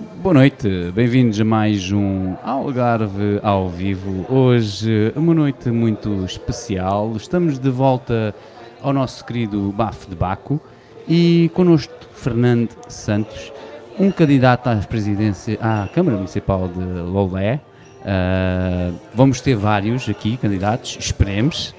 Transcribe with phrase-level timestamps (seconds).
[0.00, 4.24] Boa noite, bem-vindos a mais um Algarve ao vivo.
[4.32, 7.14] Hoje, uma noite muito especial.
[7.16, 8.34] Estamos de volta
[8.80, 10.58] ao nosso querido Bafo de Baco
[11.06, 13.52] e connosco Fernando Santos,
[13.98, 17.60] um candidato à presidência, à Câmara Municipal de Lolé.
[18.00, 21.74] Uh, vamos ter vários aqui, candidatos, esperemos.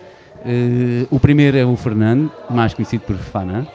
[0.46, 3.68] Uh, o primeiro é o Fernando, mais conhecido por Fana.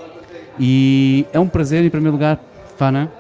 [0.59, 2.39] E é um prazer, em primeiro lugar,
[2.77, 3.11] Fana.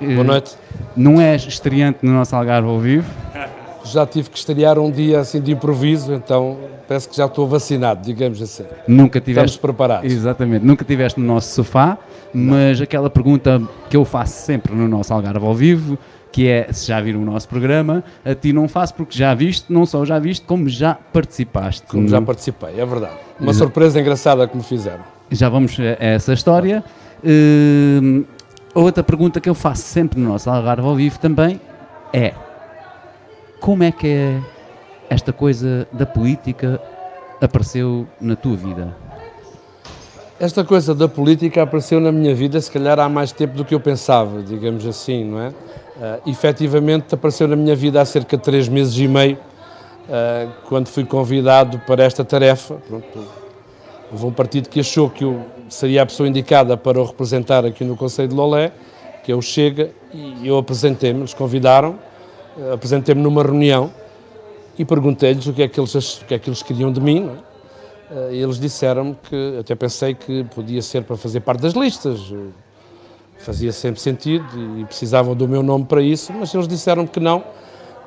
[0.00, 0.56] Uh, Boa noite.
[0.96, 3.10] Não és estreante no nosso Algarve ao vivo?
[3.84, 8.04] Já tive que estrear um dia assim de improviso, então parece que já estou vacinado,
[8.04, 8.64] digamos assim.
[8.88, 9.50] Nunca tiveste.
[9.50, 10.12] Estamos preparados.
[10.12, 11.96] Exatamente, nunca tiveste no nosso sofá,
[12.34, 15.96] mas aquela pergunta que eu faço sempre no nosso Algarve ao vivo
[16.36, 19.72] que é se já viram o nosso programa, a ti não faço porque já viste,
[19.72, 21.86] não só já viste, como já participaste.
[21.86, 23.14] Como já participei, é verdade.
[23.40, 25.02] Uma surpresa engraçada que me fizeram.
[25.30, 26.84] Já vamos a essa história.
[27.24, 28.22] Uh,
[28.80, 31.60] outra pergunta que eu faço sempre no nosso Algarve ao vivo também
[32.12, 32.34] é
[33.60, 34.40] como é que é
[35.08, 36.80] esta coisa da política
[37.40, 38.96] apareceu na tua vida?
[40.38, 43.74] Esta coisa da política apareceu na minha vida, se calhar há mais tempo do que
[43.74, 45.48] eu pensava, digamos assim, não é?
[45.48, 49.38] Uh, efetivamente apareceu na minha vida há cerca de três meses e meio,
[50.08, 52.74] uh, quando fui convidado para esta tarefa.
[52.86, 53.24] Pronto,
[54.12, 57.84] houve um partido que achou que eu seria a pessoa indicada para o representar aqui
[57.84, 58.72] no Conselho de Lolé,
[59.24, 61.98] que é o Chega, e eu apresentei-me, eles convidaram,
[62.56, 63.90] uh, apresentei-me numa reunião
[64.78, 67.30] e perguntei-lhes o que é que eles, o que é que eles queriam de mim.
[68.10, 68.34] É?
[68.34, 72.32] E eles disseram-me que, até pensei que podia ser para fazer parte das listas,
[73.38, 74.46] fazia sempre sentido
[74.78, 77.42] e precisavam do meu nome para isso, mas eles disseram que não,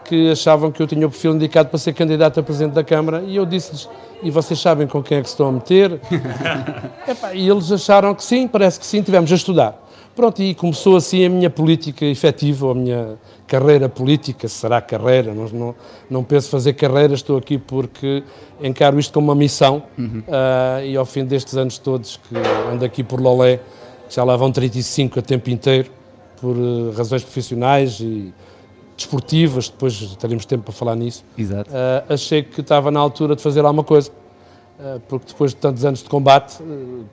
[0.10, 3.24] que achavam que eu tinha o perfil indicado para ser candidato a Presidente da Câmara
[3.28, 3.88] e eu disse-lhes,
[4.24, 6.02] e vocês sabem com quem é que se estão a meter?
[7.08, 9.86] Epá, e eles acharam que sim, parece que sim, tivemos a estudar.
[10.16, 15.48] Pronto, e começou assim a minha política efetiva, a minha carreira política, será carreira, não,
[15.48, 15.76] não,
[16.10, 18.24] não penso fazer carreira, estou aqui porque
[18.62, 20.24] encaro isto como uma missão uhum.
[20.28, 22.36] uh, e ao fim destes anos todos que
[22.72, 23.60] ando aqui por Lolé,
[24.10, 25.90] já lá vão 35 a tempo inteiro,
[26.42, 28.34] por uh, razões profissionais e
[29.00, 31.24] desportivas, depois teremos tempo para falar nisso.
[31.38, 31.70] Exato.
[31.72, 34.12] Uh, achei que estava na altura de fazer alguma coisa,
[34.80, 36.58] uh, porque depois de tantos anos de combate,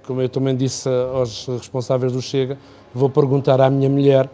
[0.06, 2.58] como eu também disse aos responsáveis do Chega,
[2.94, 4.28] vou perguntar à minha mulher,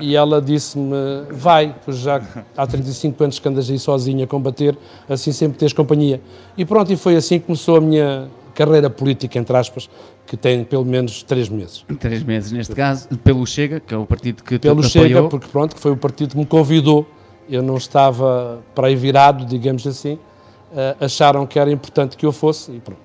[0.00, 0.96] e ela disse-me,
[1.30, 2.22] vai, pois já
[2.56, 4.74] há 35 anos que andas aí sozinha a combater,
[5.06, 6.18] assim sempre tens companhia.
[6.56, 9.88] E pronto, e foi assim que começou a minha carreira política, entre aspas,
[10.30, 11.84] que tem pelo menos três meses.
[11.98, 15.74] Três meses, neste caso, pelo Chega, que é o partido que Pelo Chega, porque pronto,
[15.74, 17.04] que foi o partido que me convidou,
[17.48, 22.30] eu não estava para aí virado, digamos assim, uh, acharam que era importante que eu
[22.30, 23.00] fosse e pronto,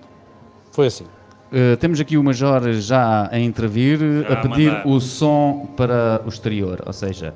[0.72, 1.06] foi assim.
[1.52, 4.88] Uh, temos aqui o Major já a intervir, já a pedir mandar.
[4.88, 7.34] o som para o exterior, ou seja,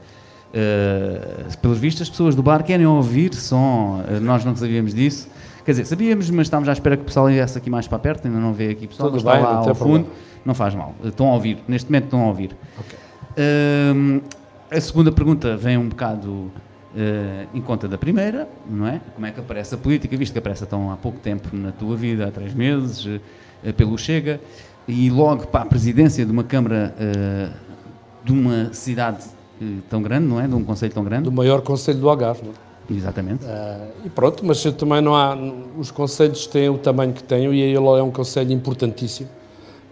[0.54, 5.28] uh, pelos vistos as pessoas do bar querem ouvir som, nós não sabíamos disso,
[5.70, 8.28] Quer dizer, sabíamos, mas estávamos à espera que o pessoal viesse aqui mais para perto,
[8.28, 10.08] ainda não vê aqui o pessoal, Tudo mas bem, está lá ao fundo.
[10.44, 12.58] Não faz mal, estão a ouvir, neste momento estão a ouvir.
[12.80, 12.98] Okay.
[13.38, 14.24] Uh,
[14.72, 16.52] a segunda pergunta vem um bocado uh,
[17.54, 19.00] em conta da primeira, não é?
[19.14, 21.96] Como é que aparece a política, visto que aparece tão há pouco tempo na tua
[21.96, 23.22] vida, há três meses, uh,
[23.78, 24.42] pelo Chega,
[24.88, 26.96] e logo para a presidência de uma Câmara
[28.24, 29.24] de uma cidade
[29.88, 30.48] tão grande, não é?
[30.48, 31.26] De um conselho tão grande.
[31.26, 32.69] Do maior conselho do Algarve, não é?
[32.90, 33.46] Exatamente.
[33.46, 35.38] Uh, e pronto, mas também não há.
[35.78, 39.30] Os conselhos têm o tamanho que têm e ele é um conselho importantíssimo.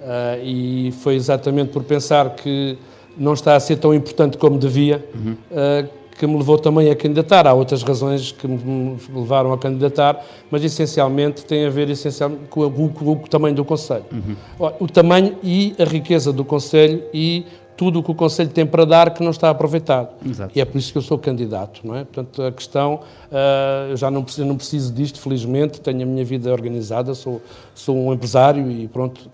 [0.02, 2.78] Uh, e foi exatamente por pensar que
[3.18, 5.34] não está a ser tão importante como devia uhum.
[5.52, 7.46] uh, que me levou também a candidatar.
[7.48, 12.62] Há outras razões que me levaram a candidatar, mas essencialmente tem a ver essencialmente com,
[12.62, 14.06] o, com o tamanho do Conselho.
[14.12, 14.72] Uhum.
[14.80, 17.46] O tamanho e a riqueza do Conselho e
[17.78, 20.10] tudo o que o Conselho tem para dar que não está aproveitado.
[20.26, 20.52] Exato.
[20.58, 22.04] E é por isso que eu sou candidato, não é?
[22.04, 26.26] Portanto, a questão, uh, eu já não preciso, não preciso disto, felizmente, tenho a minha
[26.26, 27.40] vida organizada, sou,
[27.76, 29.30] sou um empresário e pronto.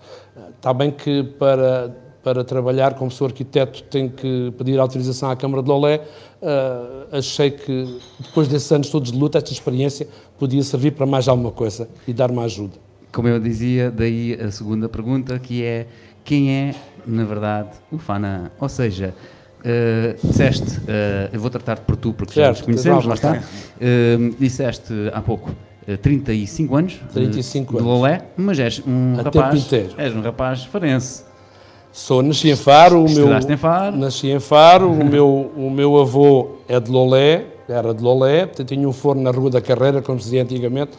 [0.56, 5.62] Está bem que para, para trabalhar como sou arquiteto tenho que pedir autorização à Câmara
[5.62, 6.02] de Lolé,
[6.42, 10.06] uh, achei que depois desses anos todos de luta, esta experiência
[10.38, 12.74] podia servir para mais alguma coisa e dar-me ajuda.
[13.10, 15.86] Como eu dizia, daí a segunda pergunta, que é
[16.24, 16.74] quem é
[17.06, 18.52] na verdade, o Fana.
[18.60, 19.14] Ou seja,
[19.60, 23.32] uh, disseste, uh, eu vou tratar-te por tu porque certo, já nos conhecemos, lá está.
[23.32, 25.54] Uh, disseste há pouco.
[26.00, 31.24] 35 anos 35 de Lolé, mas és um a rapaz és um rapaz farense
[31.94, 33.96] Sou, nasci em Faro, o meu, em Faro.
[33.96, 38.88] nasci em Faro, o meu, o meu avô é de Lolé, era de Lolé, tinha
[38.88, 40.90] um forno na Rua da Carreira, como se dizia antigamente,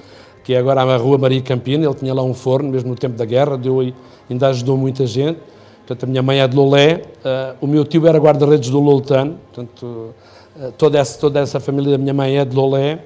[0.42, 3.18] que é agora a Rua Maria Campina, ele tinha lá um forno, mesmo no tempo
[3.18, 3.94] da guerra, deu,
[4.30, 5.38] ainda ajudou muita gente,
[5.86, 9.38] Portanto, a minha mãe é de Lolé, uh, o meu tio era guarda-redes do Loltano,
[9.54, 10.16] portanto,
[10.56, 13.02] uh, toda, essa, toda essa família da minha mãe é de Lolé,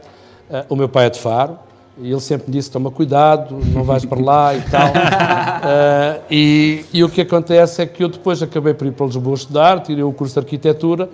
[0.50, 1.60] uh, o meu pai é de Faro,
[2.02, 4.94] e ele sempre me disse, toma cuidado, não vais para lá e tal.
[6.32, 9.82] e, e, o que acontece é que eu depois acabei por ir para Lisboa estudar,
[9.82, 11.10] tirei o curso de arquitetura,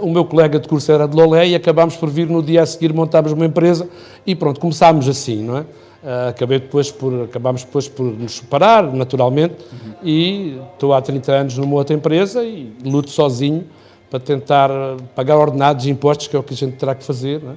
[0.00, 2.66] o meu colega de curso era de Lolé e acabámos por vir no dia a
[2.66, 3.86] seguir, montámos uma empresa
[4.26, 5.64] e pronto, começámos assim, não é?
[6.02, 9.92] Uh, acabei depois por, acabámos depois por nos separar, naturalmente, uhum.
[10.02, 13.64] e estou há 30 anos numa outra empresa e luto sozinho
[14.10, 14.68] para tentar
[15.14, 17.38] pagar ordenados e impostos, que é o que a gente terá que fazer.
[17.38, 17.56] Uh,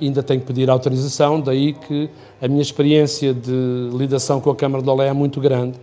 [0.00, 2.10] ainda tenho que pedir autorização, daí que
[2.42, 5.78] a minha experiência de lidação com a Câmara de Olé é muito grande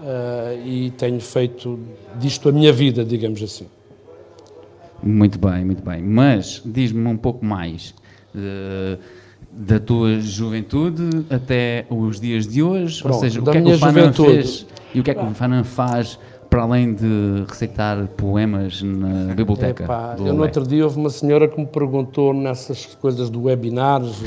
[0.00, 1.78] uh, e tenho feito
[2.18, 3.66] disto a minha vida, digamos assim.
[5.02, 6.02] Muito bem, muito bem.
[6.02, 7.94] Mas diz-me um pouco mais.
[8.34, 8.98] Uh,
[9.56, 13.00] da tua juventude até os dias de hoje?
[13.00, 15.24] Pronto, Ou seja, o que é que o Fanan fez e o que é que
[15.24, 16.18] o Fanan faz
[16.54, 19.82] para além de receitar poemas na biblioteca?
[19.82, 24.22] Epá, eu no outro dia houve uma senhora que me perguntou nessas coisas do webinars,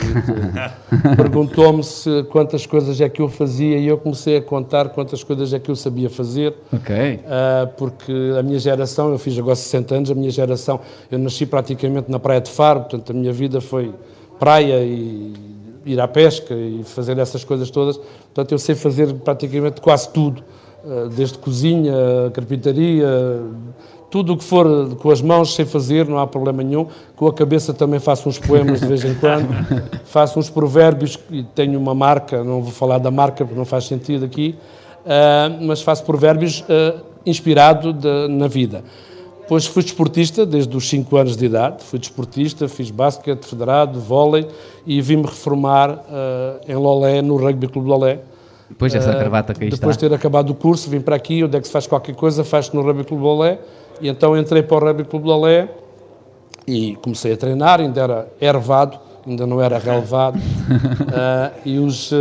[1.16, 5.54] perguntou-me se quantas coisas é que eu fazia e eu comecei a contar quantas coisas
[5.54, 6.54] é que eu sabia fazer.
[6.74, 6.96] Ok.
[6.96, 11.46] Uh, porque a minha geração, eu fiz agora 60 anos, a minha geração, eu nasci
[11.46, 13.94] praticamente na Praia de Faro, portanto a minha vida foi
[14.40, 15.34] praia e
[15.86, 17.98] ir à pesca e fazer essas coisas todas.
[17.98, 20.44] Portanto, eu sei fazer praticamente quase tudo,
[20.86, 21.94] eh, desde cozinha,
[22.34, 23.08] carpintaria,
[24.10, 26.88] tudo o que for com as mãos sei fazer, não há problema nenhum.
[27.16, 29.48] Com a cabeça também faço uns poemas de vez em quando,
[30.06, 33.86] faço uns provérbios e tenho uma marca, não vou falar da marca porque não faz
[33.86, 34.56] sentido aqui,
[35.06, 36.96] eh, mas faço provérbios eh,
[37.26, 37.96] inspirado
[38.30, 38.84] na vida.
[39.48, 44.46] Depois fui desportista desde os 5 anos de idade, fui desportista, fiz basquete, federado, vôlei
[44.86, 48.20] e vim-me reformar uh, em Lolé, no Rugby Clube Lolé.
[48.70, 51.46] Depois dessa uh, gravata que aí Depois de ter acabado o curso, vim para aqui,
[51.46, 53.58] onde é que se faz qualquer coisa, faz-se no Rugby Clube Lolé.
[54.02, 55.70] E então entrei para o Rugby Clube Lolé
[56.68, 60.36] e comecei a treinar, ainda era ervado, ainda não era relevado.
[60.36, 62.12] uh, e os,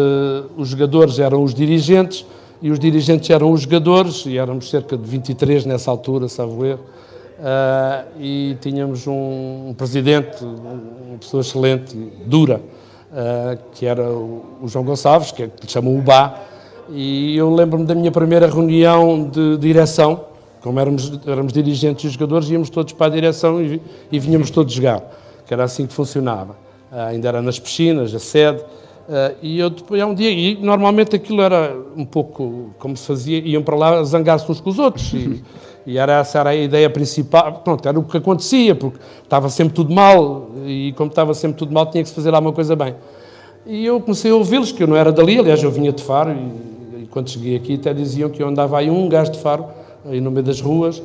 [0.56, 2.25] os jogadores eram os dirigentes,
[2.62, 6.94] e os dirigentes eram os jogadores, e éramos cerca de 23 nessa altura, salvo erro.
[7.38, 11.94] Uh, e tínhamos um, um, presidente, uma pessoa excelente,
[12.24, 12.62] dura,
[13.12, 16.40] uh, que era o, o, João Gonçalves, que, é, que chamam o Bá,
[16.88, 20.24] e eu lembro-me da minha primeira reunião de direção,
[20.62, 24.72] como éramos, éramos dirigentes e jogadores, íamos todos para a direção e, e vinhamos todos
[24.72, 25.02] jogar,
[25.46, 26.56] que era assim que funcionava.
[26.90, 28.64] Uh, ainda era nas piscinas, a sede,
[29.40, 33.62] e eu depois, um dia, e normalmente aquilo era um pouco como se fazia, iam
[33.62, 35.44] para lá zangar-se uns com os outros, e,
[35.86, 37.60] E era essa era a ideia principal.
[37.62, 41.72] Pronto, era o que acontecia, porque estava sempre tudo mal, e como estava sempre tudo
[41.72, 42.94] mal, tinha que se fazer alguma coisa bem.
[43.64, 46.32] E eu comecei a ouvi-los, que eu não era dali, aliás, eu vinha de Faro,
[46.32, 49.66] e, e, quando cheguei aqui até diziam que eu andava aí um gajo de Faro,
[50.04, 51.02] aí no meio das ruas, uh,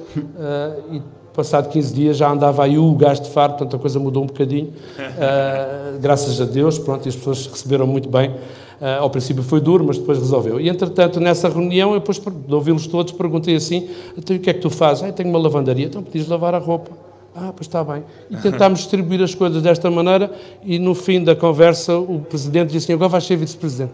[0.92, 1.02] e
[1.34, 4.28] passado 15 dias já andava aí o gajo de Faro, portanto a coisa mudou um
[4.28, 8.36] bocadinho, uh, graças a Deus, pronto, e as pessoas receberam muito bem.
[8.82, 10.60] Uh, ao princípio foi duro, mas depois resolveu.
[10.60, 13.88] E, entretanto, nessa reunião, eu depois de ouvi-los todos, perguntei assim,
[14.18, 15.04] então, o que é que tu fazes?
[15.04, 15.86] Ah, tenho uma lavandaria.
[15.86, 16.90] Então, podias lavar a roupa.
[17.36, 18.04] Ah, pois está bem.
[18.28, 20.32] E tentámos distribuir as coisas desta maneira
[20.64, 23.94] e, no fim da conversa, o Presidente disse assim, agora vais ser Vice-Presidente.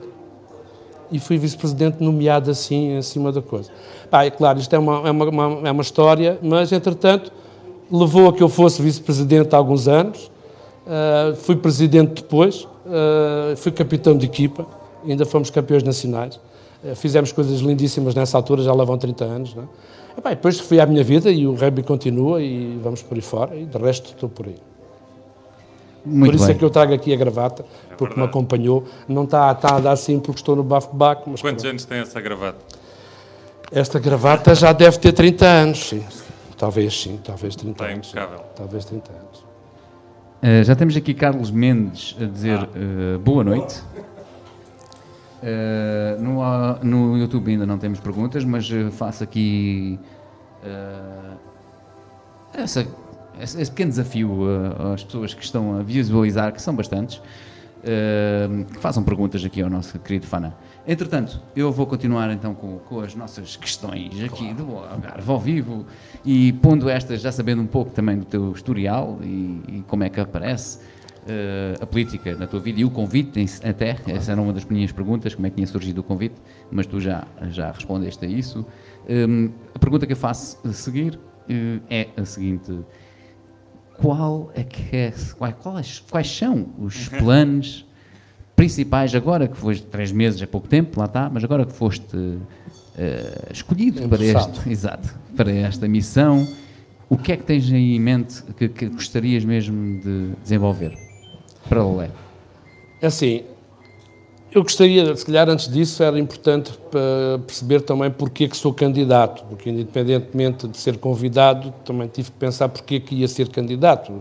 [1.12, 3.69] E fui Vice-Presidente nomeado assim, em cima da coisa.
[4.10, 7.30] Pá, é claro, isto é uma, é uma, uma, é uma história, mas, entretanto,
[7.92, 10.31] levou a que eu fosse Vice-Presidente há alguns anos,
[10.85, 14.66] uh, fui Presidente depois, uh, fui capitão de equipa,
[15.11, 16.40] ainda fomos campeões nacionais.
[16.83, 19.56] Uh, fizemos coisas lindíssimas nessa altura, já lá vão 30 anos.
[19.56, 19.68] Não é?
[20.18, 23.21] e, bem, depois fui à minha vida e o rugby continua e vamos por aí
[23.21, 24.57] fora, e de resto estou por aí.
[26.06, 26.56] Muito por isso é bem.
[26.56, 28.19] é que eu trago aqui a gravata, é porque verdade.
[28.21, 28.85] me acompanhou.
[29.07, 31.23] Não está, está a dar assim porque estou no bafo-baco.
[31.23, 31.68] Quantos pronto.
[31.68, 32.59] anos tem essa gravata?
[33.71, 36.04] Esta gravata já deve ter 30 anos, sim.
[36.57, 38.07] Talvez sim, talvez 30 está anos.
[38.07, 38.40] impecável.
[38.56, 39.47] Talvez 30 anos.
[40.42, 43.16] Uh, já temos aqui Carlos Mendes a dizer ah.
[43.16, 43.81] uh, boa noite.
[45.38, 50.00] Uh, no, no YouTube ainda não temos perguntas, mas faço aqui
[52.54, 52.86] essa,
[53.40, 54.40] esse, esse, pequeno desafio
[54.94, 57.22] às pessoas que estão a visualizar, que são bastantes,
[58.74, 60.56] que façam perguntas aqui ao nosso querido Fana.
[60.88, 64.56] Entretanto, eu vou continuar então com, com as nossas questões aqui claro.
[64.56, 65.86] do Algarve ao vivo
[66.24, 70.10] e pondo estas, já sabendo um pouco também do teu historial e, e como é
[70.10, 70.82] que aparece uh,
[71.81, 74.18] a política na tua vida e o convite até, claro.
[74.18, 76.36] essa era uma das minhas perguntas, como é que tinha surgido o convite,
[76.72, 78.66] mas tu já, já respondeste a isso.
[79.10, 82.80] Um, a pergunta que eu faço a seguir uh, é a seguinte,
[83.98, 87.86] qual é que é, quais, quais são os planos
[88.56, 92.16] principais agora, que foste três meses, é pouco tempo, lá está, mas agora que foste
[92.16, 92.42] uh,
[93.52, 96.48] escolhido para, este, exato, para esta missão.
[97.10, 101.06] O que é que tens aí em mente que, que gostarias mesmo de desenvolver
[101.68, 102.09] para Lé?
[103.02, 103.44] É assim,
[104.57, 106.71] eu gostaria, se calhar antes disso, era importante
[107.45, 112.38] perceber também porque é que sou candidato, porque independentemente de ser convidado, também tive que
[112.38, 114.12] pensar porque é que ia ser candidato.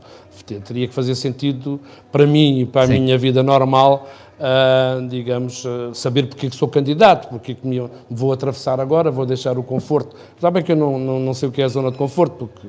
[0.65, 1.81] Teria que fazer sentido
[2.12, 3.00] para mim e para a Sim.
[3.00, 4.07] minha vida normal,
[4.38, 8.81] uh, digamos, uh, saber porque é que sou candidato, porque é que me vou atravessar
[8.81, 10.17] agora, vou deixar o conforto.
[10.41, 12.69] Sabem que eu não, não, não sei o que é a zona de conforto, porque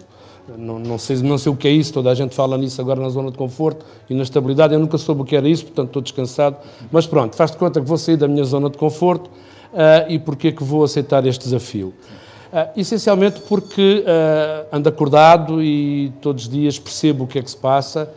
[0.55, 3.01] não, não, sei, não sei o que é isso, toda a gente fala nisso agora
[3.01, 4.73] na zona de conforto e na estabilidade.
[4.73, 6.57] Eu nunca soube o que era isso, portanto estou descansado.
[6.91, 10.17] Mas pronto, faz de conta que vou sair da minha zona de conforto uh, e
[10.19, 11.87] porquê que vou aceitar este desafio?
[11.87, 17.49] Uh, essencialmente porque uh, ando acordado e todos os dias percebo o que é que
[17.49, 18.11] se passa,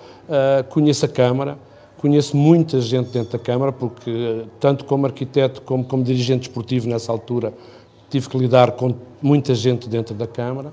[0.68, 1.58] conheço a Câmara,
[1.98, 7.10] conheço muita gente dentro da Câmara, porque tanto como arquiteto como como dirigente esportivo nessa
[7.10, 7.52] altura
[8.08, 10.72] tive que lidar com muita gente dentro da Câmara.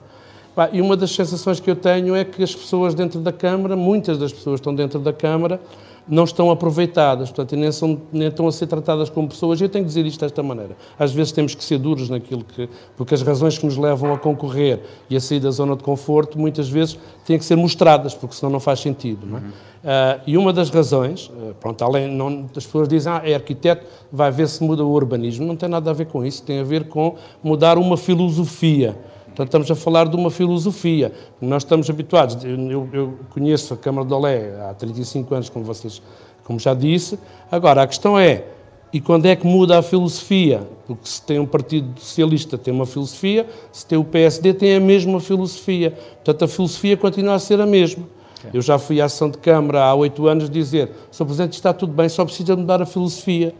[0.71, 4.17] E uma das sensações que eu tenho é que as pessoas dentro da Câmara, muitas
[4.17, 5.59] das pessoas estão dentro da Câmara,
[6.07, 9.59] não estão aproveitadas, portanto, nem, são, nem estão a ser tratadas como pessoas.
[9.59, 10.77] E eu tenho que dizer isto desta maneira.
[10.97, 12.69] Às vezes temos que ser duros naquilo que.
[12.95, 16.39] Porque as razões que nos levam a concorrer e a sair da zona de conforto,
[16.39, 19.27] muitas vezes têm que ser mostradas, porque senão não faz sentido.
[19.27, 19.41] Não é?
[19.41, 19.47] uhum.
[19.47, 22.07] uh, e uma das razões, uh, pronto, além.
[22.07, 25.45] Não, as pessoas dizem, ah, é arquiteto, vai ver se muda o urbanismo.
[25.45, 28.97] Não tem nada a ver com isso, tem a ver com mudar uma filosofia.
[29.37, 31.13] Portanto, estamos a falar de uma filosofia.
[31.39, 36.01] Nós estamos habituados, eu, eu conheço a Câmara de Olé há 35 anos, como vocês,
[36.43, 37.19] como já disse.
[37.51, 38.45] Agora, a questão é,
[38.91, 40.67] e quando é que muda a filosofia?
[40.87, 44.79] Porque se tem um Partido Socialista tem uma filosofia, se tem o PSD tem a
[44.79, 45.91] mesma filosofia.
[45.91, 48.05] Portanto, a filosofia continua a ser a mesma.
[48.51, 51.25] Eu já fui à ação de Câmara há oito anos dizer, Sr.
[51.25, 53.53] Presidente, está tudo bem, só precisa mudar a filosofia.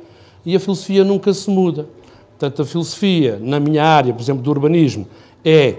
[0.43, 1.87] E a filosofia nunca se muda.
[2.29, 5.07] Portanto, a filosofia, na minha área, por exemplo, do urbanismo,
[5.49, 5.77] é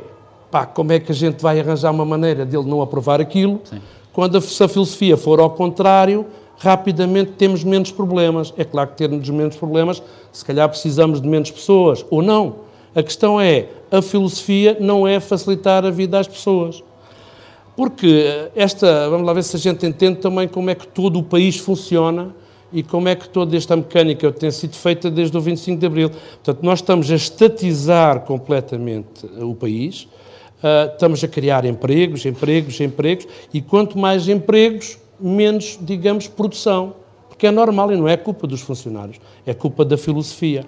[0.50, 3.80] pá, como é que a gente vai arranjar uma maneira dele não aprovar aquilo, Sim.
[4.12, 8.52] quando a, se a filosofia for ao contrário, rapidamente temos menos problemas.
[8.56, 12.66] É claro que temos menos problemas, se calhar precisamos de menos pessoas, ou não.
[12.94, 16.82] A questão é, a filosofia não é facilitar a vida às pessoas.
[17.76, 21.22] Porque esta, vamos lá ver se a gente entende também como é que todo o
[21.22, 22.34] país funciona
[22.72, 26.10] e como é que toda esta mecânica tem sido feita desde o 25 de Abril.
[26.10, 30.02] Portanto, nós estamos a estatizar completamente o país,
[30.62, 36.94] uh, estamos a criar empregos, empregos, empregos, e quanto mais empregos, menos, digamos, produção.
[37.28, 40.64] Porque é normal e não é culpa dos funcionários, é culpa da filosofia.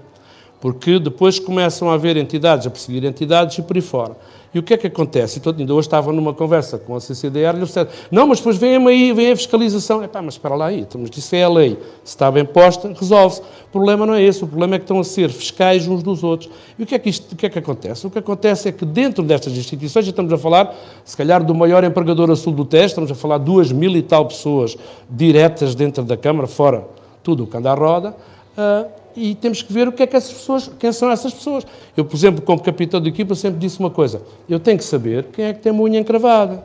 [0.60, 4.16] Porque depois começam a haver entidades a perseguir entidades e por aí fora.
[4.52, 5.38] E o que é que acontece?
[5.38, 8.56] Então, ainda hoje estava numa conversa com a CCDR e eles disseram, não, mas depois
[8.56, 10.02] vem aí, vem a fiscalização.
[10.02, 11.78] Epá, mas espera lá aí, mas isso é a lei.
[12.02, 13.42] Se está bem posta, resolve-se.
[13.42, 16.24] O problema não é esse, o problema é que estão a ser fiscais uns dos
[16.24, 16.50] outros.
[16.76, 18.04] E o que é que, isto, o que, é que acontece?
[18.04, 20.74] O que acontece é que dentro destas instituições, já estamos a falar,
[21.04, 24.02] se calhar, do maior empregador a sul do teste, estamos a falar duas mil e
[24.02, 24.76] tal pessoas
[25.08, 26.84] diretas dentro da Câmara, fora
[27.22, 28.16] tudo o que anda à roda,
[28.56, 31.66] uh, e temos que ver o que é que essas pessoas, quem são essas pessoas.
[31.96, 35.26] Eu, por exemplo, como capitão de equipa, sempre disse uma coisa: eu tenho que saber
[35.32, 36.62] quem é que tem uma unha encravada.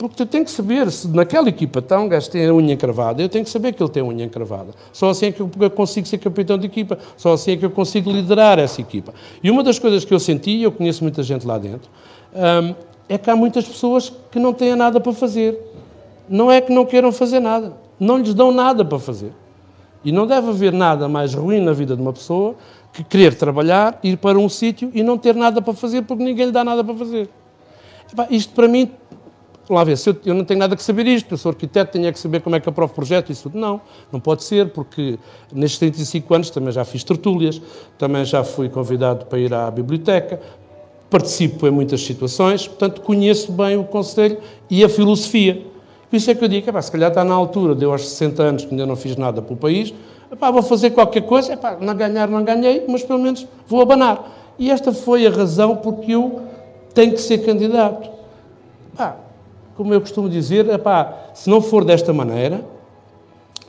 [0.00, 2.72] Porque eu tenho que saber se naquela equipa está um gajo que tem a unha
[2.72, 4.72] encravada, eu tenho que saber que ele tem a unha encravada.
[4.94, 7.70] Só assim é que eu consigo ser capitão de equipa, só assim é que eu
[7.70, 9.12] consigo liderar essa equipa.
[9.42, 11.90] E uma das coisas que eu senti, e eu conheço muita gente lá dentro,
[12.34, 12.74] hum,
[13.10, 15.58] é que há muitas pessoas que não têm nada para fazer.
[16.26, 19.32] Não é que não queiram fazer nada, não lhes dão nada para fazer.
[20.04, 22.54] E não deve haver nada mais ruim na vida de uma pessoa
[22.92, 26.46] que querer trabalhar, ir para um sítio e não ter nada para fazer porque ninguém
[26.46, 27.28] lhe dá nada para fazer.
[28.12, 28.90] Epá, isto para mim,
[29.68, 32.12] lá ver, eu, eu, não tenho nada que saber isto, eu sou arquiteto, tenho é
[32.12, 33.58] que saber como é que aprovo projeto e isso tudo.
[33.58, 33.80] Não,
[34.10, 35.18] não pode ser, porque
[35.52, 37.60] nestes 35 anos também já fiz tertúlias,
[37.96, 40.40] também já fui convidado para ir à biblioteca,
[41.08, 44.38] participo em muitas situações, portanto conheço bem o Conselho
[44.68, 45.69] e a filosofia.
[46.10, 48.42] Por isso é que eu digo, epá, se calhar está na altura, deu aos 60
[48.42, 49.94] anos que ainda não fiz nada para o país,
[50.30, 54.36] epá, vou fazer qualquer coisa, epá, não ganhar não ganhei, mas pelo menos vou abanar.
[54.58, 56.40] E esta foi a razão porque eu
[56.92, 58.10] tenho que ser candidato.
[58.92, 59.16] Epá,
[59.76, 62.64] como eu costumo dizer, epá, se não for desta maneira,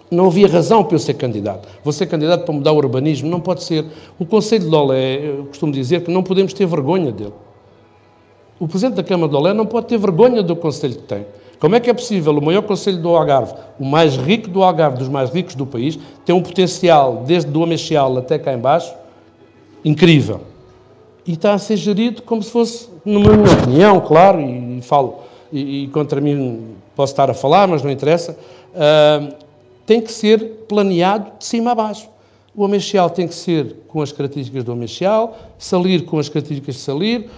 [0.10, 1.69] não havia razão para eu ser candidato.
[1.83, 3.29] Vou ser candidato para mudar o urbanismo?
[3.29, 3.86] Não pode ser.
[4.19, 7.33] O Conselho de Olé, eu costumo dizer que não podemos ter vergonha dele.
[8.60, 11.25] O Presidente da Câmara de Olé não pode ter vergonha do Conselho que tem.
[11.62, 14.98] Como é que é possível o maior Conselho do Algarve, o mais rico do Algarve,
[14.98, 18.91] dos mais ricos do país, ter um potencial, desde do Amexial até cá embaixo,
[19.86, 20.41] incrível.
[21.24, 25.20] E está a ser gerido como se fosse, numa minha opinião, claro, e, e falo,
[25.53, 28.36] e, e, contra mim posso estar a falar, mas não interessa,
[28.74, 29.36] uh,
[29.86, 32.10] tem que ser planeado de cima a baixo.
[32.56, 36.82] O Ameixal tem que ser com as características do Ameixal, Salir com as características de
[36.82, 37.30] Salir,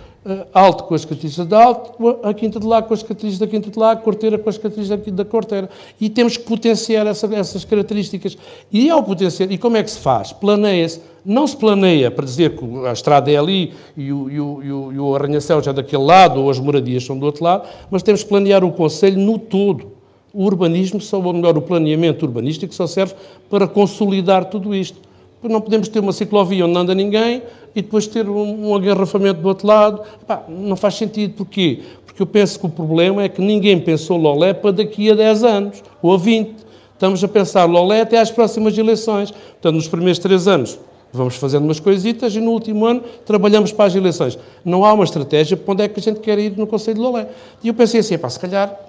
[0.54, 3.70] Alto com as características de Alto, a Quinta de Lago com as características da Quinta
[3.70, 5.70] de Lago, Corteira com as características da Corteira.
[6.00, 8.38] E temos que potenciar essa, essas características.
[8.72, 10.32] E ao potenciar, e como é que se faz?
[10.32, 11.02] Planeia-se.
[11.26, 15.00] Não se planeia para dizer que a estrada é ali e o, e o, e
[15.00, 18.24] o, arranha-céu já é daquele lado ou as moradias são do outro lado, mas temos
[18.24, 19.92] que planear o Conselho no todo.
[20.34, 23.14] O urbanismo, ou melhor, o planeamento urbanístico só serve
[23.50, 25.00] para consolidar tudo isto.
[25.44, 27.42] Não podemos ter uma ciclovia onde não anda ninguém
[27.76, 30.02] e depois ter um, agarrafamento do outro lado.
[30.48, 31.34] Não faz sentido.
[31.36, 31.82] Porquê?
[32.06, 35.44] Porque eu penso que o problema é que ninguém pensou Lolé para daqui a 10
[35.44, 36.56] anos ou a 20.
[36.94, 39.32] Estamos a pensar Lolé até às próximas eleições.
[39.32, 40.80] Portanto, nos primeiros três anos
[41.12, 44.38] vamos fazendo umas coisitas e no último ano trabalhamos para as eleições.
[44.66, 47.02] Não há uma estratégia para onde é que a gente quer ir no Conselho de
[47.02, 47.28] Lolé.
[47.64, 48.80] E eu pensei assim, pá, se calhar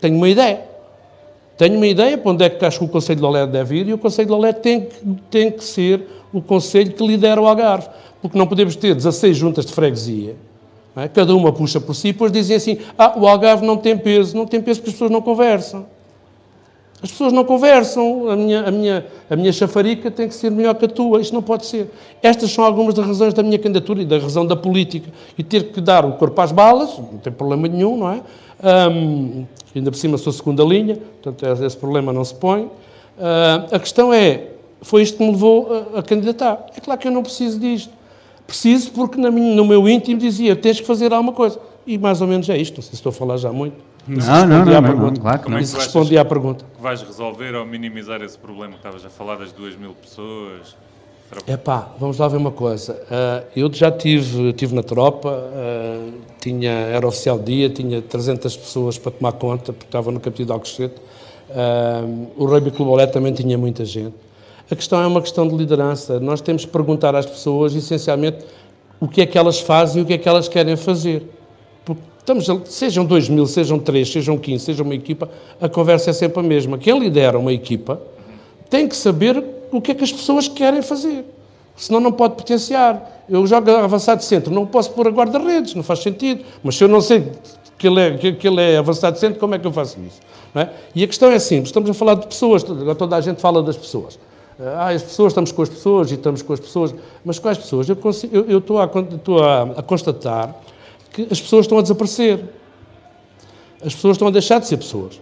[0.00, 0.69] tenho uma ideia.
[1.60, 3.88] Tenho uma ideia para onde é que acho que o Conselho de Lolé deve ir
[3.88, 4.88] e o Conselho de Lolé tem
[5.30, 7.86] tem que ser o Conselho que lidera o Algarve.
[8.22, 10.36] Porque não podemos ter 16 juntas de freguesia,
[10.96, 11.06] é?
[11.06, 14.34] cada uma puxa por si e depois dizem assim: ah, o Algarve não tem peso.
[14.34, 15.84] Não tem peso porque as pessoas não conversam.
[17.02, 20.74] As pessoas não conversam, a minha, a, minha, a minha chafarica tem que ser melhor
[20.74, 21.90] que a tua, isto não pode ser.
[22.22, 25.10] Estas são algumas das razões da minha candidatura e da razão da política.
[25.38, 28.20] E ter que dar o corpo às balas, não tem problema nenhum, não é?
[28.62, 32.64] Um, ainda por cima sou segunda linha, portanto esse problema não se põe.
[32.64, 34.48] Uh, a questão é,
[34.82, 36.66] foi isto que me levou a, a, candidatar.
[36.76, 37.92] É claro que eu não preciso disto.
[38.46, 41.58] Preciso porque minha, no meu íntimo dizia, tens que fazer alguma coisa.
[41.86, 43.76] E mais ou menos é isto, não sei se estou a falar já muito.
[44.06, 45.58] Não, não, não, não, claro que não.
[45.58, 46.64] Isso respondi à pergunta.
[46.76, 50.74] Que vais resolver ou minimizar esse problema que estavas a falar das duas mil pessoas?
[51.46, 52.92] É pá, vamos lá ver uma coisa.
[52.92, 58.98] Uh, eu já tive, tive na tropa, uh, tinha, era oficial dia, tinha 300 pessoas
[58.98, 60.94] para tomar conta, porque estava no capítulo de Alcochete.
[61.50, 64.14] Uh, o Rugby Clube Olé também tinha muita gente.
[64.68, 66.18] A questão é uma questão de liderança.
[66.18, 68.38] Nós temos que perguntar às pessoas, essencialmente,
[68.98, 71.24] o que é que elas fazem e o que é que elas querem fazer.
[72.18, 75.28] Estamos, sejam 2 mil, sejam 3, sejam 15, seja uma equipa,
[75.60, 76.78] a conversa é sempre a mesma.
[76.78, 78.00] Quem lidera uma equipa
[78.68, 81.24] tem que saber o que é que as pessoas querem fazer.
[81.76, 83.24] Senão não pode potenciar.
[83.28, 86.44] Eu jogo avançado centro, não posso pôr a guarda-redes, não faz sentido.
[86.62, 87.26] Mas se eu não sei
[87.78, 90.20] que ele é, que, ele é avançado centro, como é que eu faço isso?
[90.54, 90.68] É?
[90.94, 93.76] E a questão é simples, estamos a falar de pessoas, toda a gente fala das
[93.76, 94.18] pessoas.
[94.58, 96.94] Ah, as pessoas, estamos com as pessoas e estamos com as pessoas.
[97.24, 97.88] Mas quais pessoas?
[97.88, 100.54] Eu, consigo, eu, eu estou, a, estou a, a constatar
[101.12, 102.40] que as pessoas estão a desaparecer.
[103.84, 105.20] As pessoas estão a deixar de ser pessoas.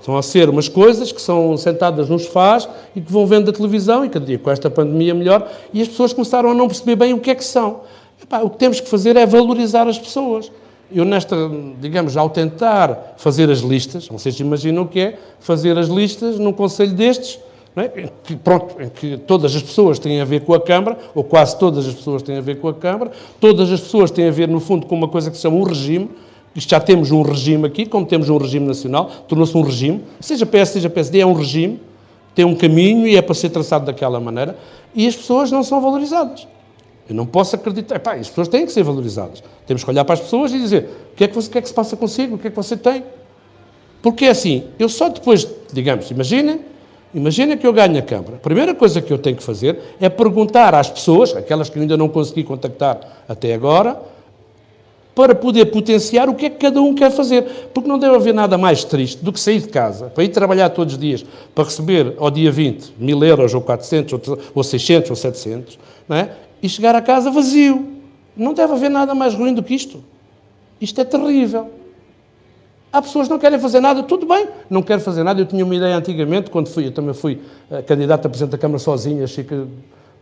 [0.00, 3.52] Estão a ser umas coisas que são sentadas nos sofás e que vão vendo a
[3.52, 6.96] televisão, e cada dia com esta pandemia melhor, e as pessoas começaram a não perceber
[6.96, 7.82] bem o que é que são.
[8.42, 10.50] O que temos que fazer é valorizar as pessoas.
[10.90, 11.36] Eu, nesta,
[11.80, 16.52] digamos, ao tentar fazer as listas, vocês imaginam o que é fazer as listas num
[16.52, 17.38] conselho destes,
[17.80, 17.92] é?
[17.96, 21.22] em que, pronto, em que todas as pessoas têm a ver com a Câmara, ou
[21.22, 23.10] quase todas as pessoas têm a ver com a Câmara,
[23.40, 25.64] todas as pessoas têm a ver, no fundo, com uma coisa que se chama um
[25.64, 26.10] regime,
[26.54, 30.44] isto já temos um regime aqui, como temos um regime nacional, tornou-se um regime, seja
[30.44, 31.80] PS, seja PSD, é um regime,
[32.34, 34.56] tem um caminho e é para ser traçado daquela maneira,
[34.94, 36.46] e as pessoas não são valorizadas.
[37.08, 37.96] Eu não posso acreditar.
[37.96, 39.42] Epá, as pessoas têm que ser valorizadas.
[39.66, 41.62] Temos que olhar para as pessoas e dizer o que é que, você, que, é
[41.62, 43.02] que se passa consigo, o que é que você tem.
[44.02, 46.60] Porque é assim, eu só depois, digamos, imaginem,
[47.14, 48.36] imaginem que eu ganho a Câmara.
[48.36, 51.96] A primeira coisa que eu tenho que fazer é perguntar às pessoas, aquelas que ainda
[51.96, 54.00] não consegui contactar até agora,
[55.14, 57.42] para poder potenciar o que é que cada um quer fazer.
[57.74, 60.70] Porque não deve haver nada mais triste do que sair de casa, para ir trabalhar
[60.70, 64.20] todos os dias, para receber ao dia 20 mil euros, ou 400,
[64.54, 66.30] ou 600, ou 700, não é?
[66.62, 67.86] e chegar a casa vazio.
[68.36, 70.02] Não deve haver nada mais ruim do que isto.
[70.80, 71.70] Isto é terrível.
[72.90, 75.40] Há pessoas que não querem fazer nada, tudo bem, não quero fazer nada.
[75.40, 78.58] Eu tinha uma ideia antigamente, quando fui, eu também fui uh, candidato a Presidente da
[78.58, 79.66] Câmara sozinho, achei que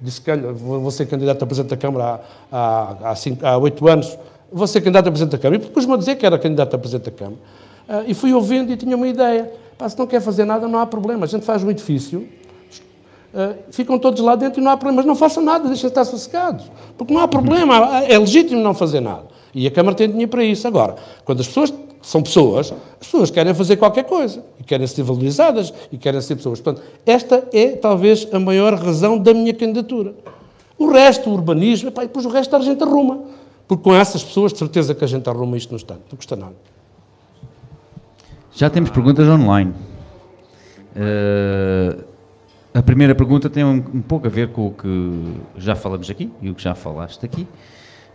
[0.00, 4.18] disse que vou ser candidato a Presidente da Câmara há, oito anos,
[4.52, 5.62] vou ser candidato a Presidente da Câmara.
[5.62, 7.38] E depois me dizer que era candidato a Presidente da Câmara.
[7.88, 9.52] Uh, e fui ouvindo e tinha uma ideia.
[9.78, 11.24] Pá, se não quer fazer nada, não há problema.
[11.24, 12.28] A gente faz um edifício,
[13.32, 14.96] uh, ficam todos lá dentro e não há problema.
[14.96, 16.64] Mas não façam nada, deixem estar sossegados.
[16.98, 19.36] Porque não há problema, é legítimo não fazer nada.
[19.54, 20.66] E a Câmara tem dinheiro para isso.
[20.66, 21.72] Agora, quando as pessoas
[22.06, 26.36] são pessoas, as pessoas querem fazer qualquer coisa e querem ser valorizadas e querem ser
[26.36, 26.60] pessoas.
[26.60, 30.14] Portanto, esta é talvez a maior razão da minha candidatura.
[30.78, 33.24] O resto, o urbanismo, epá, depois o resto a gente arruma.
[33.66, 36.02] Porque com essas pessoas, de certeza que a gente arruma isto no instante.
[36.08, 36.54] Não custa nada.
[38.52, 39.74] Já temos perguntas online.
[40.94, 42.04] Uh,
[42.72, 46.30] a primeira pergunta tem um, um, pouco a ver com o que já falamos aqui
[46.40, 47.42] e o que já falaste aqui.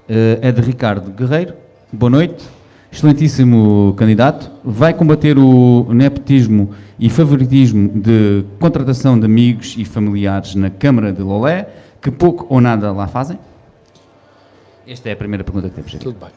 [0.08, 1.56] Uh, é de Ricardo Guerreiro.
[1.92, 2.61] Boa noite.
[2.92, 10.70] Excelentíssimo candidato, vai combater o nepotismo e favoritismo de contratação de amigos e familiares na
[10.70, 11.70] Câmara de Lolé,
[12.02, 13.40] que pouco ou nada lá fazem?
[14.86, 16.04] Esta é a primeira pergunta que temos aqui.
[16.04, 16.30] Tudo bem.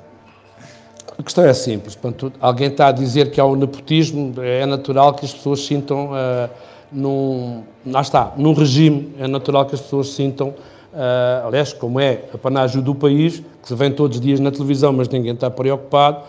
[1.19, 1.97] A questão é simples.
[1.97, 6.11] Portanto, alguém está a dizer que há um nepotismo, é natural que as pessoas sintam,
[6.11, 6.51] uh,
[6.91, 12.25] num, lá está, num regime, é natural que as pessoas sintam, uh, aliás, como é
[12.33, 15.51] a panágio do país, que se vê todos os dias na televisão, mas ninguém está
[15.51, 16.23] preocupado,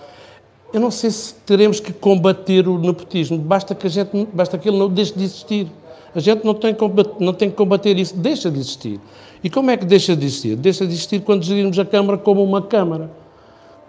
[0.76, 3.38] eu não sei se teremos que combater o nepotismo.
[3.38, 5.72] Basta que a gente, basta que ele não deixe de existir.
[6.14, 6.76] A gente não tem,
[7.18, 9.00] não tem que combater isso, deixa de existir.
[9.42, 10.58] E como é que deixa de existir?
[10.58, 13.10] Deixa de existir quando gerirmos a Câmara como uma Câmara.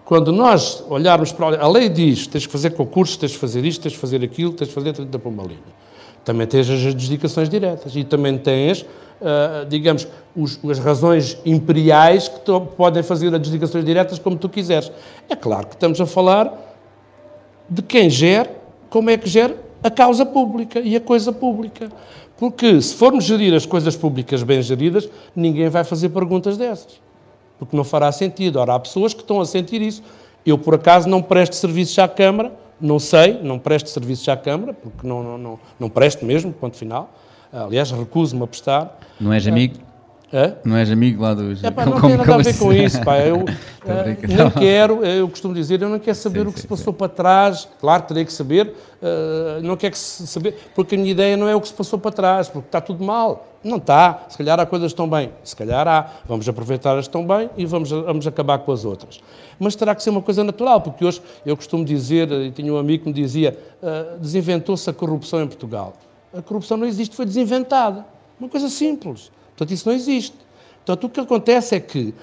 [0.05, 3.81] Quando nós olharmos para a lei diz, tens que fazer concursos, tens que fazer isto,
[3.81, 5.59] tens que fazer aquilo, tens que fazer 30 por uma linha.
[6.23, 12.39] Também tens as adjudicações diretas e também tens, uh, digamos, os, as razões imperiais que
[12.77, 14.89] podem fazer adjudicações diretas como tu quiseres.
[15.27, 16.66] É claro que estamos a falar
[17.69, 18.49] de quem gera,
[18.89, 21.89] como é que gera a causa pública e a coisa pública.
[22.37, 26.99] Porque se formos gerir as coisas públicas bem geridas, ninguém vai fazer perguntas dessas.
[27.57, 28.59] Porque não fará sentido.
[28.59, 30.03] Ora, há pessoas que estão a sentir isso.
[30.45, 34.73] Eu, por acaso, não presto serviços à Câmara, não sei, não presto serviços à Câmara,
[34.73, 37.11] porque não, não, não, não presto mesmo, ponto final.
[37.51, 38.99] Aliás, recuso-me a prestar.
[39.19, 39.86] Não és amigo?
[40.31, 40.55] Hã?
[40.65, 41.63] Não és amigo lá dos...
[41.63, 43.17] É, pá, não como, tem nada a ver com isso, pá.
[43.19, 43.47] Eu uh,
[44.05, 46.91] nem quero, eu costumo dizer, eu não quero saber sim, o que sim, se passou
[46.91, 46.97] sim.
[46.97, 47.67] para trás.
[47.79, 48.67] Claro, terei que saber,
[49.01, 51.73] uh, não quero que se saber, porque a minha ideia não é o que se
[51.73, 53.47] passou para trás, porque está tudo mal.
[53.63, 54.25] Não está.
[54.27, 55.31] Se calhar há coisas estão bem.
[55.43, 56.11] Se calhar há.
[56.25, 59.21] Vamos aproveitar as estão bem e vamos, vamos acabar com as outras.
[59.57, 62.77] Mas terá que ser uma coisa natural, porque hoje eu costumo dizer, e tinha um
[62.77, 65.93] amigo que me dizia, uh, desinventou-se a corrupção em Portugal.
[66.33, 68.05] A corrupção não existe, foi desinventada.
[68.39, 69.31] Uma coisa simples.
[69.57, 70.35] Portanto, isso não existe.
[70.85, 72.13] Portanto, o que acontece é que,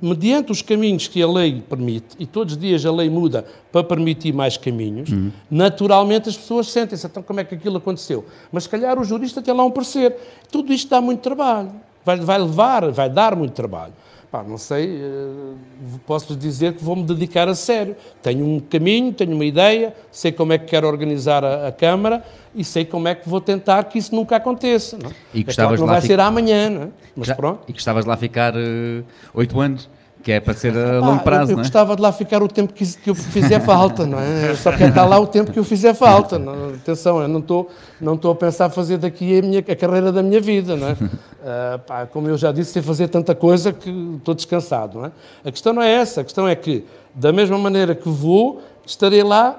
[0.00, 3.84] mediante os caminhos que a lei permite, e todos os dias a lei muda para
[3.84, 5.30] permitir mais caminhos, uhum.
[5.50, 8.24] naturalmente as pessoas sentem-se, então como é que aquilo aconteceu?
[8.50, 10.16] Mas se calhar o jurista tem lá um parecer.
[10.50, 11.70] Tudo isto dá muito trabalho.
[12.04, 13.92] Vai, vai levar, vai dar muito trabalho.
[14.30, 17.96] Pá, não sei, eh, posso-lhes dizer que vou-me dedicar a sério.
[18.22, 22.24] Tenho um caminho, tenho uma ideia, sei como é que quero organizar a, a Câmara
[22.54, 24.96] e sei como é que vou tentar que isso nunca aconteça.
[25.02, 25.14] Não, é?
[25.34, 26.88] e que é claro que não vai ser amanhã, não é?
[27.16, 27.64] Mas Já, pronto.
[27.66, 29.02] E que estavas lá a ficar eh,
[29.34, 29.88] oito uh, anos.
[30.22, 31.64] Que é para ser a longo prazo, eu, eu não é?
[31.64, 34.50] gostava de lá ficar o tempo que, que eu fizer falta, não é?
[34.50, 36.38] Eu só quero estar lá o tempo que eu fizer falta.
[36.38, 40.12] Não, atenção, eu não estou não estou a pensar fazer daqui a, minha, a carreira
[40.12, 40.92] da minha vida, não é?
[40.92, 45.12] Uh, pá, como eu já disse, sei fazer tanta coisa que estou descansado, não é?
[45.44, 49.22] A questão não é essa, a questão é que, da mesma maneira que vou, estarei
[49.22, 49.58] lá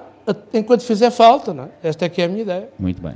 [0.54, 1.68] enquanto fizer falta, não é?
[1.82, 2.68] Esta é que é a minha ideia.
[2.78, 3.14] Muito bem.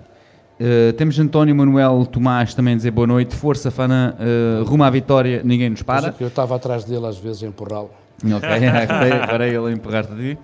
[0.58, 3.34] Uh, temos António Manuel Tomás também a dizer boa noite.
[3.36, 6.14] Força, Fana, uh, rumo à vitória, ninguém nos para.
[6.18, 7.90] eu estava atrás dele às vezes a empurrá-lo.
[8.24, 8.48] Ok,
[9.22, 10.38] agora ele a empurrar-te a ti.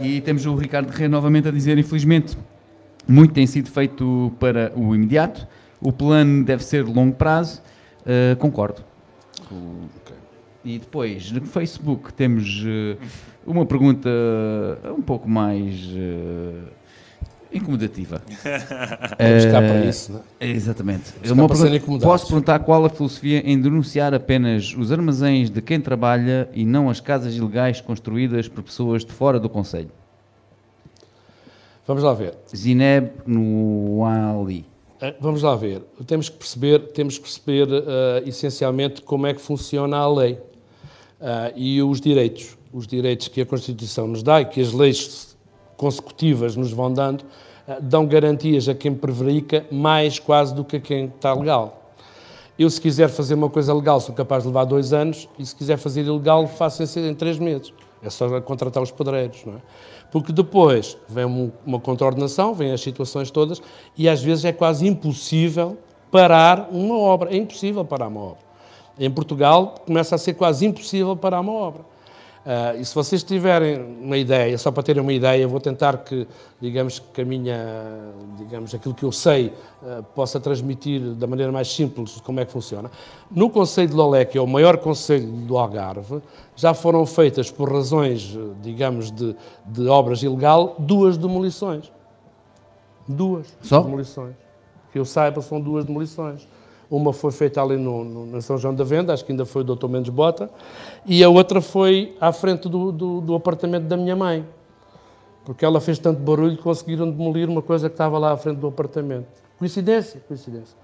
[0.00, 2.36] E temos o Ricardo Rei novamente a dizer, infelizmente,
[3.06, 5.46] muito tem sido feito para o imediato.
[5.80, 7.62] O plano deve ser de longo prazo.
[8.00, 8.82] Uh, concordo.
[9.44, 10.16] Okay.
[10.64, 12.64] E depois, no Facebook, temos
[13.46, 14.08] uma pergunta
[14.96, 15.88] um pouco mais
[17.52, 18.22] incomodativa.
[19.18, 20.50] Vamos cá para isso, não é?
[20.50, 21.12] Exatamente.
[21.30, 26.48] Uma pergunta, posso perguntar qual a filosofia em denunciar apenas os armazéns de quem trabalha
[26.54, 29.90] e não as casas ilegais construídas por pessoas de fora do Conselho?
[31.86, 32.34] Vamos lá ver.
[32.54, 34.64] Zineb no Ali.
[35.00, 35.82] Eh, vamos lá ver.
[36.06, 41.52] Temos que perceber, temos que perceber uh, essencialmente como é que funciona a lei uh,
[41.56, 42.56] e os direitos.
[42.72, 45.31] Os direitos que a Constituição nos dá e que as leis
[45.82, 47.24] consecutivas nos vão dando,
[47.66, 51.92] eh, dão garantias a quem prevarica mais quase do que a quem está legal.
[52.56, 55.56] Eu, se quiser fazer uma coisa legal, sou capaz de levar dois anos, e se
[55.56, 57.72] quiser fazer ilegal, faço em três meses.
[58.00, 59.56] É só contratar os pedreiros, não é?
[60.12, 61.24] Porque depois vem
[61.66, 63.60] uma contraordenação, vêm as situações todas,
[63.98, 65.76] e às vezes é quase impossível
[66.12, 67.34] parar uma obra.
[67.34, 68.44] É impossível parar uma obra.
[69.00, 71.91] Em Portugal, começa a ser quase impossível parar uma obra.
[72.44, 76.26] Uh, e se vocês tiverem uma ideia, só para terem uma ideia, vou tentar que,
[76.60, 77.56] digamos, que a minha,
[78.36, 82.50] digamos, aquilo que eu sei, uh, possa transmitir da maneira mais simples como é que
[82.50, 82.90] funciona.
[83.30, 86.20] No Conselho de Lolé, que é o maior conselho do Algarve,
[86.56, 91.92] já foram feitas, por razões, digamos, de, de obras ilegal, duas demolições.
[93.06, 93.82] Duas Só?
[93.82, 94.34] demolições.
[94.92, 96.46] Que eu saiba, são duas demolições.
[96.92, 99.62] Uma foi feita ali no, no, no, São João da Venda, acho que ainda foi
[99.62, 99.88] o Dr.
[99.88, 100.50] Mendes Bota,
[101.06, 104.46] e a outra foi à frente do, do, do, apartamento da minha mãe.
[105.42, 108.58] Porque ela fez tanto barulho que conseguiram demolir uma coisa que estava lá à frente
[108.58, 109.26] do apartamento.
[109.58, 110.22] Coincidência?
[110.28, 110.76] Coincidência.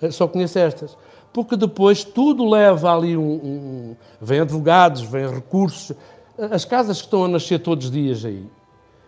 [0.00, 0.96] Eh, só conheço estas.
[1.32, 3.32] Porque depois tudo leva ali um.
[3.32, 5.96] um vem advogados, vem recursos.
[6.38, 8.46] As casas que estão a nascer todos os dias aí,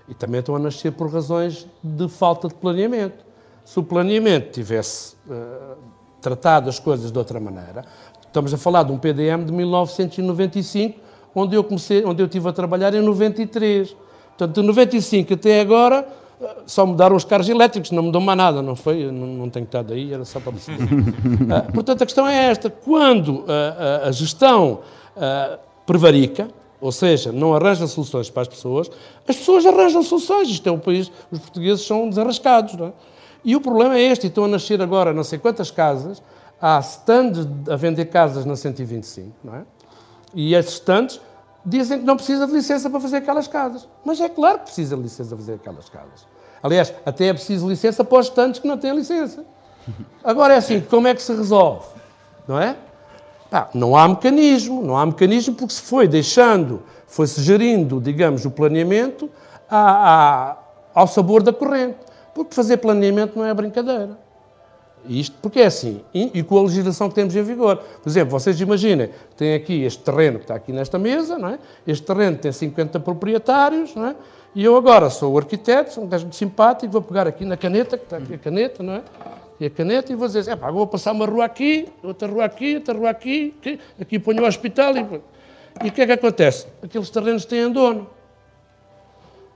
[0.09, 3.25] e também estão a nascer por razões de falta de planeamento.
[3.65, 7.85] Se o planeamento tivesse uh, tratado as coisas de outra maneira,
[8.27, 10.99] estamos a falar de um PDM de 1995,
[11.35, 13.97] onde eu comecei, onde eu estive a trabalhar em 93.
[14.37, 16.07] Portanto, de 95 até agora,
[16.41, 19.11] eh, só mudaram os carros elétricos, não mudou mais nada, não foi?
[19.11, 22.71] Não, não tenho estado aí, era só para me uh, Portanto, a questão é esta:
[22.71, 24.81] quando uh, a gestão
[25.17, 26.49] uh, prevarica,
[26.81, 28.91] ou seja, não arranja soluções para as pessoas,
[29.27, 30.49] as pessoas arranjam soluções.
[30.49, 32.75] Isto é o país, os portugueses são desarrascados.
[32.75, 32.93] Não é?
[33.49, 36.23] E o problema é este, estão a nascer agora não sei quantas casas,
[36.61, 39.63] há stands a vender casas na 125, não é?
[40.35, 41.19] E esses stands
[41.65, 43.89] dizem que não precisa de licença para fazer aquelas casas.
[44.05, 46.27] Mas é claro que precisa de licença para fazer aquelas casas.
[46.63, 49.43] Aliás, até é preciso licença para os stands que não têm licença.
[50.23, 51.87] Agora é assim, como é que se resolve?
[52.47, 52.77] Não é?
[53.51, 58.51] Pá, não há mecanismo, não há mecanismo porque se foi deixando, foi-se gerindo, digamos, o
[58.51, 59.31] planeamento
[59.71, 60.57] a, a,
[60.95, 62.08] ao sabor da corrente.
[62.39, 64.17] Porque fazer planeamento não é brincadeira.
[65.09, 67.79] Isto porque é assim, e, com a legislação que temos em vigor.
[68.01, 71.59] Por exemplo, vocês imaginem, tem aqui este terreno que está aqui nesta mesa, não é?
[71.85, 74.17] este terreno tem 50 proprietários, não é?
[74.55, 77.57] e eu agora sou o arquiteto, sou um gajo muito simpático, vou pegar aqui na
[77.57, 79.03] caneta, que está aqui a caneta, não é?
[79.59, 82.77] e a caneta e vou dizer, pá, vou passar uma rua aqui, outra rua aqui,
[82.77, 85.21] outra rua aqui, aqui, aqui ponho o hospital e...
[85.85, 86.67] E o que é que acontece?
[86.83, 88.09] Aqueles terrenos têm dono.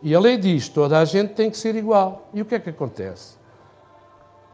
[0.02, 2.28] E a lei diz, toda a gente tem que ser igual.
[2.34, 3.36] E o que é que acontece?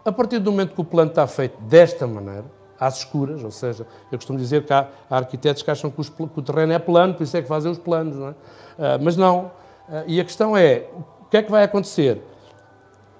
[0.04, 2.44] A partir do momento que o plano está feito desta maneira,
[2.78, 6.08] às escuras, ou seja, eu costumo dizer que há, há arquitetos que acham que, os,
[6.08, 8.30] que, o terreno é plano, por isso é que fazem os planos, não é?
[8.30, 8.34] Uh,
[9.02, 9.46] mas não.
[9.88, 10.86] Uh, e a questão é,
[11.22, 12.22] o que é que vai acontecer?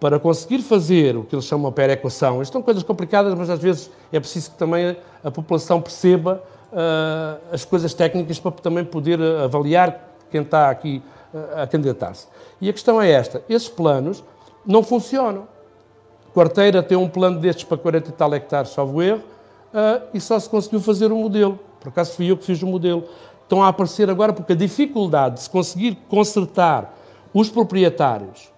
[0.01, 3.59] para conseguir fazer o que eles chamam de perequação, isto são coisas complicadas, mas às
[3.59, 9.21] vezes é preciso que também a população perceba uh, as coisas técnicas para também poder
[9.21, 11.03] avaliar quem está aqui
[11.57, 12.27] a candidatar-se.
[12.61, 14.23] E a questão é esta: esses planos
[14.67, 15.47] não funcionam.
[16.35, 19.23] Quarteira tem um plano destes para 40 e tal hectares, salvo erro,
[19.73, 21.59] uh, e só se conseguiu fazer um modelo.
[21.81, 23.05] Por acaso fui eu que fiz o modelo.
[23.43, 26.95] Estão a aparecer agora porque a dificuldade de se conseguir consertar
[27.33, 28.53] os proprietários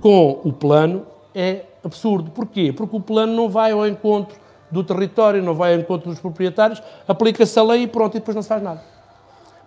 [0.00, 2.30] com o plano é absurdo.
[2.30, 2.72] Porquê?
[2.72, 4.36] Porque o plano não vai ao encontro
[4.70, 8.34] do território, não vai ao encontro dos proprietários, aplica-se a lei e pronto, e depois
[8.34, 8.82] não se faz nada.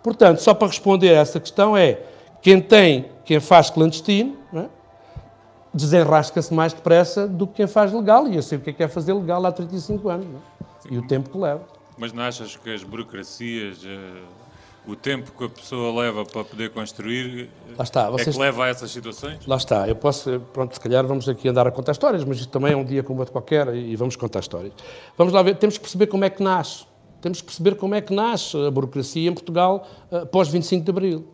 [0.02, 2.00] Portanto, só para responder a essa questão é,
[2.40, 4.66] quem tem, quem faz clandestino, é?
[5.72, 8.82] desenrasca-se mais depressa do que quem faz legal, e eu sei o que é, que
[8.82, 10.94] é fazer legal há 35 anos, é?
[10.94, 11.66] e o tempo que leva.
[11.96, 13.84] Mas não achas que as burocracias...
[13.84, 14.48] Uh
[14.88, 18.28] o tempo que a pessoa leva para poder construir Lá está, vocês...
[18.28, 19.46] é que leva a essas situações?
[19.46, 22.50] Lá está, eu posso, pronto, se calhar vamos aqui andar a contar histórias, mas isto
[22.50, 24.72] também é um dia como outro qualquer e vamos contar histórias.
[25.18, 26.86] Vamos lá ver, temos que perceber como é que nasce,
[27.20, 30.90] temos que perceber como é que nasce a burocracia em Portugal uh, pós 25 de
[30.90, 31.28] Abril.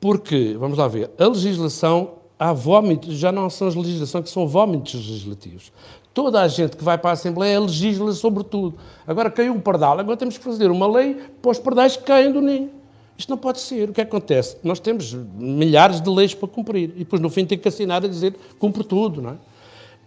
[0.00, 4.46] Porque, vamos lá ver, a legislação, há vómitos, já não são as legislações que são
[4.46, 5.72] vómitos legislativos.
[6.14, 8.76] Toda a gente que vai para a Assembleia legisla sobre tudo.
[9.06, 12.32] Agora caiu um pardal, agora temos que fazer uma lei para os pardais que caem
[12.32, 12.70] do ninho.
[13.16, 13.90] Isto não pode ser.
[13.90, 14.56] O que, acontece?
[14.62, 18.08] Nós temos milhares de leis para cumprir e depois no fim tem que assinar a
[18.08, 19.36] dizer cumpre tudo, não é?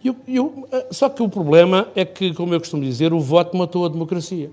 [0.04, 3.56] E eu, eh, só que o problema é que, como eu costumo dizer, o voto
[3.56, 4.50] matou a democracia.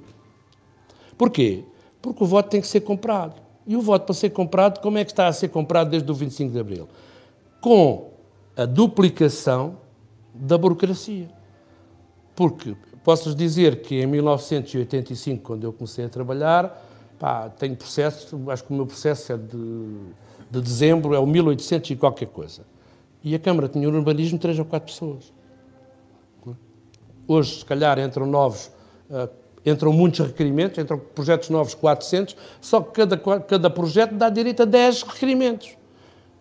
[1.16, 1.64] Porquê?
[2.02, 3.40] Porque o voto tem que ser comprado.
[3.68, 6.14] E o voto para ser comprado, como é que está a ser comprado desde o
[6.14, 6.88] 25 de Abril?
[7.60, 8.12] Com
[8.56, 9.76] a duplicação
[10.32, 11.28] da burocracia.
[12.34, 16.82] Porque posso-lhes dizer que em 1985, quando eu comecei a trabalhar,
[17.18, 19.96] pá, tenho processo, acho que o meu processo é de,
[20.50, 22.62] de dezembro, é o 1800 e qualquer coisa.
[23.22, 25.30] E a Câmara tinha um urbanismo de três ou quatro pessoas.
[27.26, 28.70] Hoje, se calhar, entram novos,
[29.10, 29.28] uh,
[29.68, 34.64] entram muitos requerimentos, entram projetos novos 400, só que cada, cada projeto dá direito a
[34.64, 35.76] 10 requerimentos.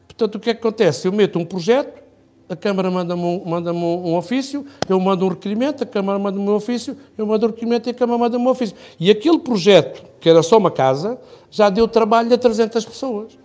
[0.08, 1.08] Portanto, o que é que acontece?
[1.08, 2.02] Eu meto um projeto,
[2.50, 6.54] a Câmara manda-me um, manda um, ofício, eu mando um requerimento, a Câmara manda-me um
[6.54, 8.76] ofício, eu mando um requerimento e a Câmara manda-me um ofício.
[9.00, 11.20] E aquele projeto, que era só uma casa,
[11.52, 13.38] já deu trabalho a 300 pessoas.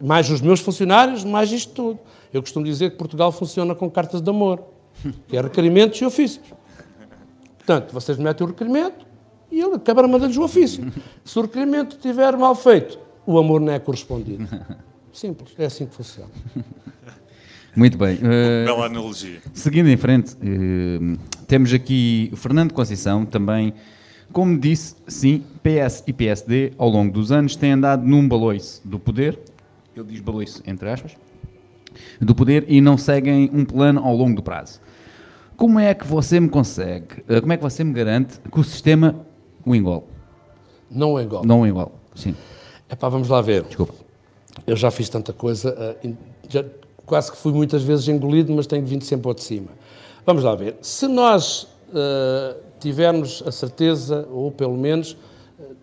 [0.00, 1.98] Mais os meus funcionários, mais isto tudo.
[2.32, 4.62] Eu costumo dizer que Portugal funciona com cartas de amor,
[5.28, 6.44] que é requerimentos e ofícios.
[7.58, 9.09] Portanto, vocês metem o requerimento
[9.50, 10.92] e a Câmara manda-lhes o ofício.
[11.24, 14.46] Se o requerimento estiver mal feito, o amor não é correspondido.
[15.12, 16.30] Simples, é assim que funciona.
[17.74, 18.16] Muito bem.
[18.16, 19.40] Uh, Bela analogia.
[19.52, 23.72] Seguindo em frente, uh, temos aqui o Fernando Conceição também.
[24.32, 28.98] Como disse, sim, PS e PSD, ao longo dos anos, têm andado num baloiço do
[28.98, 29.38] poder,
[29.96, 31.16] ele diz baloiço entre aspas,
[32.20, 34.80] do poder e não seguem um plano ao longo do prazo.
[35.56, 38.64] Como é que você me consegue, uh, como é que você me garante que o
[38.64, 39.26] sistema
[39.70, 40.02] o engole?
[40.90, 41.46] Não o engole.
[41.46, 42.34] Não o engole, sim.
[42.90, 43.62] Epá, vamos lá ver.
[43.64, 43.94] Desculpa.
[44.66, 46.16] Eu já fiz tanta coisa, uh,
[46.48, 46.64] já,
[47.06, 49.68] quase que fui muitas vezes engolido, mas tenho vindo sempre ao de cima.
[50.26, 50.76] Vamos lá ver.
[50.82, 55.16] Se nós uh, tivermos a certeza, ou pelo menos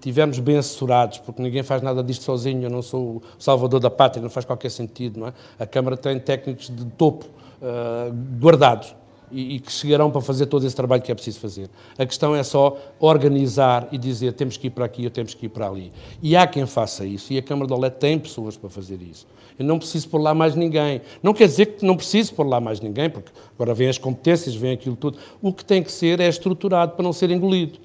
[0.01, 3.89] tivermos bem assessorados, porque ninguém faz nada disto sozinho, eu não sou o salvador da
[3.89, 5.33] pátria, não faz qualquer sentido, não é?
[5.59, 7.25] A Câmara tem técnicos de topo
[7.61, 8.95] uh, guardados
[9.31, 11.69] e, e, que chegarão para fazer todo esse trabalho que é preciso fazer.
[11.97, 15.45] A questão é só organizar e dizer temos que ir para aqui ou temos que
[15.45, 15.91] ir para ali.
[16.21, 19.27] E há quem faça isso, e a Câmara de Olé tem pessoas para fazer isso.
[19.57, 21.01] Eu não preciso pôr lá mais ninguém.
[21.21, 24.55] Não quer dizer que não preciso pôr lá mais ninguém, porque agora vêm as competências,
[24.55, 25.17] vem aquilo tudo.
[25.41, 27.79] O que tem que ser é estruturado para não ser engolido.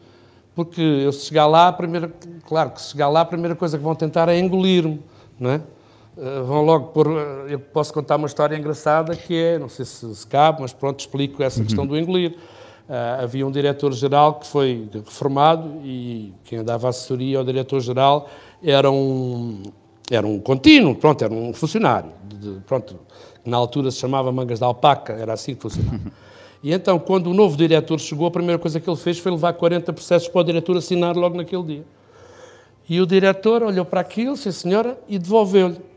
[0.55, 2.13] Porque eu se chegar lá, a primeira,
[2.47, 5.01] claro que se chegar lá, a primeira coisa que vão tentar é engolir-me,
[5.41, 5.63] não é?
[6.17, 9.85] Uh, vão logo pôr, uh, eu posso contar uma história engraçada que é, não sei
[9.85, 11.65] se, se cabe, mas pronto, explico essa uhum.
[11.65, 12.33] questão do engolir.
[12.89, 18.29] Uh, havia um diretor-geral que foi reformado e quem dava assessoria ao diretor-geral
[18.63, 19.63] era um,
[20.11, 22.99] era um contínuo, pronto, era um funcionário, de, de, pronto,
[23.45, 26.13] na altura se chamava mangas de alpaca, era assim que funcionava.
[26.63, 29.53] E então, quando o novo diretor chegou, a primeira coisa que ele fez foi levar
[29.55, 31.85] 40 processos para o diretor assinar logo naquele dia.
[32.89, 35.92] E o diretor olhou para aquilo, sim senhora, e devolveu-lhe.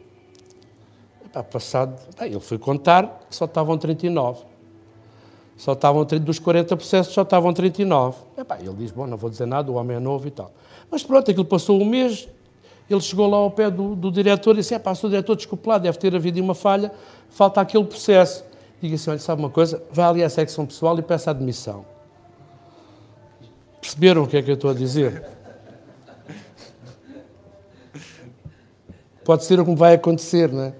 [1.44, 4.44] Passado, bem, ele foi contar, só estavam 39.
[5.58, 8.18] Só estavam, dos 40 processos, só estavam 39.
[8.38, 10.52] Epá, ele diz, bom, não vou dizer nada, o homem é novo e tal.
[10.92, 12.28] Mas pronto, aquilo passou um mês,
[12.90, 15.68] ele chegou lá ao pé do, do diretor e disse, é pá, sou diretor, desculpe
[15.68, 16.92] lá, deve ter havido uma falha,
[17.30, 18.44] falta aquele processo
[18.86, 19.84] diga assim: olha, sabe uma coisa?
[19.92, 21.86] Vá ali à secção pessoal e peça admissão.
[23.82, 25.26] Perceberam o que é que eu estou a dizer?
[29.24, 30.74] Pode ser o que vai acontecer, não é?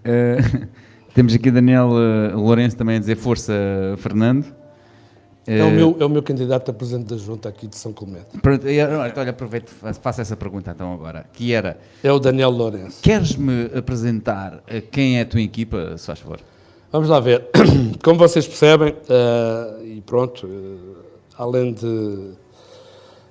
[0.00, 0.66] Uh,
[1.14, 3.52] temos aqui Daniel uh, Lourenço também a dizer força,
[3.98, 4.46] Fernando.
[5.46, 8.26] É o, meu, é o meu candidato a presidente da Junta aqui de São Clemente.
[9.16, 9.70] Olha, aproveito,
[10.00, 11.78] faço essa pergunta então agora, que era...
[12.04, 13.02] É o Daniel Lourenço.
[13.02, 16.40] Queres-me apresentar quem é a tua equipa, se faz favor?
[16.92, 17.48] Vamos lá ver.
[18.02, 20.96] Como vocês percebem, uh, e pronto, uh,
[21.38, 22.32] além, de,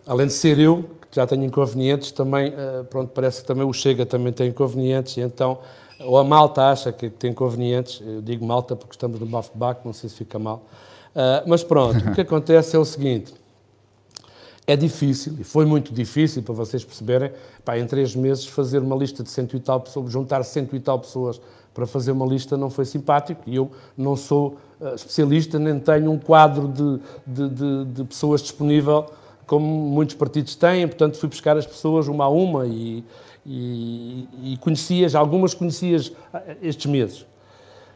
[0.07, 0.89] além de ser eu,
[1.21, 5.21] já tenho inconvenientes, também, uh, pronto, parece que também o Chega também tem inconvenientes, e
[5.21, 5.59] então,
[5.99, 9.93] ou a malta acha que tem inconvenientes, eu digo malta porque estamos no bafo-baco, não
[9.93, 10.63] sei se fica mal,
[11.09, 13.33] Uh, mas pronto, o que acontece é o seguinte:
[14.67, 17.31] é difícil, e foi muito difícil para vocês perceberem,
[17.65, 20.79] pá, em três meses fazer uma lista de cento e tal pessoas, juntar cento e
[20.79, 21.41] tal pessoas
[21.73, 26.11] para fazer uma lista não foi simpático e eu não sou uh, especialista, nem tenho
[26.11, 29.05] um quadro de, de, de, de, pessoas disponível
[29.49, 33.03] como muitos partidos têm, portanto fui buscar as pessoas uma a uma e,
[33.43, 37.21] e, e conhecias, algumas conhecias ah, estes meses.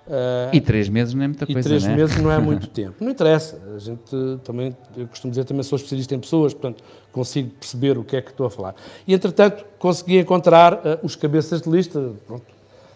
[0.08, 1.96] Uh, e três meses não é muita coisa, E três não é?
[1.96, 2.96] meses não é muito tempo.
[3.00, 3.62] Não interessa.
[3.76, 4.02] A gente
[4.44, 8.22] também, eu costumo dizer, também sou especialista em pessoas, portanto, consigo perceber o que é
[8.22, 8.74] que estou a falar.
[9.08, 12.46] E, entretanto, consegui encontrar uh, os cabeças de lista, pronto,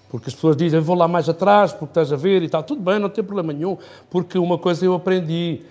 [0.10, 2.64] porque as pessoas dizem, vou lá mais atrás, porque estás a ver e tal.
[2.64, 3.78] Tudo bem, não tem problema nenhum,
[4.10, 5.62] porque uma coisa eu aprendi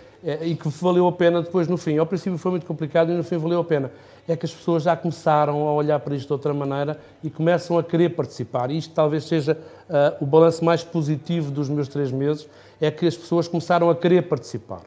[0.42, 1.98] e que valeu a pena depois no fim.
[1.98, 3.90] Ao princípio foi muito complicado e no fim valeu a pena
[4.28, 7.78] é que as pessoas já começaram a olhar para isto de outra maneira e começam
[7.78, 8.70] a querer participar.
[8.70, 9.56] E isto talvez seja
[9.88, 12.48] uh, o balanço mais positivo dos meus três meses,
[12.80, 14.82] é que as pessoas começaram a querer participar.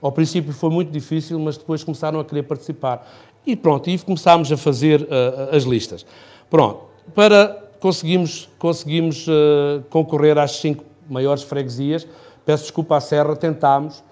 [0.00, 3.06] Ao princípio foi muito difícil, mas depois começaram a querer participar.
[3.46, 6.06] E pronto, e começámos a fazer uh, as listas.
[6.50, 12.06] Pronto, para conseguimos, conseguimos uh, concorrer às cinco maiores freguesias,
[12.44, 14.02] peço desculpa à Serra, tentámos,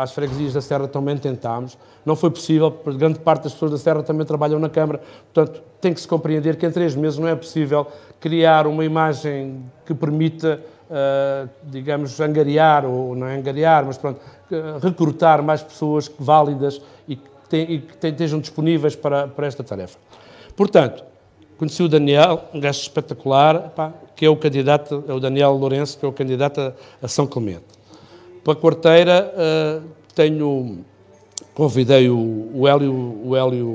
[0.00, 3.78] às freguesias da Serra também tentámos, não foi possível, porque grande parte das pessoas da
[3.78, 5.00] Serra também trabalham na Câmara,
[5.32, 7.86] portanto, tem que se compreender que em três meses não é possível
[8.20, 14.20] criar uma imagem que permita, uh, digamos, angariar, ou não é angariar, mas pronto,
[14.80, 19.98] recrutar mais pessoas válidas e que, tem, e que estejam disponíveis para, para esta tarefa.
[20.56, 21.04] Portanto,
[21.56, 25.98] conheci o Daniel, um gajo espetacular, pá, que é o candidato, é o Daniel Lourenço,
[25.98, 27.71] que é o candidato a São Clemente.
[28.44, 30.84] Para a quarteira, uh, tenho
[31.54, 33.68] convidei o, o Hélio, o Hélio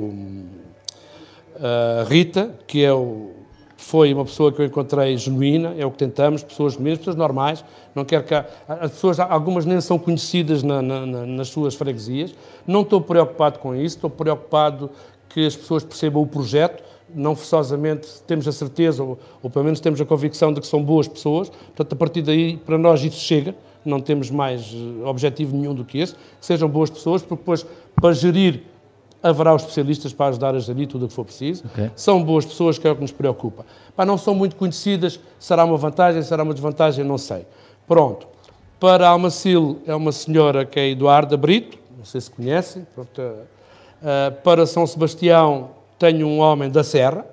[1.56, 3.32] uh, Rita, que é o,
[3.78, 7.64] foi uma pessoa que eu encontrei genuína, é o que tentamos, pessoas genuínas, pessoas normais,
[7.96, 8.34] não quero que...
[8.34, 12.34] As pessoas, algumas nem são conhecidas na, na, nas suas freguesias,
[12.66, 14.90] não estou preocupado com isso, estou preocupado
[15.30, 19.80] que as pessoas percebam o projeto, não forçosamente temos a certeza, ou, ou pelo menos
[19.80, 23.20] temos a convicção de que são boas pessoas, portanto, a partir daí, para nós isso
[23.20, 23.56] chega,
[23.86, 27.66] não temos mais eh, objetivo nenhum do que esse, que sejam boas pessoas, porque depois,
[27.96, 28.64] para gerir,
[29.22, 31.66] haverá os especialistas para ajudar a gerir tudo o que for preciso.
[31.74, 31.92] Okay.
[31.96, 33.66] São boas pessoas, que é o que nos preocupa.
[33.96, 37.46] Pá, não são muito conhecidas, será uma vantagem, será uma desvantagem, não sei.
[37.88, 38.28] Pronto.
[38.80, 42.86] Para Almacil é uma senhora que é Eduarda Brito, não sei se conhecem.
[42.94, 43.20] Pronto.
[43.20, 47.26] Uh, para São Sebastião tenho um homem da Serra,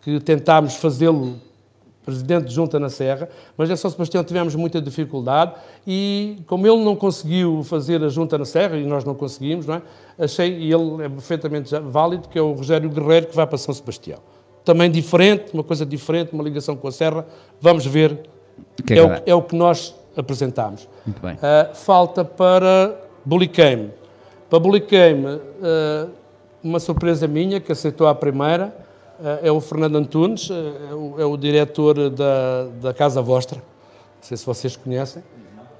[0.00, 1.40] que tentámos fazê-lo
[2.04, 5.54] presidente de junta na Serra, mas em São Sebastião tivemos muita dificuldade
[5.86, 9.76] e, como ele não conseguiu fazer a junta na Serra, e nós não conseguimos, não
[9.76, 9.82] é?
[10.18, 13.74] achei, e ele é perfeitamente válido, que é o Rogério Guerreiro, que vai para São
[13.74, 14.18] Sebastião.
[14.64, 17.26] Também diferente, uma coisa diferente, uma ligação com a Serra,
[17.60, 18.18] vamos ver,
[18.86, 20.88] que é, é, o, é, o, que nós apresentámos.
[21.06, 21.34] Muito bem.
[21.34, 23.90] Uh, falta para Buliqueime.
[24.50, 26.10] Para Buliqueime, uh,
[26.62, 28.74] uma surpresa minha, que aceitou a primeira,
[29.42, 34.36] é o Fernando Antunes, é o, é o diretor da, da Casa Vostra, não sei
[34.36, 35.22] se vocês conhecem,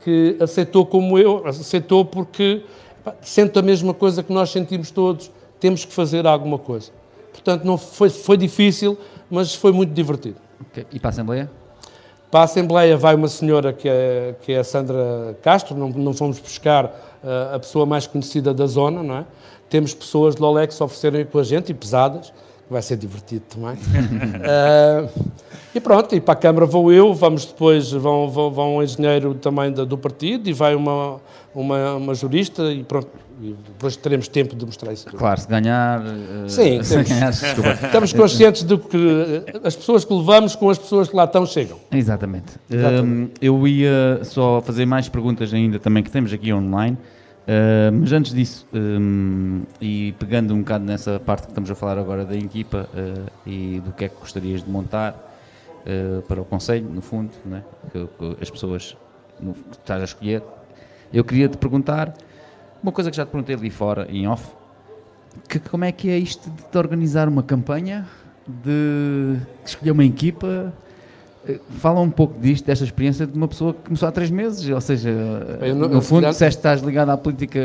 [0.05, 2.65] que aceitou como eu, aceitou porque
[3.05, 6.91] pá, sente a mesma coisa que nós sentimos todos, temos que fazer alguma coisa.
[7.33, 8.99] Portanto, não foi, foi difícil,
[9.31, 10.37] mas foi muito divertido.
[10.71, 10.87] Okay.
[10.93, 11.51] E para a Assembleia?
[12.31, 16.15] Para a Assembleia vai uma senhora que é, que é a Sandra Castro, não, não
[16.15, 19.27] fomos buscar uh, a pessoa mais conhecida da zona, não é?
[19.69, 22.33] Temos pessoas de Lolex a oferecerem com a gente e pesadas,
[22.73, 23.75] vai ser divertido também.
[23.75, 25.09] uh,
[25.75, 29.35] e pronto, e para a Câmara vou eu, vamos depois, vão, vão, vão um engenheiro
[29.35, 31.21] também do, do partido e vai uma,
[31.55, 33.09] uma, uma jurista e pronto.
[33.41, 35.07] E depois teremos tempo de mostrar isso.
[35.07, 36.01] Claro, se ganhar.
[36.01, 41.09] Uh, Sim, se ganhar, estamos conscientes de que as pessoas que levamos com as pessoas
[41.09, 41.77] que lá estão chegam.
[41.91, 42.53] Exatamente.
[42.71, 43.05] Exatamente.
[43.05, 46.97] Um, eu ia só fazer mais perguntas ainda também que temos aqui online.
[47.43, 51.99] Uh, mas antes disso, um, e pegando um bocado nessa parte que estamos a falar
[51.99, 55.13] agora da equipa uh, e do que é que gostarias de montar
[55.85, 57.65] uh, para o Conselho, no fundo, né?
[57.91, 58.97] que, que as pessoas
[59.41, 60.43] no, que estás a escolher,
[61.13, 62.15] eu queria te perguntar
[62.81, 64.49] uma coisa que já te perguntei ali fora, em off,
[65.49, 68.07] que, como é que é isto de organizar uma campanha,
[68.47, 70.73] de escolher uma equipa,
[71.79, 74.81] Fala um pouco disto, desta experiência de uma pessoa que começou há três meses, ou
[74.81, 75.11] seja,
[75.75, 77.61] não, no fundo, calhar, disseste que estás ligado à política,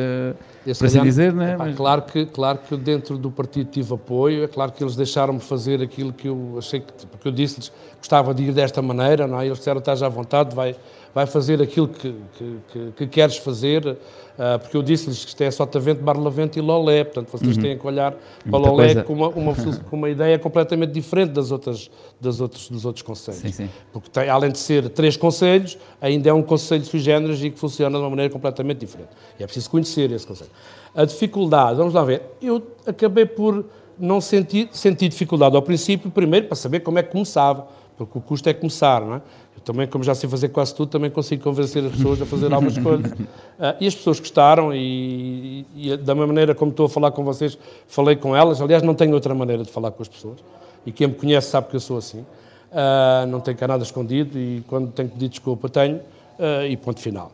[0.64, 1.56] por assim dizer, não é?
[1.56, 1.76] Mas...
[1.76, 5.80] Claro, que, claro que dentro do partido tive apoio, é claro que eles deixaram-me fazer
[5.80, 9.46] aquilo que eu achei que, porque eu disse-lhes gostava de ir desta maneira, não é?
[9.46, 10.76] Eles disseram, estás à vontade, vai,
[11.18, 15.42] vai fazer aquilo que, que, que, que queres fazer, uh, porque eu disse-lhes que isto
[15.42, 17.64] é só Tavente, Barlavento e Lolé, portanto vocês uhum.
[17.64, 21.50] têm que olhar para Muita Lolé com uma, uma, com uma ideia completamente diferente das
[21.50, 21.90] outras,
[22.22, 23.42] das outros, dos outros conselhos.
[23.42, 23.70] Sim, sim.
[23.92, 27.58] Porque tem, além de ser três conselhos, ainda é um conselho sui generis e que
[27.58, 29.10] funciona de uma maneira completamente diferente.
[29.40, 30.52] E é preciso conhecer esse conselho.
[30.94, 33.66] A dificuldade, vamos lá ver, eu acabei por
[33.98, 38.22] não sentir, sentir dificuldade ao princípio, primeiro para saber como é que começava, porque o
[38.22, 39.22] custo é começar, não é?
[39.68, 42.78] Também, como já sei fazer quase tudo, também consigo convencer as pessoas a fazer algumas
[42.80, 43.12] coisas.
[43.12, 47.12] Uh, e as pessoas gostaram e, e, e, da mesma maneira como estou a falar
[47.12, 48.62] com vocês, falei com elas.
[48.62, 50.40] Aliás, não tenho outra maneira de falar com as pessoas.
[50.86, 52.20] E quem me conhece sabe que eu sou assim.
[52.20, 55.98] Uh, não tenho cá nada escondido e quando tenho que pedir desculpa, tenho.
[55.98, 57.32] Uh, e ponto final.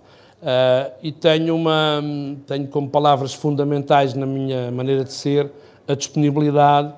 [1.04, 2.02] e tenho, uma,
[2.48, 5.52] tenho como palavras fundamentais na minha maneira de ser
[5.88, 6.94] a disponibilidade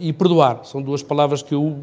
[0.00, 0.60] e perdoar.
[0.64, 1.78] São duas palavras que eu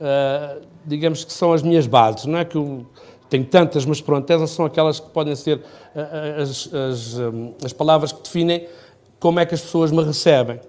[0.00, 2.26] uh, digamos que são as minhas bases.
[2.26, 2.86] Não é que eu
[3.28, 7.72] tenho tantas, mas pronto, essas são aquelas que podem ser uh, as, as, um, as
[7.72, 8.66] palavras que definem
[9.18, 10.60] como é que as pessoas me recebem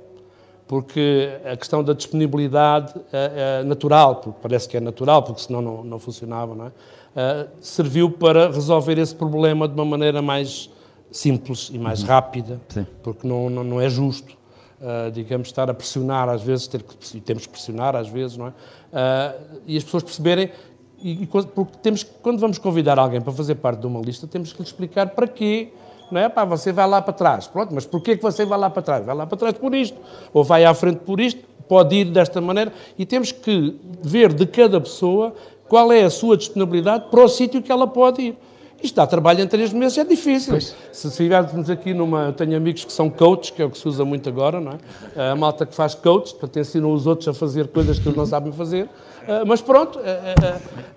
[0.67, 5.61] porque a questão da disponibilidade é, é, natural, porque parece que é natural, porque senão
[5.61, 6.67] não, não funcionava, não é?
[6.67, 10.69] Uh, serviu para resolver esse problema de uma maneira mais
[11.09, 12.09] simples e mais uhum.
[12.09, 12.85] rápida, Sim.
[13.01, 14.36] porque não, não, não, é justo,
[14.81, 18.37] uh, digamos, estar a pressionar às vezes, ter que, e temos que pressionar às vezes,
[18.37, 18.49] não é?
[18.49, 20.51] uh, e as pessoas perceberem,
[20.99, 24.51] e, e, porque temos, quando vamos convidar alguém para fazer parte de uma lista, temos
[24.51, 25.69] que lhe explicar para quê,
[26.11, 26.29] não é?
[26.29, 29.05] Pá, você vai lá para trás, pronto, mas porquê que você vai lá para trás?
[29.05, 29.97] Vai lá para trás por isto,
[30.33, 34.45] ou vai à frente por isto, pode ir desta maneira, e temos que ver de
[34.45, 35.35] cada pessoa
[35.67, 38.37] qual é a sua disponibilidade para o sítio que ela pode ir.
[38.81, 40.53] Isto dá trabalho em três meses, é difícil.
[40.53, 40.75] Pois.
[40.91, 42.25] Se estivéssemos aqui numa.
[42.25, 44.73] Eu tenho amigos que são coaches, que é o que se usa muito agora, não
[45.15, 45.31] é?
[45.31, 48.25] A malta que faz coaches, para ensinam os outros a fazer coisas que eles não
[48.25, 48.87] sabem fazer.
[49.27, 49.99] Ah, mas pronto,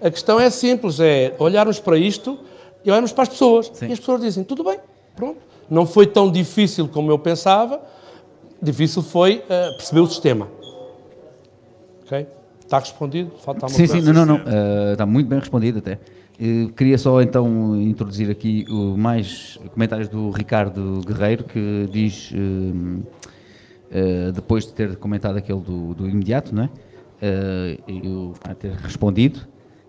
[0.01, 2.39] a questão é simples: é olharmos para isto
[2.85, 3.71] e olharmos para as pessoas.
[3.75, 3.89] Sim.
[3.89, 4.79] E as pessoas dizem: tudo bem,
[5.17, 5.39] pronto.
[5.69, 7.81] Não foi tão difícil como eu pensava,
[8.61, 10.49] difícil foi uh, perceber o sistema.
[12.05, 12.27] Ok?
[12.63, 13.33] Está respondido?
[13.39, 14.07] Falta alguma sim, coisa?
[14.07, 14.45] Sim, não, não, não.
[14.45, 15.99] Uh, está muito bem respondido até.
[16.41, 18.65] Uh, queria só então introduzir aqui
[18.97, 25.93] mais comentários do Ricardo Guerreiro, que diz, uh, uh, depois de ter comentado aquele do,
[25.93, 26.71] do imediato, não é?
[27.87, 29.41] eu ter respondido,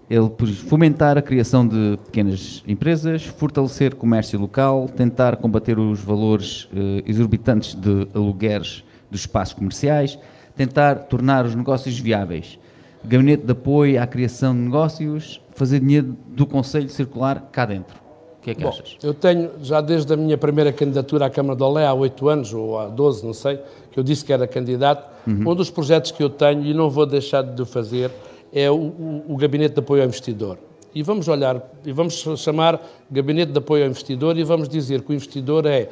[0.10, 6.68] ele por fomentar a criação de pequenas empresas, fortalecer comércio local, tentar combater os valores
[7.08, 10.20] exorbitantes de alugueres dos espaços comerciais,
[10.58, 12.60] tentar tornar os negócios viáveis,
[13.04, 18.00] gabinete de apoio à criação de negócios, fazer dinheiro do Conselho Circular cá dentro.
[18.40, 18.98] O que é que Bom, achas?
[19.04, 22.54] Eu tenho, já desde a minha primeira candidatura à Câmara de Olé, há oito anos,
[22.54, 23.60] ou há 12, não sei,
[23.92, 25.52] que eu disse que era candidato, uhum.
[25.52, 28.12] um dos projetos que eu tenho, e não vou deixar de o fazer,
[28.52, 30.58] é o, o, o Gabinete de Apoio ao Investidor.
[30.94, 35.12] E vamos olhar, e vamos chamar Gabinete de Apoio ao Investidor e vamos dizer que
[35.12, 35.90] o investidor é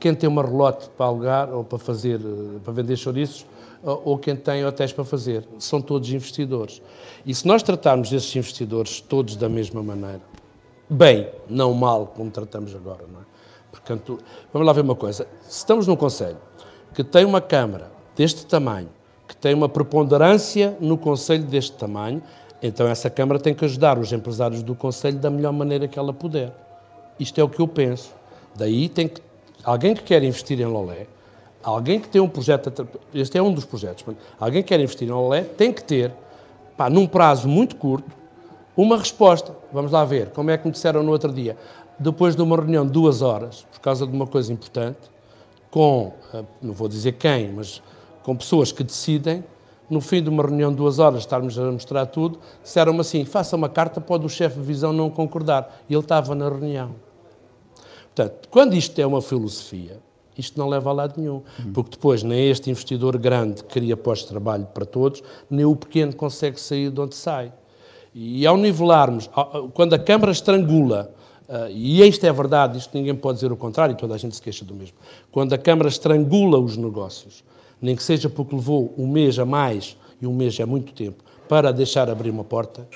[0.00, 2.20] quem tem uma relote para alugar ou para fazer,
[2.64, 3.44] para vender chouriços,
[3.82, 5.46] ou quem tem hotéis para fazer.
[5.58, 6.82] São todos investidores.
[7.24, 10.20] E se nós tratarmos esses investidores todos da mesma maneira,
[10.88, 13.24] bem, não mal, como tratamos agora, não é?
[13.70, 14.18] Portanto,
[14.52, 15.26] vamos lá ver uma coisa.
[15.42, 16.38] Se estamos num Conselho
[16.94, 18.88] que tem uma Câmara deste tamanho,
[19.26, 22.22] que tem uma preponderância no Conselho deste tamanho,
[22.62, 26.12] então essa Câmara tem que ajudar os empresários do Conselho da melhor maneira que ela
[26.12, 26.52] puder.
[27.20, 28.12] Isto é o que eu penso.
[28.56, 29.20] Daí tem que
[29.62, 31.06] alguém que quer investir em Lolé,
[31.62, 34.04] alguém que tem um projeto, este é um dos projetos,
[34.38, 36.12] alguém que quer investir em Lolé tem que ter,
[36.76, 38.16] pá, num prazo muito curto,
[38.76, 39.56] uma resposta.
[39.72, 41.56] Vamos lá ver, como é que me disseram no outro dia.
[41.98, 45.10] Depois de uma reunião de duas horas, por causa de uma coisa importante,
[45.68, 47.82] com, eh, não vou dizer quem, mas
[48.22, 49.42] com pessoas que decidem,
[49.90, 53.56] no fim de uma reunião de duas horas, estarmos a mostrar tudo, disseram-me assim, faça
[53.56, 55.82] uma carta, pode o chefe de visão não concordar.
[55.88, 56.94] E ele estava na reunião.
[58.14, 59.98] Portanto, quando isto é uma filosofia,
[60.38, 61.42] isto não leva a lado nenhum.
[61.74, 66.90] Porque depois nem este investidor grande cria pós-trabalho para todos, nem o pequeno consegue sair
[66.90, 67.52] de onde sai.
[68.14, 69.28] E ao nivelarmos,
[69.74, 71.14] quando a Câmara estrangula,
[71.48, 74.42] uh, e isto é verdade, isto ninguém pode dizer o contrário, toda a gente se
[74.42, 74.96] queixa do mesmo.
[75.30, 77.44] Quando a Câmara estrangula os negócios,
[77.80, 81.22] nem que seja porque levou um mês a mais, e um mês é muito tempo,
[81.48, 82.88] para deixar abrir uma porta,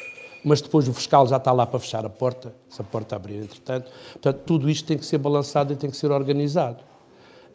[0.45, 3.37] mas depois o fiscal já está lá para fechar a porta, se a porta abrir
[3.37, 3.91] entretanto.
[4.13, 6.83] Portanto, tudo isto tem que ser balançado e tem que ser organizado.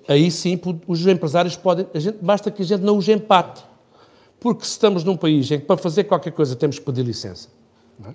[0.08, 1.86] Aí sim, os empresários podem.
[1.96, 3.64] Gente, basta que a gente não os empate.
[4.40, 7.50] Porque se estamos num país em que para fazer qualquer coisa temos que pedir licença,
[8.06, 8.14] é?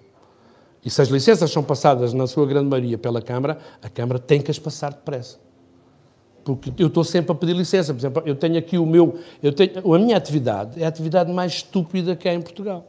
[0.84, 4.40] e se as licenças são passadas, na sua grande maioria, pela Câmara, a Câmara tem
[4.40, 5.38] que as passar depressa.
[6.44, 7.92] Porque eu estou sempre a pedir licença.
[7.92, 9.18] Por exemplo, eu tenho aqui o meu.
[9.42, 12.86] Eu tenho, a minha atividade é a atividade mais estúpida que há em Portugal.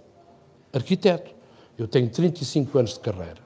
[0.72, 1.32] Arquiteto.
[1.78, 3.43] Eu tenho 35 anos de carreira.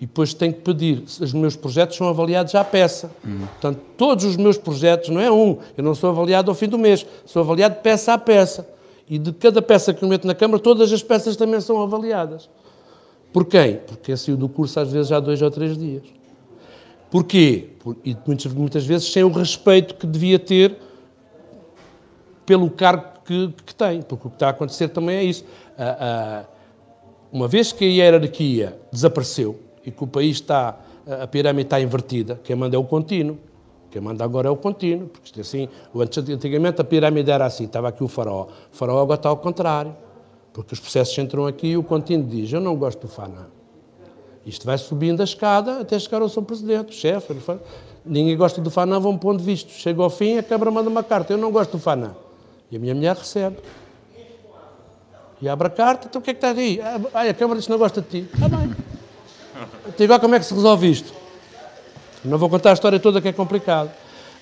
[0.00, 1.04] E depois tenho que pedir.
[1.04, 3.10] Os meus projetos são avaliados à peça.
[3.24, 3.46] Uhum.
[3.46, 5.58] Portanto, todos os meus projetos, não é um.
[5.76, 7.06] Eu não sou avaliado ao fim do mês.
[7.24, 8.68] Sou avaliado peça a peça.
[9.08, 12.48] E de cada peça que eu meto na Câmara, todas as peças também são avaliadas.
[13.32, 13.76] Por quem?
[13.76, 16.02] Porque saiu do curso às vezes há dois ou três dias.
[17.10, 17.70] Porquê?
[18.04, 20.76] E muitas, muitas vezes sem o respeito que devia ter
[22.44, 24.02] pelo cargo que, que tem.
[24.02, 25.44] Porque o que está a acontecer também é isso.
[27.32, 30.78] Uma vez que a hierarquia desapareceu e que o país está,
[31.22, 33.38] a pirâmide está invertida, quem manda é o contínuo.
[33.90, 35.68] Quem manda agora é o contínuo, porque é assim,
[36.28, 38.48] antigamente a pirâmide era assim, estava aqui o faraó.
[38.72, 39.94] O faraó agora está ao contrário,
[40.52, 43.46] porque os processos entram aqui e o contínuo diz, eu não gosto do Fanã.
[44.44, 47.32] Isto vai subindo a escada até chegar ao seu presidente, o chefe.
[48.04, 49.70] Ninguém gosta do Fanã, vão pondo visto.
[49.70, 52.16] Chega ao fim, a Câmara manda uma carta, eu não gosto do Fanã.
[52.72, 53.58] E a minha mulher recebe.
[55.40, 56.80] E abre a carta, então o que é que está aí?
[56.80, 58.28] Ah, a Câmara diz que não gosta de ti.
[58.34, 58.74] Está bem.
[59.86, 61.12] Então, igual como é que se resolve isto?
[62.24, 63.90] Não vou contar a história toda que é complicado.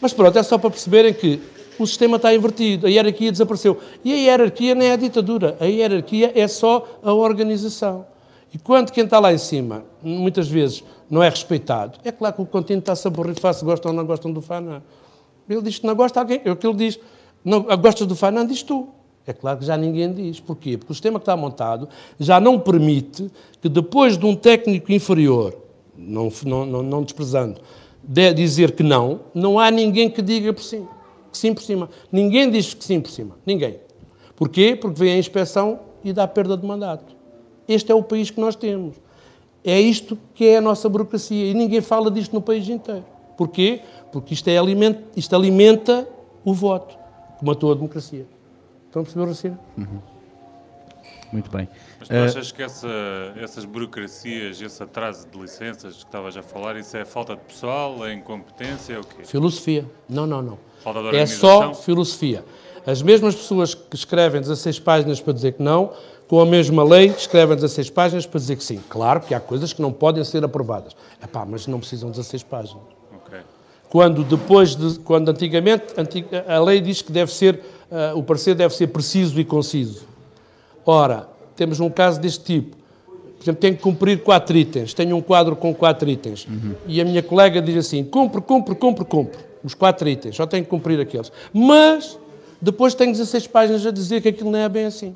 [0.01, 1.41] Mas pronto, é só para perceberem que
[1.79, 3.79] o sistema está invertido, a hierarquia desapareceu.
[4.05, 8.07] E a hierarquia não é a ditadura, a hierarquia é só a organização.
[8.55, 12.43] E quando quem está lá em cima, muitas vezes, não é respeitado, é claro que
[12.43, 14.83] o contínuo está-se a borrifar se gostam ou não gostam do Fanan.
[15.49, 16.99] Ele diz que não gosta, alguém, é o que ele diz.
[17.45, 18.89] Não, gostas do Fanan, diz tu.
[19.27, 20.41] É claro que já ninguém diz.
[20.41, 20.77] Porquê?
[20.77, 25.57] Porque o sistema que está montado já não permite que depois de um técnico inferior,
[25.97, 27.61] não, não, não desprezando,
[28.03, 30.89] de dizer que não, não há ninguém que diga por cima,
[31.31, 31.89] que sim por cima.
[32.11, 33.37] Ninguém diz que sim por cima.
[33.47, 33.79] Ninguém.
[34.35, 34.75] Porquê?
[34.75, 37.15] Porque vem a inspeção e dá perda de mandato.
[37.69, 38.97] Este é o país que nós temos.
[39.65, 41.47] É isto que é a nossa burocracia.
[41.47, 43.05] E ninguém fala disto no país inteiro.
[43.37, 43.81] Porquê?
[44.11, 46.09] Porque isto, é alimenta, isto alimenta
[46.45, 46.99] o voto,
[47.39, 48.27] que matou a democracia.
[48.93, 49.57] Estão a perceber assim?
[49.79, 50.01] Uhum.
[51.33, 51.67] Muito bem.
[51.99, 52.89] Mas tu achas uh, que essa,
[53.41, 58.07] essas burocracias, esse atraso de licenças que estavas a falar, isso é falta de pessoal,
[58.07, 59.25] é incompetência, é o quê?
[59.25, 59.87] Filosofia.
[60.07, 60.59] Não, não, não.
[60.83, 62.45] Falta de É só filosofia.
[62.87, 65.95] As mesmas pessoas que escrevem 16 páginas para dizer que não,
[66.29, 68.83] com a mesma lei, escrevem 16 páginas para dizer que sim.
[68.91, 70.95] Claro que há coisas que não podem ser aprovadas.
[71.25, 72.83] Epá, mas não precisam de 16 páginas.
[73.25, 73.41] Okay.
[73.89, 75.95] Quando depois de, quando antigamente
[76.47, 77.59] a lei diz que deve ser
[77.93, 80.07] uh, o parecer deve ser preciso e conciso.
[80.85, 82.77] Ora, temos um caso deste tipo.
[83.37, 84.95] Por exemplo, tenho que cumprir quatro itens.
[84.95, 86.47] Tenho um quadro com quatro itens.
[86.47, 86.75] Uhum.
[86.87, 89.39] E a minha colega diz assim: cumpre, cumpre, cumpre, cumpre.
[89.63, 90.35] Os quatro itens.
[90.35, 91.31] Só tenho que cumprir aqueles.
[91.53, 92.19] Mas,
[92.61, 95.15] depois tenho 16 páginas a dizer que aquilo não é bem assim.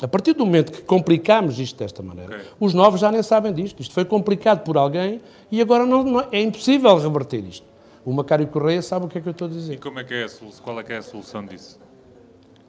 [0.00, 2.46] A partir do momento que complicamos isto desta maneira, okay.
[2.60, 3.80] os novos já nem sabem disto.
[3.80, 5.20] Isto foi complicado por alguém
[5.50, 7.64] e agora não, não é impossível reverter isto.
[8.06, 9.74] O Macário Correia sabe o que é que eu estou a dizer.
[9.74, 10.62] E como é que é a solução?
[10.62, 11.76] Qual é que é a solução disso?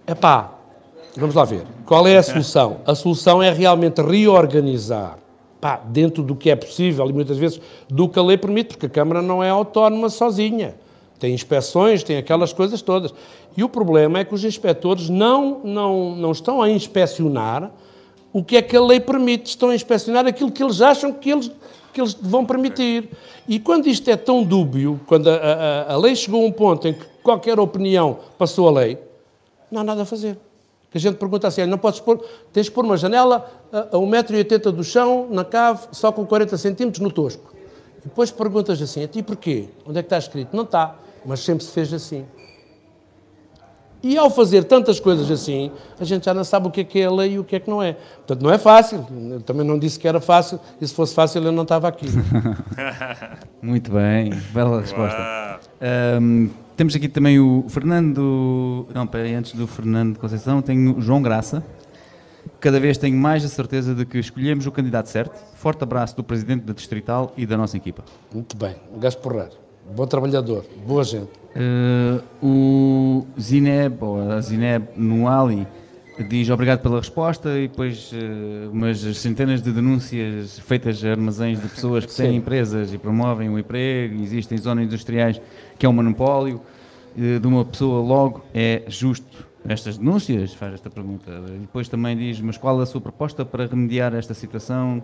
[0.08, 0.52] É pá,
[1.16, 1.64] vamos lá ver.
[1.86, 2.82] Qual é a solução?
[2.88, 5.20] A solução é realmente reorganizar
[5.62, 8.88] pá, dentro do que é possível e muitas vezes do que a lei permite, porque
[8.88, 10.74] a Câmara não é autónoma sozinha.
[11.20, 13.14] Tem inspeções, tem aquelas coisas todas.
[13.56, 17.72] E o problema é que os inspectores não, não, não estão a inspecionar
[18.34, 21.30] o que é que a lei permite, estão a inspecionar aquilo que eles acham que
[21.30, 21.52] eles,
[21.98, 23.10] que eles vão permitir.
[23.48, 26.88] E quando isto é tão dúbio, quando a, a, a lei chegou a um ponto
[26.88, 29.00] em que qualquer opinião passou a lei,
[29.72, 30.38] não há nada a fazer.
[30.92, 32.24] Que a gente pergunta assim, não podes pôr,
[32.54, 37.02] tens de pôr uma janela a 1,80m do chão, na cave, só com 40 centímetros
[37.02, 37.52] no tosco.
[37.98, 39.70] E depois perguntas assim, a ti porquê?
[39.84, 40.56] Onde é que está escrito?
[40.56, 40.96] Não está,
[41.26, 42.26] mas sempre se fez assim.
[44.04, 47.00] E ao fazer tantas coisas assim, a gente já não sabe o que é que
[47.00, 47.94] é a lei e o que é que não é.
[47.94, 49.06] Portanto, não é fácil.
[49.32, 52.06] Eu também não disse que era fácil, e se fosse fácil eu não estava aqui.
[53.62, 55.60] Muito bem, bela resposta.
[56.22, 58.88] Um, temos aqui também o Fernando.
[58.94, 61.64] Não, peraí, antes do Fernando Conceição, tenho o João Graça.
[62.60, 65.36] Cada vez tenho mais a certeza de que escolhemos o candidato certo.
[65.56, 68.04] Forte abraço do Presidente da Distrital e da nossa equipa.
[68.34, 69.67] Muito bem, um gajo porreiro.
[69.96, 71.30] Bom trabalhador, boa gente.
[71.56, 75.66] Uh, o Zineb, ou a Zineb Nuali,
[76.30, 81.68] diz obrigado pela resposta e depois uh, umas centenas de denúncias feitas a armazéns de
[81.70, 85.42] pessoas que têm empresas e promovem o emprego, existem zonas industriais
[85.80, 86.62] que é um monopólio
[87.18, 90.54] uh, de uma pessoa logo, é justo estas denúncias?
[90.54, 91.32] Faz esta pergunta.
[91.60, 95.02] Depois também diz, mas qual a sua proposta para remediar esta situação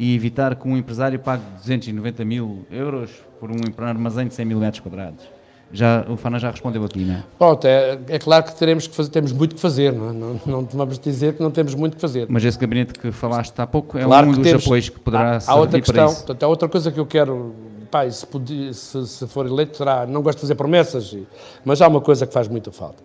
[0.00, 4.58] e evitar que um empresário pague 290 mil euros por um armazém de 100 mil
[4.58, 5.28] metros quadrados?
[5.70, 7.24] Já, o Fana já respondeu aqui, não é?
[7.38, 10.12] Pronto, é, é claro que teremos que fazer, temos muito que fazer, não, é?
[10.12, 12.26] não, não vamos dizer que não temos muito que fazer.
[12.30, 15.36] Mas esse gabinete que falaste há pouco é claro um dos temos, apoios que poderá
[15.36, 17.54] há, há outra questão, portanto, há outra coisa que eu quero,
[17.90, 18.26] pai, se,
[18.72, 21.14] se, se, for eleito, será, não gosto de fazer promessas,
[21.62, 23.02] mas há uma coisa que faz muita falta,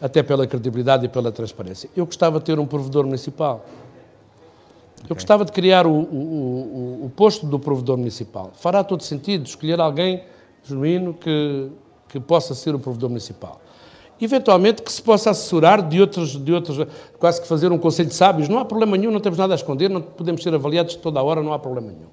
[0.00, 1.90] até pela credibilidade e pela transparência.
[1.94, 3.64] Eu gostava de ter um provedor municipal.
[5.08, 8.52] Eu gostava de criar o, o, o, o posto do provedor municipal.
[8.54, 10.22] Fará todo sentido escolher alguém
[10.64, 11.70] genuíno que
[12.08, 13.60] que possa ser o provedor municipal.
[14.20, 16.84] Eventualmente que se possa assessorar de outros, de outros,
[17.18, 19.56] quase que fazer um conselho de sábios, não há problema nenhum, não temos nada a
[19.56, 22.08] esconder, não podemos ser avaliados toda a hora, não há problema nenhum.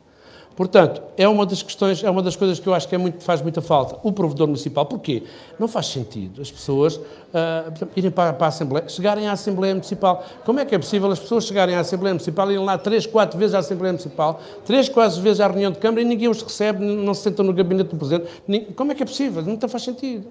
[0.56, 3.22] Portanto, é uma das questões, é uma das coisas que eu acho que é muito,
[3.22, 4.00] faz muita falta.
[4.04, 5.24] O provedor municipal, porquê?
[5.60, 10.24] Não faz sentido as pessoas uh, irem para, para, a Assembleia, chegarem à Assembleia Municipal.
[10.46, 13.38] Como é que é possível as pessoas chegarem à Assembleia Municipal, irem lá três, quatro
[13.38, 16.86] vezes à Assembleia Municipal, três, quatro vezes à reunião de Câmara e ninguém os recebe,
[16.86, 18.74] não se sentam no gabinete do Presidente?
[18.76, 19.44] Como é que é possível?
[19.44, 20.28] Não faz sentido.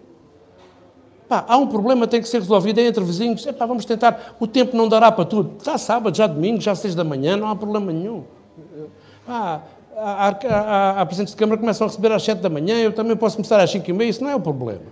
[1.28, 3.46] Pá, há um problema, tem que ser resolvido, é entre vizinhos.
[3.46, 5.62] Epá, vamos tentar, o tempo não dará para tudo.
[5.62, 8.24] Já sábado, já domingo, já seis da manhã, não há problema nenhum.
[9.26, 9.62] Pá,
[9.96, 13.16] a, a, a Presidente de Câmara começam a receber às 7 da manhã, eu também
[13.16, 14.82] posso começar às 5 e meia, isso não é o problema.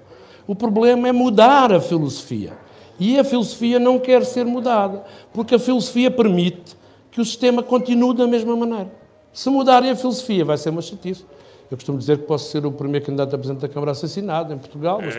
[0.47, 2.53] O problema é mudar a filosofia.
[2.99, 6.77] E a filosofia não quer ser mudada, porque a filosofia permite
[7.11, 8.91] que o sistema continue da mesma maneira.
[9.33, 11.25] Se mudarem a filosofia, vai ser uma chatice.
[11.71, 14.59] Eu costumo dizer que posso ser o primeiro candidato a Presidente da Câmara assassinado em
[14.59, 15.17] Portugal, mas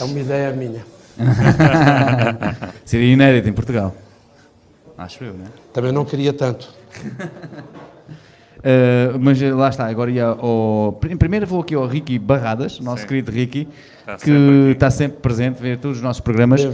[0.00, 0.84] é uma ideia minha.
[2.84, 3.94] Seria inédito em Portugal.
[4.96, 5.48] Acho eu, não é?
[5.72, 6.72] Também não queria tanto.
[8.58, 10.98] Uh, mas lá está, agora ia ao.
[11.18, 13.08] Primeiro vou aqui ao Ricky Barradas, nosso Sim.
[13.08, 13.68] querido Ricky,
[14.00, 16.66] está que sempre está sempre presente, vê todos os nossos programas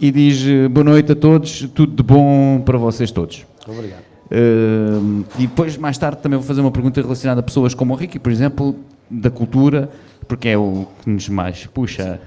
[0.00, 3.46] e diz eh, boa noite a todos, tudo de bom para vocês todos.
[3.68, 4.00] Obrigado.
[4.30, 7.96] Uh, e depois, mais tarde, também vou fazer uma pergunta relacionada a pessoas como o
[7.96, 8.74] Ricky, por exemplo,
[9.10, 9.90] da cultura,
[10.26, 12.18] porque é o que nos mais puxa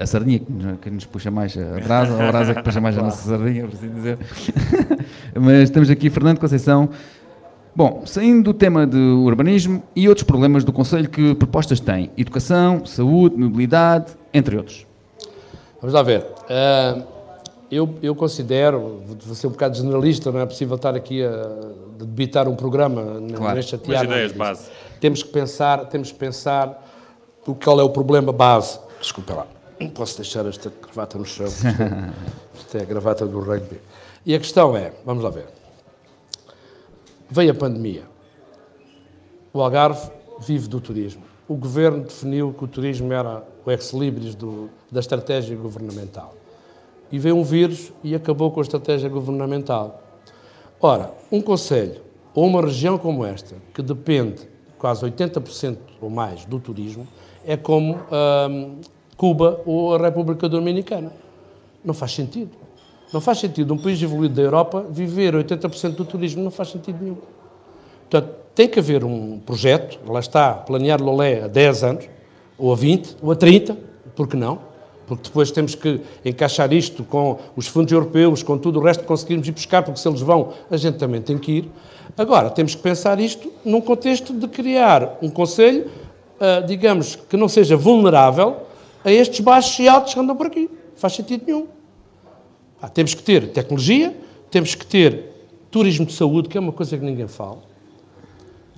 [0.00, 0.40] a sardinha
[0.80, 3.66] que nos puxa mais a brasa, ou a brasa que puxa mais a nossa sardinha,
[3.66, 4.18] por assim dizer.
[5.38, 6.88] Mas temos aqui Fernando Conceição,
[7.76, 12.10] Bom, saindo do tema de urbanismo e outros problemas do Conselho, que propostas tem?
[12.16, 14.86] Educação, saúde, mobilidade, entre outros.
[15.78, 16.22] Vamos lá ver.
[16.22, 17.02] Uh,
[17.70, 21.50] eu, eu considero, vou ser um bocado generalista, não é possível estar aqui a
[21.98, 23.56] debitar um programa claro.
[23.56, 24.04] nesta chatear.
[24.04, 24.70] ideias de base.
[24.98, 26.82] Temos que pensar, temos que pensar
[27.46, 28.80] o qual é o problema base.
[29.02, 29.46] Desculpa lá,
[29.78, 31.46] não posso deixar esta gravata no chão.
[31.46, 32.12] Isto é,
[32.58, 33.78] isto é a gravata do rugby.
[34.24, 35.44] E a questão é, vamos lá ver.
[37.28, 38.04] Veio a pandemia.
[39.52, 40.10] O Algarve
[40.40, 41.22] vive do turismo.
[41.48, 44.36] O governo definiu que o turismo era o ex-libris
[44.90, 46.34] da estratégia governamental.
[47.10, 50.02] E veio um vírus e acabou com a estratégia governamental.
[50.80, 52.02] Ora, um conselho
[52.34, 54.48] ou uma região como esta, que depende
[54.78, 57.06] quase 80% ou mais do turismo,
[57.44, 57.94] é como
[58.50, 58.80] hum,
[59.16, 61.12] Cuba ou a República Dominicana.
[61.82, 62.65] Não faz sentido.
[63.16, 67.02] Não faz sentido um país evoluído da Europa viver 80% do turismo, não faz sentido
[67.02, 67.16] nenhum.
[68.10, 72.04] Portanto, tem que haver um projeto, lá está, planear Lolé há 10 anos,
[72.58, 73.74] ou a 20, ou a 30,
[74.14, 74.58] por que não?
[75.06, 79.06] Porque depois temos que encaixar isto com os fundos europeus, com tudo o resto que
[79.06, 81.70] conseguirmos ir buscar, porque se eles vão, a gente também tem que ir.
[82.18, 85.86] Agora, temos que pensar isto num contexto de criar um Conselho,
[86.38, 88.58] uh, digamos, que não seja vulnerável
[89.02, 90.68] a estes baixos e altos que andam por aqui.
[90.96, 91.75] Faz sentido nenhum.
[92.86, 94.16] Ah, temos que ter tecnologia,
[94.48, 95.32] temos que ter
[95.72, 97.58] turismo de saúde, que é uma coisa que ninguém fala.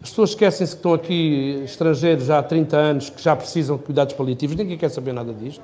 [0.03, 4.15] As pessoas esquecem-se que estão aqui estrangeiros há 30 anos que já precisam de cuidados
[4.15, 5.63] paliativos, ninguém quer saber nada disto.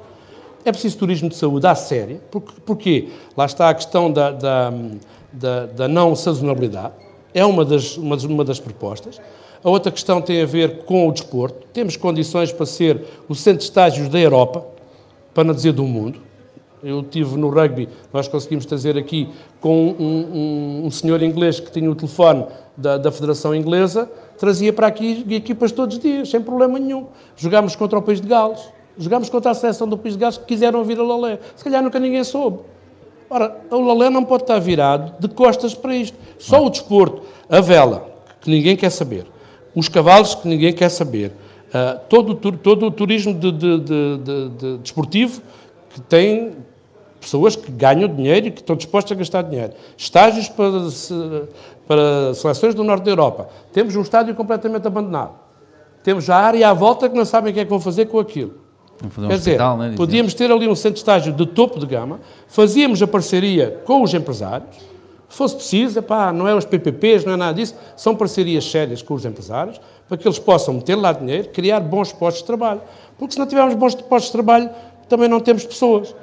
[0.63, 2.21] É preciso turismo de saúde à séria.
[2.67, 3.09] Porquê?
[3.35, 4.73] Lá está a questão da, da,
[5.33, 6.93] da, da não sazonalidade.
[7.33, 9.23] É uma das, uma, uma das propostas.
[9.63, 11.67] A outra questão tem a ver com o desporto.
[11.73, 14.67] Temos condições para ser o centro de estágios da Europa,
[15.33, 16.21] para não dizer do mundo.
[16.85, 21.73] Eu tive no rugby, nós conseguimos trazer aqui com um, um, um senhor inglês que
[21.73, 22.45] tinha o telefone
[22.77, 27.07] da, da, Federação Inglesa, trazia para aqui equipas todos os dias, sem problema nenhum.
[27.37, 28.61] Jogámos contra o país de Gales,
[28.99, 31.39] jogámos contra a seleção do país de Gales que quiseram vir a Lalé.
[31.57, 32.59] Se calhar nunca ninguém soube.
[33.31, 36.19] Ora, o Lalé não pode estar virado de costas para isto.
[36.39, 38.07] Só o desporto, a vela,
[38.43, 39.27] que ninguém quer saber,
[39.75, 41.33] os cavalos, que ninguém quer saber,
[41.71, 45.41] uh, todo, todo o turismo de, de, de, de, desportivo
[45.95, 46.53] que tem
[47.25, 49.73] pessoas que ganham dinheiro e que estão dispostas a gastar dinheiro.
[49.97, 50.69] Estágios para,
[51.87, 53.49] para seleções do norte da Europa.
[53.73, 55.33] Temos um estádio completamente abandonado.
[56.03, 58.19] Temos a área à volta que não sabem o que é que vão fazer com
[58.19, 58.63] aquilo.
[59.03, 62.21] Um Quer dizer, né, podíamos ter ali um centro de estágio de topo de gama,
[62.47, 64.77] fazíamos a parceria com os empresários,
[65.29, 69.03] se fosse preciso, epá, não é os PPPs, não é nada disso, são parcerias sérias
[69.03, 72.81] com os empresários, para que eles possam meter lá dinheiro, criar bons postos de trabalho.
[73.19, 74.71] Porque se não tivermos bons postos de trabalho,
[75.09, 76.15] também não temos pessoas.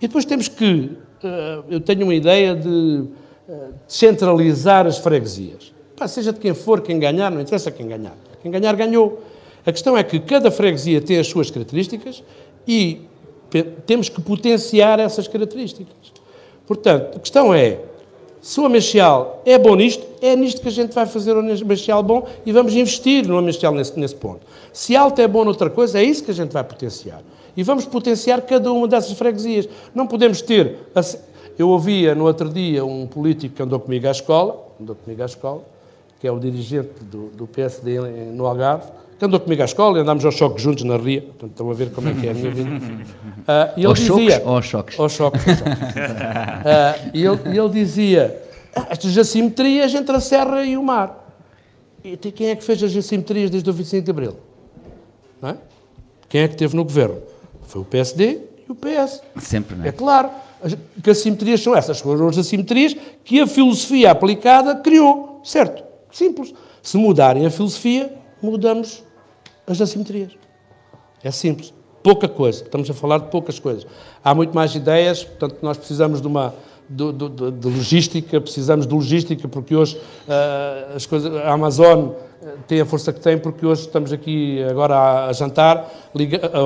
[0.00, 0.92] E depois temos que,
[1.22, 5.72] uh, eu tenho uma ideia de uh, descentralizar as freguesias.
[5.96, 8.16] Pá, seja de quem for, quem ganhar, não interessa quem ganhar.
[8.42, 9.22] Quem ganhar, ganhou.
[9.66, 12.22] A questão é que cada freguesia tem as suas características
[12.66, 13.02] e
[13.86, 15.94] temos que potenciar essas características.
[16.66, 17.80] Portanto, a questão é,
[18.40, 22.02] se o Amexial é bom nisto, é nisto que a gente vai fazer o Amexial
[22.02, 24.40] bom e vamos investir no Amexial nesse, nesse ponto.
[24.72, 27.22] Se Alto é bom noutra coisa, é isso que a gente vai potenciar.
[27.56, 29.68] E vamos potenciar cada uma dessas freguesias.
[29.94, 30.78] Não podemos ter...
[31.58, 35.26] Eu ouvia no outro dia um político que andou comigo à escola, andou comigo à
[35.26, 35.62] escola,
[36.18, 38.00] que é o dirigente do, do PSD
[38.32, 41.50] no Algarve, que andou comigo à escola e andámos aos choques juntos na ria, portanto
[41.50, 42.70] estão a ver como é que é a minha vida.
[42.70, 45.00] Uh, e ele aos dizia, choques ou aos choques?
[45.00, 45.46] Aos choques.
[45.46, 45.70] Aos choques.
[45.70, 48.42] uh, e, ele, ele dizia,
[48.74, 51.30] ah, estas assimetrias entre a serra e o mar.
[52.02, 54.36] E quem é que fez as assimetrias desde o 25 de Abril?
[55.42, 55.54] É?
[56.26, 57.20] Quem é que teve no governo?
[57.70, 59.22] Foi o PSD e o PS.
[59.38, 59.88] Sempre, não é?
[59.88, 60.28] É claro.
[61.02, 62.00] Que assimetrias são essas?
[62.00, 65.40] Foram as assimetrias que a filosofia aplicada criou.
[65.44, 65.84] Certo?
[66.10, 66.52] Simples.
[66.82, 68.12] Se mudarem a filosofia,
[68.42, 69.04] mudamos
[69.68, 70.32] as assimetrias.
[71.22, 71.72] É simples.
[72.02, 72.64] Pouca coisa.
[72.64, 73.86] Estamos a falar de poucas coisas.
[74.24, 76.52] Há muito mais ideias, portanto, nós precisamos de uma
[76.88, 82.08] de, de, de logística, precisamos de logística, porque hoje uh, as coisas, a Amazon
[82.66, 85.90] tem a força que tem, porque hoje estamos aqui agora a, jantar,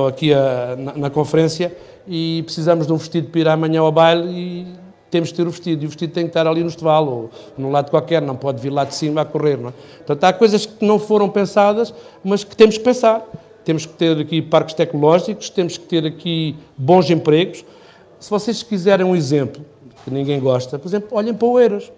[0.07, 1.75] aqui a, na, na, conferência,
[2.07, 4.67] e precisamos de um vestido para ir amanhã ao baile e
[5.11, 7.29] temos que ter o vestido, e o vestido tem que estar ali no esteval, ou
[7.57, 9.57] num lado qualquer, não pode vir lá de cima a correr.
[9.57, 9.73] Não é?
[9.97, 13.25] Portanto, há coisas que não foram pensadas, mas que temos que pensar.
[13.63, 17.65] Temos que ter aqui parques tecnológicos, temos que ter aqui bons empregos.
[18.19, 19.65] Se vocês quiserem um exemplo,
[20.03, 21.91] que ninguém gosta, por exemplo, olhem para o Eiras.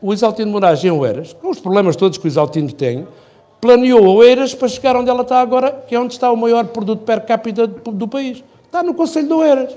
[0.00, 3.06] O Isaltino Moraes em Oeiras, com os problemas todos que o Isaltino tem,
[3.60, 7.02] planeou Oeiras para chegar onde ela está agora, que é onde está o maior produto
[7.02, 8.44] per capita do país.
[8.64, 9.76] Está no Conselho de Oeiras.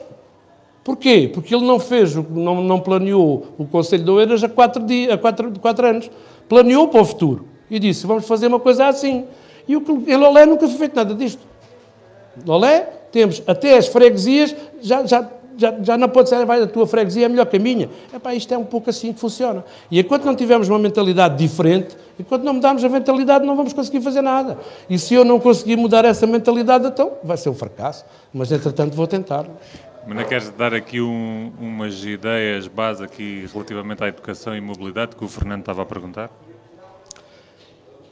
[0.84, 1.30] Porquê?
[1.34, 5.18] Porque ele não fez, não, não planeou o Conselho de Oeiras há quatro, dias, há
[5.18, 6.12] quatro, quatro anos.
[6.48, 7.46] Planeou para o futuro.
[7.70, 9.26] E disse, vamos fazer uma coisa assim.
[9.68, 11.42] E o em Lolé nunca foi feito nada disto.
[12.46, 15.30] Lolé, temos até as freguesias, já, já,
[15.60, 17.90] já, já não pode ser, vai, a tua freguesia é melhor que a minha.
[18.14, 19.64] Epá, isto é um pouco assim que funciona.
[19.92, 24.02] E enquanto não tivermos uma mentalidade diferente, enquanto não mudarmos a mentalidade, não vamos conseguir
[24.02, 24.58] fazer nada.
[24.90, 28.06] E se eu não conseguir mudar essa mentalidade, então vai ser um fracasso.
[28.34, 29.46] Mas, entretanto, vou tentar.
[30.08, 35.16] Mas não queres dar aqui um, umas ideias base aqui relativamente à educação e mobilidade
[35.16, 36.32] que o Fernando estava a perguntar?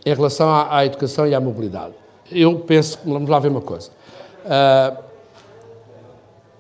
[0.06, 1.93] Em relação à, à educação e à mobilidade,
[2.32, 3.89] eu penso, vamos lá ver uma coisa.
[4.45, 5.07] Uh,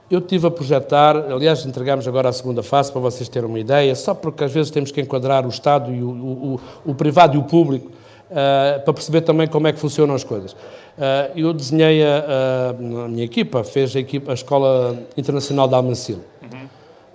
[0.09, 3.93] eu tive a projetar, aliás, entregamos agora a segunda fase para vocês terem uma ideia,
[3.95, 7.39] só porque às vezes temos que enquadrar o Estado e o, o, o privado e
[7.39, 10.53] o público uh, para perceber também como é que funcionam as coisas.
[10.53, 15.75] Uh, eu desenhei, a, a, a, minha equipa fez a, equipa, a Escola Internacional de
[15.75, 16.19] Almancil.
[16.41, 16.67] Uhum.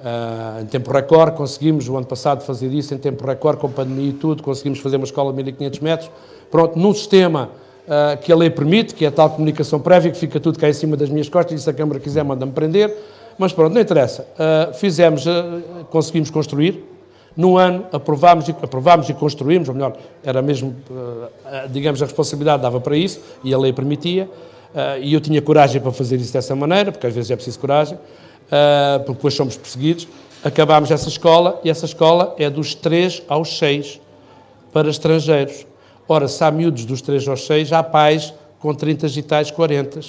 [0.02, 4.10] Uh, em tempo recorde, conseguimos o ano passado fazer isso, em tempo recorde, com pandemia
[4.10, 6.10] e tudo, conseguimos fazer uma escola de 1500 metros.
[6.50, 7.50] Pronto, num sistema
[7.86, 10.68] uh, que a lei permite, que é a tal comunicação prévia, que fica tudo cá
[10.68, 12.94] em cima das minhas costas, e se a Câmara quiser, manda-me prender.
[13.38, 14.26] Mas pronto, não interessa.
[14.32, 15.24] Uh, fizemos,
[15.90, 16.88] conseguimos construir.
[17.34, 20.76] Num ano aprovámos e, aprovámos e construímos, ou melhor, era mesmo,
[21.70, 24.28] digamos, a responsabilidade dava para isso, e a lei permitia.
[25.00, 27.96] e eu tinha coragem para fazer isso dessa maneira, porque às vezes é preciso coragem
[28.52, 30.06] uh, porque depois somos perseguidos.
[30.44, 34.00] Acabámos essa escola e essa escola é dos 3 aos 6
[34.72, 35.66] para estrangeiros.
[36.12, 40.00] Ora, se há miúdos dos 3 aos 6, há pais com 30 e tais 40.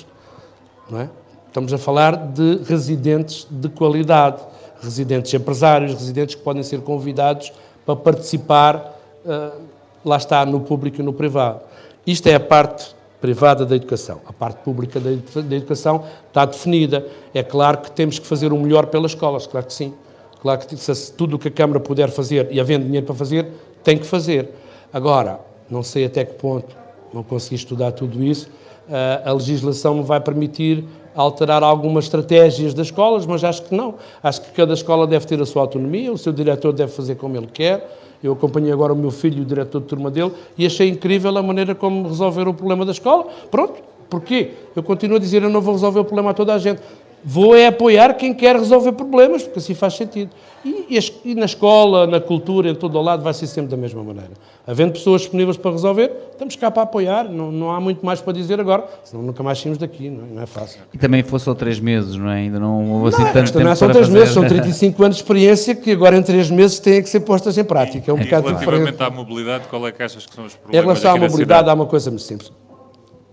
[0.90, 1.10] Não é?
[1.48, 4.42] Estamos a falar de residentes de qualidade,
[4.82, 7.54] residentes empresários, residentes que podem ser convidados
[7.86, 9.62] para participar, uh,
[10.04, 11.62] lá está, no público e no privado.
[12.06, 14.20] Isto é a parte privada da educação.
[14.26, 17.08] A parte pública da, educação está definida.
[17.34, 19.94] É claro que temos que fazer o melhor pelas escolas, claro que sim.
[20.42, 23.48] Claro que se tudo o que a Câmara puder fazer e havendo dinheiro para fazer,
[23.86, 24.50] tem que fazer.
[24.92, 26.76] Agora, não sei até que ponto,
[27.12, 28.48] não consegui estudar tudo isso,
[28.90, 33.96] eh, a legislação me vai permitir alterar algumas estratégias das escolas, mas acho que não.
[34.22, 37.36] Acho que cada escola deve ter a sua autonomia, o seu diretor deve fazer como
[37.36, 37.88] ele quer,
[38.24, 41.44] eu acompanhei agora o meu filho, o diretor de turma dele, e achei incrível a
[41.44, 43.26] maneira como resolveram o problema da escola.
[43.52, 44.52] Pronto, porquê?
[44.76, 46.82] Eu continuo a dizer, eu não vou resolver o problema a toda a gente.
[47.26, 50.30] Vou é apoiar quem quer resolver problemas, porque assim faz sentido.
[50.64, 53.78] E, e, e, na escola, na cultura, em todo o lado, vai ser sempre da
[53.78, 54.32] mesma maneira.
[54.66, 58.32] Havendo pessoas disponíveis para resolver, estamos cá para apoiar, não, não há muito mais para
[58.32, 60.80] dizer agora, senão nunca mais saímos daqui, não é, não é fácil.
[60.94, 62.36] E também fosse só três meses, não é?
[62.36, 65.24] Ainda não houve assim tanto tempo Não é só três meses, são 35 anos de
[65.24, 68.10] experiência que agora em três meses têm que ser postas em prática.
[68.10, 69.04] É um e bocado relativamente diferente.
[69.04, 71.74] à mobilidade, qual é que achas que são os problemas Em relação à mobilidade, há
[71.74, 72.50] uma coisa muito simples.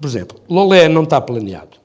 [0.01, 1.79] Por exemplo, Lolé não está planeado.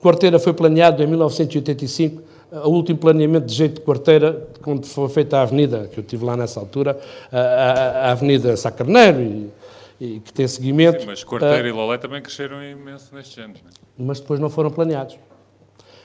[0.00, 2.22] Quarteira foi planeado em 1985,
[2.52, 6.24] o último planeamento de jeito de quarteira, quando foi feita a avenida, que eu estive
[6.24, 6.98] lá nessa altura,
[7.30, 9.50] a, a, a Avenida Sacarneiro, e,
[10.00, 11.00] e, que tem seguimento.
[11.00, 13.60] Sim, mas Quarteira uh, e Lolé também cresceram imenso nestes anos.
[13.62, 14.08] Não é?
[14.08, 15.16] Mas depois não foram planeados.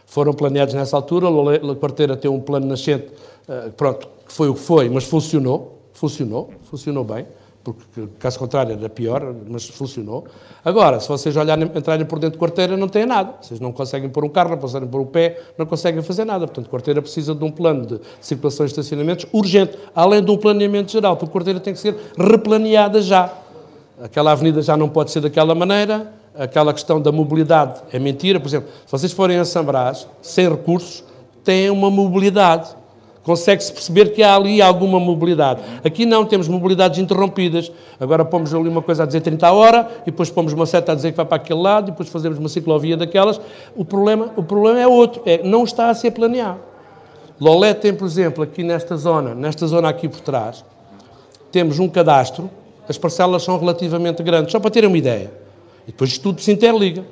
[0.06, 3.08] Foram planeados nessa altura, Lolé, a Quarteira tem um plano nascente,
[3.50, 7.26] uh, pronto, que foi o que foi, mas funcionou, funcionou, funcionou bem
[7.74, 10.26] porque caso contrário era pior, mas funcionou.
[10.64, 13.36] Agora, se vocês olharem, entrarem por dentro de quarteira, não têm nada.
[13.42, 16.46] Vocês não conseguem pôr um carro, não conseguem pôr o pé, não conseguem fazer nada.
[16.46, 20.92] Portanto, quarteira precisa de um plano de circulação e estacionamentos urgente, além de um planeamento
[20.92, 23.34] geral, porque quarteira tem que ser replaneada já.
[24.02, 28.40] Aquela avenida já não pode ser daquela maneira, aquela questão da mobilidade é mentira.
[28.40, 31.04] Por exemplo, se vocês forem a São Brás, sem recursos,
[31.44, 32.76] têm uma mobilidade
[33.26, 35.60] Consegue-se perceber que há ali alguma mobilidade.
[35.84, 37.72] Aqui não, temos mobilidades interrompidas.
[38.00, 40.92] Agora pomos ali uma coisa a dizer 30 a hora, e depois pomos uma seta
[40.92, 43.42] a dizer que vai para aquele lado, e depois fazemos uma ciclovia daquelas.
[43.76, 46.60] O problema, o problema é outro, é não está a ser planeado.
[47.42, 50.64] Lolé tem, por exemplo, aqui nesta zona, nesta zona aqui por trás,
[51.52, 52.48] temos um cadastro,
[52.88, 55.32] as parcelas são relativamente grandes, só para terem uma ideia.
[55.88, 57.04] E depois tudo se interliga.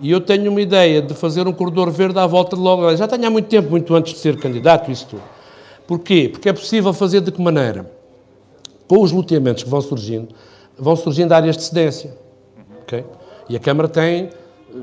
[0.00, 2.96] E eu tenho uma ideia de fazer um corredor verde à volta de Lolé.
[2.96, 5.37] Já tenho há muito tempo, muito antes de ser candidato, isso tudo.
[5.88, 6.28] Porquê?
[6.30, 7.90] Porque é possível fazer de que maneira?
[8.86, 10.28] Com os loteamentos que vão surgindo,
[10.78, 12.14] vão surgindo áreas de cedência.
[12.82, 13.06] Okay?
[13.48, 14.28] E a Câmara tem,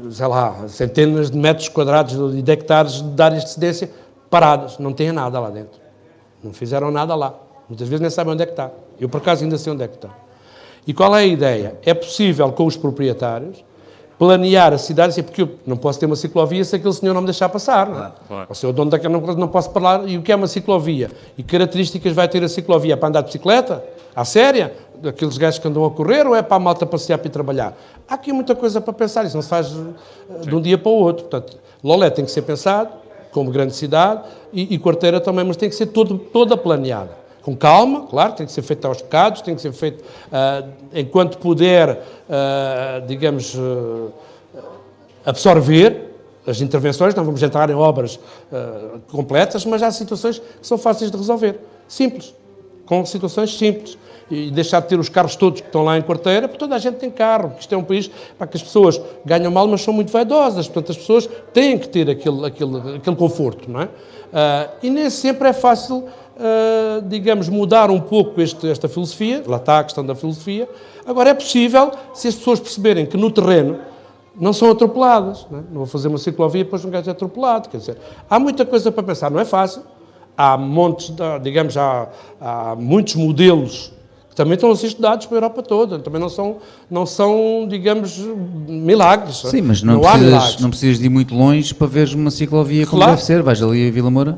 [0.09, 3.91] sei lá, centenas de metros quadrados e de hectares de áreas de cedência
[4.31, 4.79] paradas.
[4.79, 5.79] Não tem nada lá dentro.
[6.43, 7.35] Não fizeram nada lá.
[7.69, 8.71] Muitas vezes nem sabem onde é que está.
[8.99, 10.09] Eu, por acaso, ainda sei onde é que está.
[10.87, 11.79] E qual é a ideia?
[11.83, 13.63] É possível, com os proprietários,
[14.17, 17.21] planear a cidade, assim, porque eu não posso ter uma ciclovia se aquele senhor não
[17.21, 17.87] me deixar passar.
[17.87, 18.45] Claro, claro.
[18.49, 20.07] Ou seja, o dono daquela não, não posso falar.
[20.07, 21.11] E o que é uma ciclovia?
[21.37, 22.95] E características vai ter a ciclovia?
[22.95, 23.83] Para andar de bicicleta?
[24.15, 24.73] À séria?
[25.05, 27.77] Aqueles gajos que andam a correr ou é para a malta passear para ir trabalhar?
[28.07, 29.93] Há aqui muita coisa para pensar, isso não se faz Sim.
[30.29, 31.25] Eh, de um dia para o outro.
[31.25, 32.89] Portanto, Lolé tem que ser pensado
[33.31, 34.21] como grande cidade
[34.53, 38.43] e, e Quarteira também, mas tem que ser todo, toda planeada com calma, claro, tem
[38.43, 44.11] que ser feito aos bocados, tem que ser feito uh, enquanto puder, uh, digamos, uh,
[45.23, 46.09] absorver
[46.47, 48.19] as intervenções, não vamos entrar em obras
[49.11, 52.35] completas, mas há situações que são fáceis de resolver, simples,
[52.85, 53.97] com situações simples.
[54.29, 56.79] E deixar de ter os carros todos que estão lá em quarteira, porque toda a
[56.79, 59.81] gente tem carro, porque isto é um país para que as pessoas ganham mal, mas
[59.81, 63.89] são muito vaidosas, portanto as pessoas têm que ter aquele, aquele, aquele conforto, não é?
[64.83, 66.05] E nem sempre é fácil
[66.35, 70.67] uh, digamos, mudar um pouco este, esta filosofia, lá está a questão da filosofia.
[71.05, 73.79] Agora, é possível, se as pessoas perceberem que no terreno
[74.35, 75.61] não são atropeladas, não, é?
[75.69, 77.97] não vou fazer uma ciclovia e depois um gajo é atropelado, quer dizer,
[78.29, 79.83] há muita coisa para pensar, não é fácil,
[80.37, 82.09] há montes, digamos, há,
[82.41, 83.93] há muitos modelos
[84.35, 86.57] também estão a ser estudados para a Europa toda, também não são,
[86.91, 88.17] não são digamos,
[88.67, 89.37] milagres.
[89.37, 92.85] Sim, mas não, não precisas, não precisas de ir muito longe para veres uma ciclovia
[92.85, 93.13] como claro.
[93.13, 94.37] deve ser, vais ali a Vila Moura.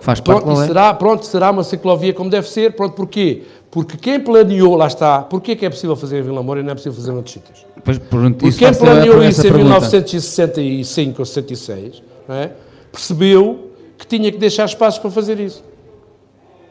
[0.00, 2.74] Faz parte pronto, e será, pronto, será uma ciclovia como deve ser.
[2.74, 3.44] Pronto, porquê?
[3.70, 6.62] Porque quem planeou, lá está, porquê é que é possível fazer em Vila Moura e
[6.62, 7.66] não é possível fazer em outros sítios?
[7.82, 12.50] Pois, pronto, Porque quem planeou isso em 1965 ou 66 é?
[12.92, 15.64] percebeu que tinha que deixar espaços para fazer isso.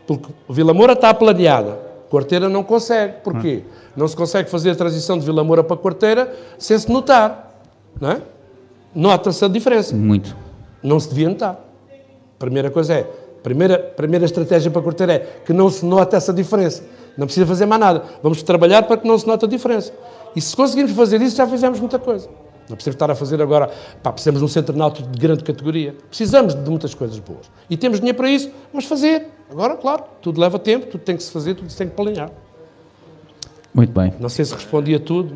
[0.06, 1.80] Porque Vila Moura está planeada,
[2.14, 3.22] Quarteira não consegue.
[3.24, 3.64] Porquê?
[3.95, 7.59] Não se consegue fazer a transição de Vila Moura para Quarteira sem se notar.
[7.99, 8.22] Não é?
[8.93, 9.95] Nota-se a diferença.
[9.95, 10.38] Muito.
[10.84, 11.59] Não se devia notar.
[12.38, 13.03] Primeira coisa é,
[13.41, 16.84] primeira, primeira estratégia para Quarteira é que não se note essa diferença.
[17.18, 18.03] Não precisa fazer mais nada.
[18.22, 19.91] Vamos trabalhar para que não se note a diferença.
[20.36, 22.30] E se conseguirmos fazer isso, já fizemos muita coisa.
[22.70, 23.72] Não precisamos estar a fazer agora,
[24.03, 25.95] pá, precisamos de um centro náutico de grande categoria.
[26.09, 27.51] Precisamos de muitas coisas boas.
[27.68, 29.30] E temos dinheiro para isso, vamos fazer.
[29.54, 32.32] Agora, claro, tudo leva tempo, tudo tem que se fazer, tudo se tem que planear.
[33.72, 34.12] Muito bem.
[34.20, 35.36] Não sei se respondi a tudo.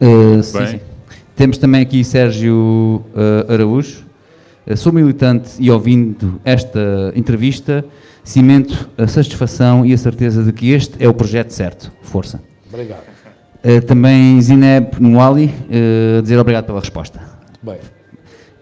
[0.00, 0.08] Mas...
[0.08, 0.80] Uh, sim, sim.
[1.36, 4.06] Temos também aqui Sérgio uh, Araújo.
[4.66, 7.84] Uh, sou militante e ouvindo esta entrevista,
[8.24, 11.92] cimento a satisfação e a certeza de que este é o projeto certo.
[12.00, 12.42] Força.
[12.66, 13.02] Obrigado.
[13.62, 17.20] Uh, também Zineb Nuali, uh, dizer obrigado pela resposta.
[17.62, 17.76] Bem.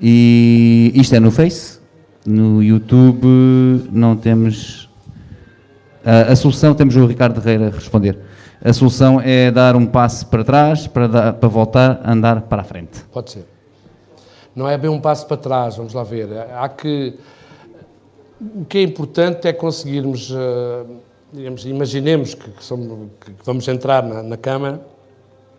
[0.01, 1.79] E isto é no Face,
[2.27, 3.27] no YouTube
[3.93, 4.88] não temos.
[6.31, 8.19] A solução, temos o Ricardo Herrera a responder.
[8.65, 12.63] A solução é dar um passo para trás para, dar, para voltar a andar para
[12.63, 13.05] a frente.
[13.13, 13.47] Pode ser.
[14.57, 16.29] Não é bem um passo para trás, vamos lá ver.
[16.57, 17.19] Há que.
[18.41, 20.33] O que é importante é conseguirmos
[21.33, 24.81] digamos, imaginemos que, que, somos, que vamos entrar na, na Câmara,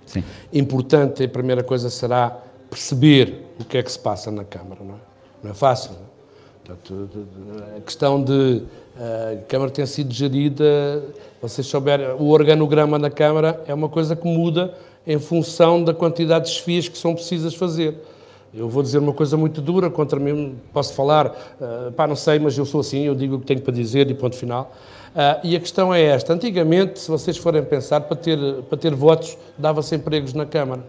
[0.05, 0.23] Sim.
[0.51, 2.37] importante, a primeira coisa será
[2.69, 4.99] perceber o que é que se passa na Câmara, não é?
[5.43, 5.91] Não é fácil.
[5.91, 6.09] Não é?
[6.65, 7.09] Portanto,
[7.77, 8.63] a questão de
[8.99, 11.03] a Câmara ter sido gerida,
[11.41, 14.73] vocês souberem, o organograma da Câmara é uma coisa que muda
[15.07, 17.95] em função da quantidade de desfias que são precisas fazer.
[18.53, 22.39] Eu vou dizer uma coisa muito dura contra mim, posso falar, uh, pá, não sei,
[22.39, 24.73] mas eu sou assim, eu digo o que tenho para dizer e ponto final.
[25.09, 28.93] Uh, e a questão é esta: antigamente, se vocês forem pensar, para ter, para ter
[28.93, 30.83] votos, dava-se empregos na Câmara.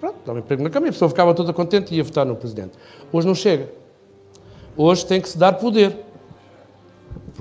[0.00, 2.34] Pronto, dava emprego na Câmara e a pessoa ficava toda contente e ia votar no
[2.34, 2.72] Presidente.
[3.12, 3.68] Hoje não chega.
[4.76, 5.96] Hoje tem que se dar poder.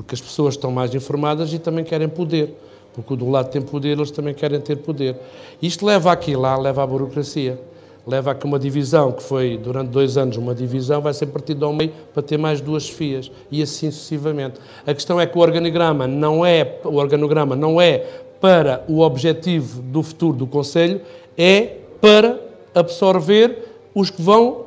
[0.02, 2.56] Porque as pessoas estão mais informadas e também querem poder.
[2.93, 5.16] Porque do lado tem poder, eles também querem ter poder.
[5.62, 7.60] Isto leva aqui lá, leva à burocracia
[8.06, 11.68] leva a que uma divisão, que foi durante dois anos uma divisão, vai ser partida
[11.68, 14.60] ao meio para ter mais duas chefias e assim sucessivamente.
[14.86, 17.99] A questão é que o organograma não é, o organograma não é
[18.39, 20.99] para o objetivo do futuro do Conselho,
[21.38, 22.39] é para
[22.74, 24.66] absorver os que vão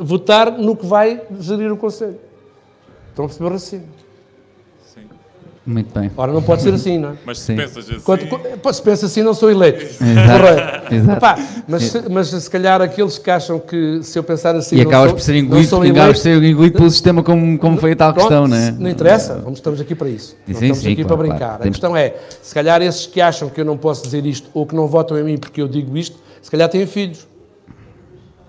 [0.00, 2.18] votar no que vai gerir o Conselho.
[3.10, 4.03] Estão a perceber raciocínio?
[5.66, 6.10] Muito bem.
[6.14, 7.12] Ora, não pode ser assim, não é?
[7.24, 7.56] Mas se Sim.
[7.56, 8.00] pensas assim...
[8.00, 9.82] Quando, se pensa assim, não sou eleito.
[9.82, 10.94] Exato.
[10.94, 11.16] Exato.
[11.16, 14.76] Epá, mas, se, mas se calhar aqueles que acham que se eu pensar assim...
[14.76, 17.96] E acabas por ser engolido, acabas por ser engolido pelo sistema como, como foi a
[17.96, 18.70] tal Pronto, questão, não é?
[18.72, 20.36] Não interessa, vamos, estamos aqui para isso.
[20.46, 21.38] Sim, estamos sim, aqui claro, para brincar.
[21.38, 21.62] Claro.
[21.62, 24.66] A questão é, se calhar esses que acham que eu não posso dizer isto ou
[24.66, 27.26] que não votam em mim porque eu digo isto, se calhar têm filhos.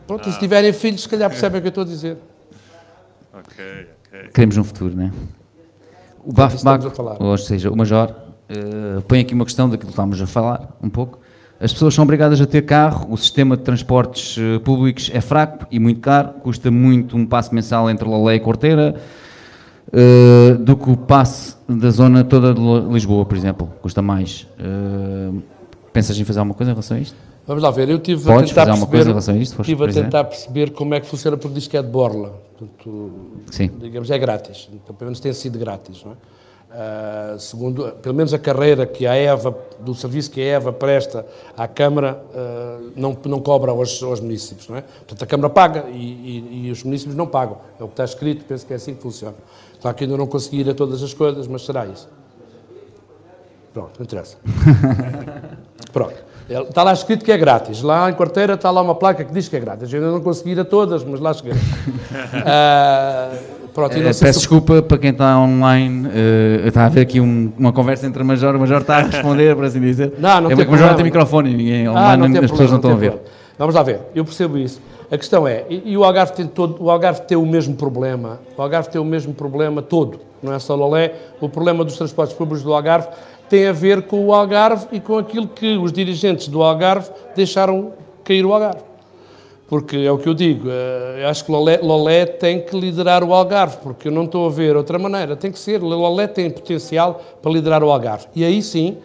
[0.05, 0.29] Pronto, ah.
[0.29, 0.41] e se ah.
[0.41, 2.17] tiverem filhos, se calhar percebem o que eu estou a dizer.
[3.33, 3.65] Ok,
[4.07, 4.29] ok.
[4.33, 5.11] Queremos um futuro, não é?
[6.25, 6.55] O Baf
[7.19, 10.89] ou seja, o Major, uh, põe aqui uma questão daquilo que estávamos a falar um
[10.89, 11.19] pouco.
[11.59, 15.67] As pessoas são obrigadas a ter carro, o sistema de transportes uh, públicos é fraco
[15.69, 18.95] e muito caro, custa muito um passe mensal entre Lolé e Corteira,
[19.87, 22.61] uh, do que o passe da zona toda de
[22.91, 24.47] Lisboa, por exemplo, custa mais.
[25.93, 27.15] Pensas em fazer alguma coisa em relação a isto?
[27.47, 30.23] Vamos lá ver, eu tive Podes a tentar perceber, coisa a isto, tive a tentar
[30.23, 32.33] perceber como é que funciona, porque diz que é de borla.
[32.57, 33.11] Portanto,
[33.51, 33.69] Sim.
[33.79, 34.67] digamos, é grátis.
[34.73, 36.15] Então, pelo menos tem sido grátis, não é?
[36.75, 41.25] Uh, segundo, pelo menos a carreira que a EVA, do serviço que a EVA presta
[41.55, 44.81] à Câmara, uh, não, não cobra aos, aos municípios, não é?
[44.81, 47.59] Portanto, a Câmara paga e, e, e, os municípios não pagam.
[47.79, 49.35] É o que está escrito, penso que é assim que funciona.
[49.81, 52.09] Claro que ainda não consegui ir a todas as coisas, mas será isso.
[53.73, 54.35] Pronto, não interessa.
[55.93, 56.34] Pronto.
[56.49, 57.81] Está lá escrito que é grátis.
[57.81, 59.91] Lá em Quarteira está lá uma placa que diz que é grátis.
[59.91, 61.53] Eu ainda não consegui ir a todas, mas lá cheguei.
[61.53, 61.57] uh,
[63.73, 66.07] pronto, uh, peço desculpa para quem está online.
[66.07, 68.55] Uh, está a haver aqui um, uma conversa entre a Major.
[68.55, 70.13] O Major está a responder, por assim dizer.
[70.19, 72.69] Não, não é tem o Major não tem microfone e ninguém, ah, online, as pessoas
[72.69, 73.11] não estão a ver.
[73.11, 73.35] Problema.
[73.57, 74.81] Vamos lá ver, eu percebo isso.
[75.09, 78.39] A questão é, e, e, o, Algarve tem todo, o Algarve tem o mesmo problema,
[78.57, 82.35] o Algarve tem o mesmo problema todo, não é só Lolé, o problema dos transportes
[82.35, 83.07] públicos do Algarve
[83.49, 87.93] tem a ver com o Algarve e com aquilo que os dirigentes do Algarve deixaram
[88.23, 88.83] cair o Algarve.
[89.67, 93.33] Porque é o que eu digo, eh, acho que Lolé, Lolé tem que liderar o
[93.33, 97.19] Algarve, porque eu não estou a ver outra maneira, tem que ser, Lolé tem potencial
[97.41, 98.27] para liderar o Algarve.
[98.35, 98.97] E aí sim,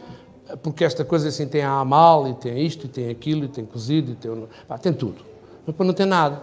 [0.63, 3.65] porque esta coisa assim tem a Amal, e tem isto, e tem aquilo, e tem
[3.65, 4.31] cozido, e tem,
[4.69, 5.25] pá, tem tudo.
[5.67, 6.43] Mas para não ter nada.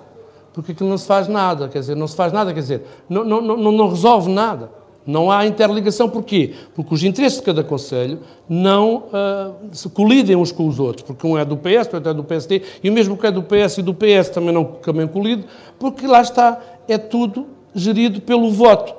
[0.51, 3.23] porque aquilo não se faz nada, quer dizer, não se faz nada, quer dizer, não,
[3.23, 4.71] não, não, não resolve nada.
[5.07, 6.53] Não há interligação, porquê?
[6.75, 11.25] Porque os interesses de cada Conselho não uh, se colidem uns com os outros, porque
[11.25, 13.77] um é do PS, outro é do PSD, e o mesmo que é do PS
[13.77, 15.45] e do PS também não também colide,
[15.79, 18.93] porque lá está, é tudo gerido pelo voto.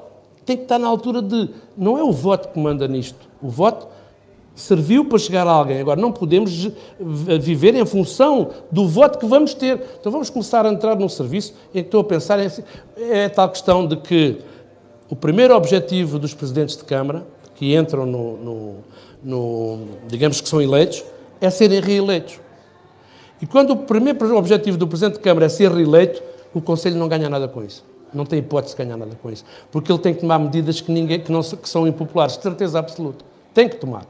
[0.46, 1.50] Tem que estar na altura de.
[1.76, 3.28] Não é o voto que manda nisto.
[3.42, 3.86] O voto
[4.54, 5.78] serviu para chegar a alguém.
[5.78, 9.78] Agora, não podemos viver em função do voto que vamos ter.
[10.00, 12.40] Então, vamos começar a entrar num serviço em que estou a pensar.
[12.40, 12.50] Em,
[12.96, 14.38] é tal questão de que
[15.10, 18.74] o primeiro objetivo dos presidentes de Câmara, que entram no, no,
[19.22, 21.04] no digamos que são eleitos,
[21.40, 22.40] é serem reeleitos.
[23.40, 27.08] E quando o primeiro objetivo do presidente de Câmara é ser reeleito, o Conselho não
[27.08, 27.84] ganha nada com isso.
[28.12, 29.44] Não tem hipótese de ganhar nada com isso.
[29.70, 32.78] Porque ele tem que tomar medidas que, ninguém, que, não, que são impopulares, de certeza
[32.78, 33.24] absoluta.
[33.54, 34.06] Tem que tomar.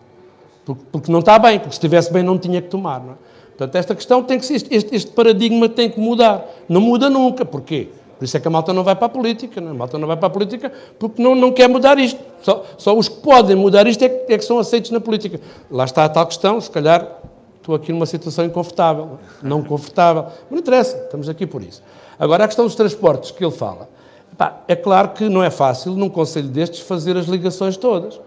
[0.65, 3.01] Porque, porque, não está bem, porque se estivesse bem não tinha que tomar.
[3.01, 3.17] Não é?
[3.49, 6.47] Portanto, esta questão tem que ser, este, este paradigma tem que mudar.
[6.69, 7.45] Não muda nunca.
[7.45, 7.89] Porquê?
[8.19, 9.61] Por isso é que a malta não vai para a política.
[9.61, 9.69] Não?
[9.69, 9.71] É?
[9.71, 12.21] A malta não vai para a política porque não, não quer mudar isto.
[12.43, 15.41] Só, só os que podem mudar isto é que, é que são aceitos na política.
[15.71, 17.09] Lá está a tal questão, se calhar
[17.57, 20.25] estou aqui numa situação inconfortável, não confortável.
[20.25, 21.83] Mas não interessa, estamos aqui por isso.
[22.19, 23.89] Agora, a questão dos transportes que ele fala.
[24.37, 28.21] Pá, é claro que não é fácil, num conselho destes, fazer as ligações todas.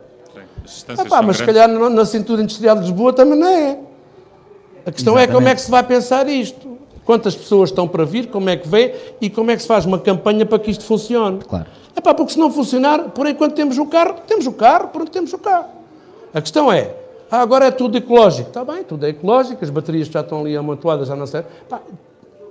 [0.65, 3.79] Sim, Epá, mas se calhar na, na cintura industrial de Lisboa também não é.
[4.85, 5.29] A questão Exatamente.
[5.29, 6.77] é como é que se vai pensar isto.
[7.05, 9.85] Quantas pessoas estão para vir, como é que vê e como é que se faz
[9.85, 11.39] uma campanha para que isto funcione.
[11.39, 11.65] Claro.
[11.95, 15.11] É pá, porque se não funcionar, por enquanto temos o carro, temos o carro, pronto,
[15.11, 15.65] temos o carro.
[16.33, 16.95] A questão é,
[17.29, 18.49] ah, agora é tudo ecológico.
[18.49, 21.25] Está bem, tudo é ecológico, as baterias já estão ali amontoadas, já não.
[21.67, 21.81] Pá,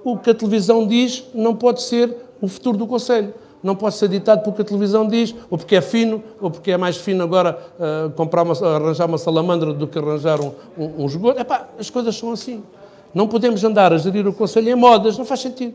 [0.05, 3.33] o que a televisão diz não pode ser o futuro do Conselho.
[3.63, 6.79] Não pode ser ditado porque a televisão diz, ou porque é fino, ou porque é
[6.79, 11.07] mais fino agora uh, comprar uma, arranjar uma salamandra do que arranjar um, um, um
[11.07, 11.39] esgoto.
[11.39, 12.63] Epá, as coisas são assim.
[13.15, 15.75] Não podemos andar a gerir o Conselho em modas, não faz sentido.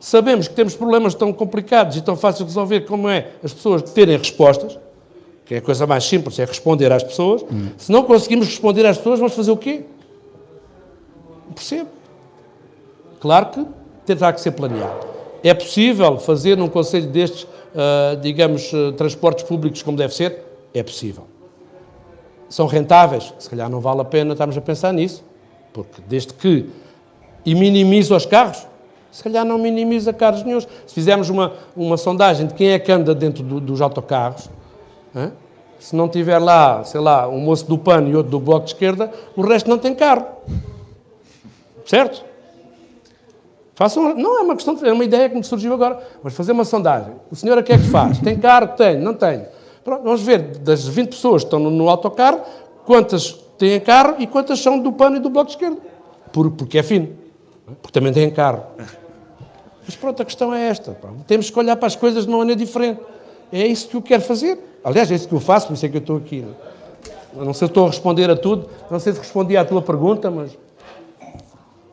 [0.00, 3.82] Sabemos que temos problemas tão complicados e tão fáceis de resolver como é as pessoas
[3.82, 4.78] terem respostas,
[5.44, 7.42] que é a coisa mais simples, é responder às pessoas.
[7.42, 7.70] Hum.
[7.76, 9.84] Se não conseguimos responder às pessoas, vamos fazer o quê?
[11.46, 11.88] Não percebo.
[13.18, 13.66] Claro que
[14.06, 15.06] terá que ser planeado.
[15.42, 20.44] É possível fazer num Conselho destes, uh, digamos, uh, transportes públicos como deve ser?
[20.72, 21.24] É possível.
[22.48, 23.32] São rentáveis?
[23.38, 25.24] Se calhar não vale a pena estarmos a pensar nisso.
[25.84, 26.68] Porque desde que
[27.44, 28.66] e minimiza os carros,
[29.10, 30.68] se calhar não minimiza carros nenhums.
[30.86, 34.50] Se fizermos uma, uma sondagem de quem é que anda dentro do, dos autocarros,
[35.16, 35.32] hein?
[35.78, 38.72] se não tiver lá, sei lá, um moço do PAN e outro do Bloco de
[38.72, 40.26] Esquerda, o resto não tem carro.
[41.86, 42.24] Certo?
[43.74, 46.02] Façam, não é uma questão, é uma ideia que me surgiu agora.
[46.22, 47.12] Vamos fazer uma sondagem.
[47.30, 48.18] O senhor a que é que faz?
[48.18, 48.68] Tem carro?
[48.76, 49.46] Tem, não tem.
[49.84, 52.40] Pronto, vamos ver, das 20 pessoas que estão no, no autocarro,
[52.84, 55.78] quantas têm carro e quantas são do PAN e do Bloco de Esquerda.
[56.32, 57.10] Por, porque é fino.
[57.82, 58.64] Porque também têm carro.
[59.84, 60.96] Mas pronto, a questão é esta.
[61.26, 63.00] Temos que olhar para as coisas de uma maneira diferente.
[63.52, 64.58] É isso que eu quero fazer.
[64.84, 66.44] Aliás, é isso que eu faço, por isso é que eu estou aqui.
[67.34, 69.82] Não, não sei se estou a responder a tudo, não sei se respondi à tua
[69.82, 70.56] pergunta, mas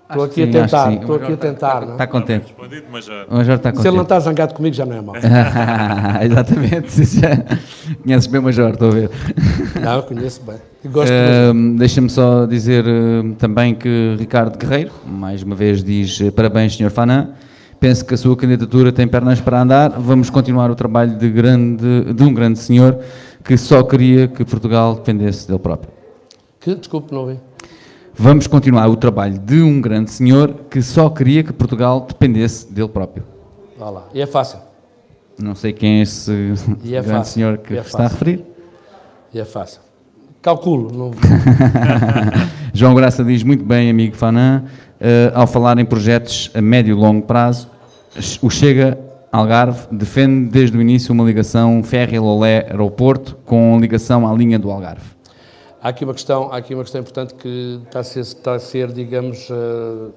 [0.07, 2.55] Estou aqui, sim, tentar, estou aqui a tentar, Está, está contente.
[2.91, 3.25] Mas já...
[3.27, 3.81] Mas já está contente.
[3.81, 5.15] Se ele não está zangado comigo, já não é mau.
[6.21, 7.05] Exatamente.
[7.05, 7.29] Já...
[8.03, 9.09] Conheces bem o Major, estou a ver.
[9.81, 10.57] Não, conheço bem.
[10.91, 16.31] Gosto uh, Deixa-me só dizer uh, também que Ricardo Guerreiro, mais uma vez, diz uh,
[16.31, 16.91] parabéns, Sr.
[16.91, 17.29] Fanan.
[17.79, 19.89] Penso que a sua candidatura tem pernas para andar.
[19.89, 22.99] Vamos continuar o trabalho de, grande, de um grande senhor
[23.43, 25.91] que só queria que Portugal dependesse dele próprio.
[26.59, 26.75] Que?
[26.75, 27.39] Desculpe, não ouvi.
[28.17, 32.87] Vamos continuar o trabalho de um grande senhor que só queria que Portugal dependesse dele
[32.87, 33.25] próprio.
[33.77, 34.07] Vá lá.
[34.13, 34.59] E é fácil.
[35.37, 37.33] Não sei quem é esse é grande fácil.
[37.33, 38.45] senhor que é está a referir.
[39.33, 39.81] E é fácil.
[40.41, 40.91] Calculo.
[40.93, 41.11] Não...
[42.73, 46.99] João Graça diz muito bem, amigo Fanan, uh, ao falar em projetos a médio e
[46.99, 47.69] longo prazo,
[48.41, 48.97] o Chega
[49.29, 55.14] Algarve defende desde o início uma ligação férrea-Lolé-Aeroporto com ligação à linha do Algarve.
[55.85, 58.59] Há aqui uma questão, há aqui uma questão importante que está a ser, está a
[58.59, 60.11] ser digamos, uh,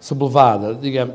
[0.00, 0.74] sublevada.
[0.74, 1.14] Digamos,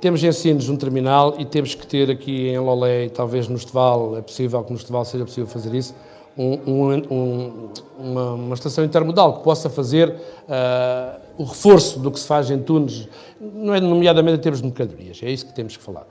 [0.00, 4.20] temos ensinos no terminal e temos que ter aqui em Lolé, talvez no Esteval, é
[4.20, 5.94] possível que no Esteval seja possível fazer isso,
[6.36, 12.26] um, um, uma, uma, estação intermodal que possa fazer uh, o reforço do que se
[12.26, 13.08] faz em Tunes,
[13.40, 16.04] não é nomeadamente em termos de mercadorias, é isso que temos que falar.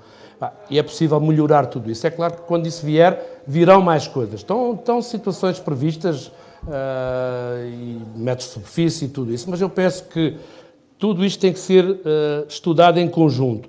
[0.70, 2.08] E é possível melhorar tudo isso.
[2.08, 4.40] É claro que quando isso vier, virão mais coisas.
[4.40, 10.06] Estão, estão situações previstas uh, e metros de superfície e tudo isso, mas eu penso
[10.06, 10.38] que
[10.98, 12.00] tudo isto tem que ser uh,
[12.48, 13.68] estudado em conjunto.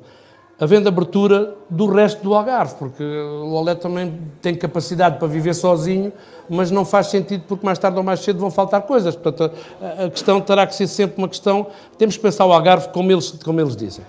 [0.60, 6.12] Havendo abertura do resto do Algarve, porque o Olé também tem capacidade para viver sozinho,
[6.50, 9.16] mas não faz sentido porque mais tarde ou mais cedo vão faltar coisas.
[9.16, 11.66] Portanto, a, a questão terá que ser sempre uma questão.
[11.96, 14.04] Temos que pensar o Algarve como eles, como eles dizem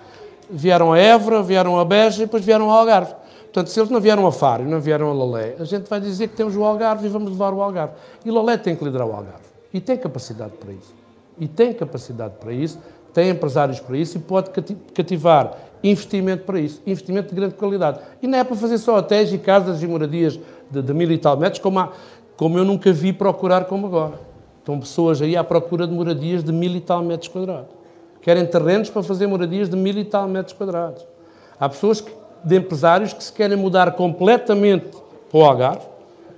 [0.52, 3.14] vieram a Évora, vieram a Beja e depois vieram ao Algarve.
[3.44, 6.30] Portanto, se eles não vieram a Faro não vieram a Lolé, a gente vai dizer
[6.30, 7.94] que temos o Algarve e vamos levar o Algarve.
[8.24, 9.44] E Lolé tem que liderar o Algarve.
[9.74, 10.94] E tem capacidade para isso.
[11.38, 12.80] E tem capacidade para isso,
[13.14, 14.52] tem empresários para isso e pode
[14.94, 16.82] cativar investimento para isso.
[16.86, 18.00] Investimento de grande qualidade.
[18.22, 21.18] E não é para fazer só hotéis e casas e moradias de, de mil e
[21.18, 21.92] tal metros, como, há,
[22.38, 24.20] como eu nunca vi procurar como agora.
[24.60, 27.81] Estão pessoas aí à procura de moradias de mil e tal metros quadrados.
[28.22, 31.06] Querem terrenos para fazer moradias de mil e tal metros quadrados.
[31.60, 32.12] Há pessoas que
[32.44, 34.88] de empresários que se querem mudar completamente
[35.30, 35.86] para o Algarve,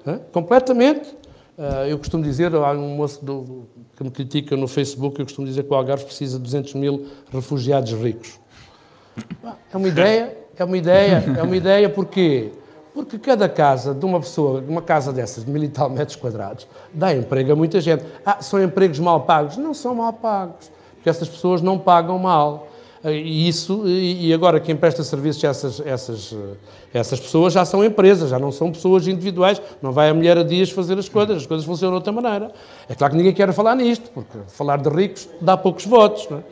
[0.06, 0.20] né?
[0.32, 1.10] completamente.
[1.58, 5.48] Uh, eu costumo dizer, há um moço do, que me critica no Facebook, eu costumo
[5.48, 8.40] dizer que o Algarve precisa de 200 mil refugiados ricos.
[9.72, 12.52] É uma ideia, é uma ideia, é uma ideia porque
[12.94, 16.68] porque cada casa de uma pessoa, uma casa dessas de mil e tal metros quadrados,
[16.94, 18.04] dá emprego a muita gente.
[18.24, 19.58] Ah, são empregos mal pagos?
[19.58, 20.72] Não são mal pagos,
[21.04, 22.70] porque essas pessoas não pagam mal.
[23.04, 26.36] E isso, e agora quem presta serviços a essas, essas,
[26.94, 30.44] essas pessoas já são empresas, já não são pessoas individuais, não vai a mulher a
[30.44, 32.54] dias fazer as coisas, as coisas funcionam de outra maneira.
[32.88, 36.30] É claro que ninguém quer falar nisto, porque falar de ricos dá poucos votos.
[36.30, 36.44] Não é?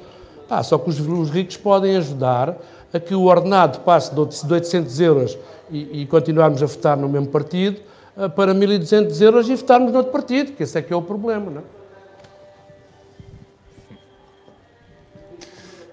[0.49, 2.57] ah, só que os, os, ricos podem ajudar
[2.93, 5.37] a que o ordenado passe de 800 euros
[5.71, 7.79] e, e continuarmos a votar no mesmo partido
[8.17, 11.01] eh, para 1.200 euros e votarmos no outro partido, que esse é que é o
[11.01, 11.49] problema.
[11.49, 11.80] Não é?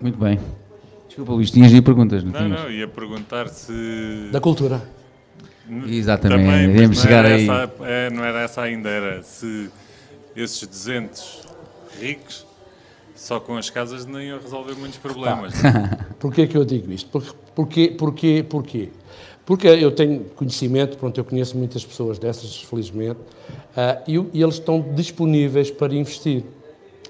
[0.01, 0.39] Muito bem.
[1.07, 4.29] Desculpa, Luís, tinhas aí perguntas, não, não Não, ia perguntar se...
[4.31, 4.83] Da cultura.
[5.87, 7.43] Exatamente, Também, iremos chegar aí.
[7.49, 9.71] Essa, é, não era essa ainda, era se
[10.35, 11.43] esses 200
[12.01, 12.47] ricos
[13.19, 15.55] só com as casas não iam resolver muitos problemas.
[16.21, 17.11] Porquê que eu digo isto?
[17.11, 18.89] Porque, porquê, porquê, porquê?
[19.45, 24.55] Porque eu tenho conhecimento, pronto, eu conheço muitas pessoas dessas, felizmente, uh, e, e eles
[24.57, 26.45] estão disponíveis para investir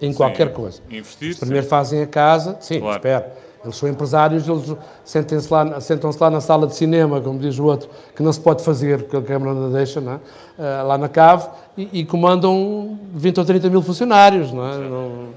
[0.00, 0.80] em sim, qualquer coisa.
[0.90, 1.70] Investir, Primeiro sim.
[1.70, 2.96] fazem a casa, sim, claro.
[2.96, 3.48] espera.
[3.64, 7.64] Eles são empresários, eles sentem-se lá, sentam-se lá na sala de cinema, como diz o
[7.64, 10.16] outro, que não se pode fazer, porque a Câmara não deixa, não é?
[10.16, 14.78] uh, lá na cave, e, e, comandam 20 ou 30 mil funcionários, não é?
[14.78, 15.32] Não, uh,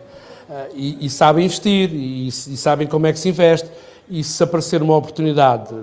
[0.76, 3.70] e, e, sabem investir, e, e, sabem como é que se investe.
[4.10, 5.74] E se aparecer uma oportunidade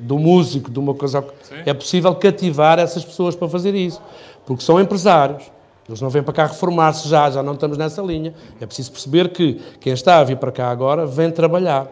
[0.00, 1.54] do músico, de uma coisa, Sim.
[1.64, 4.02] é possível cativar essas pessoas para fazer isso,
[4.44, 5.44] porque são empresários
[5.88, 8.34] eles não vêm para cá reformar-se já, já não estamos nessa linha.
[8.60, 11.86] É preciso perceber que quem está a vir para cá agora vem trabalhar.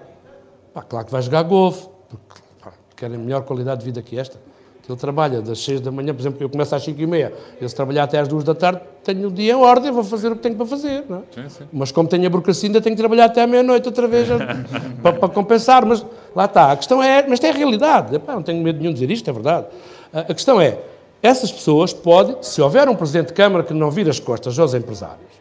[0.73, 4.39] Pá, claro que vai jogar golfe, porque pá, querem melhor qualidade de vida que esta.
[4.87, 7.69] Ele trabalha das 6 da manhã, por exemplo, eu começo às 5 e meia, ele
[7.69, 10.37] se trabalhar até às 2 da tarde, tenho o dia em ordem, vou fazer o
[10.37, 11.05] que tenho para fazer.
[11.09, 11.21] Não é?
[11.31, 11.65] sim, sim.
[11.73, 14.29] Mas como tenho a burocracia, ainda tenho que trabalhar até à meia-noite outra vez
[15.03, 15.87] para, para, compensar.
[15.87, 16.05] Mas
[16.37, 18.15] lá está, a questão é, mas é a realidade.
[18.15, 19.67] Epá, não tenho medo nenhum de dizer isto, é verdade.
[20.13, 20.79] A questão é,
[21.25, 24.75] essas pessoas podem, se houver um Presidente de Câmara que não vira as costas aos
[24.75, 25.33] empresários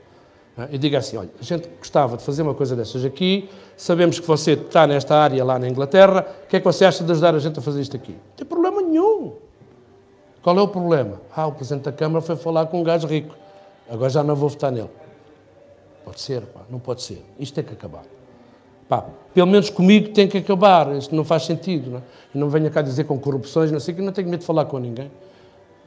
[0.57, 0.69] é?
[0.71, 4.25] e diga assim, olha, a gente gostava de fazer uma coisa dessas aqui, sabemos que
[4.25, 7.35] você está nesta área lá na Inglaterra, o que é que você acha de ajudar
[7.35, 8.13] a gente a fazer isto aqui?
[8.13, 9.33] Não tem problema nenhum.
[10.41, 11.19] Qual é o problema?
[11.35, 13.35] Ah, o Presidente da Câmara foi falar com um gajo rico,
[13.89, 14.89] agora já não vou votar nele.
[16.05, 17.21] Pode ser, pá, não pode ser.
[17.37, 18.05] Isto tem que acabar.
[18.87, 19.03] Pá,
[19.33, 21.91] pelo menos comigo tem que acabar, isto não faz sentido.
[21.91, 22.01] Não é?
[22.33, 24.79] Não venha cá dizer com corrupções, não sei que não tenho medo de falar com
[24.79, 25.11] ninguém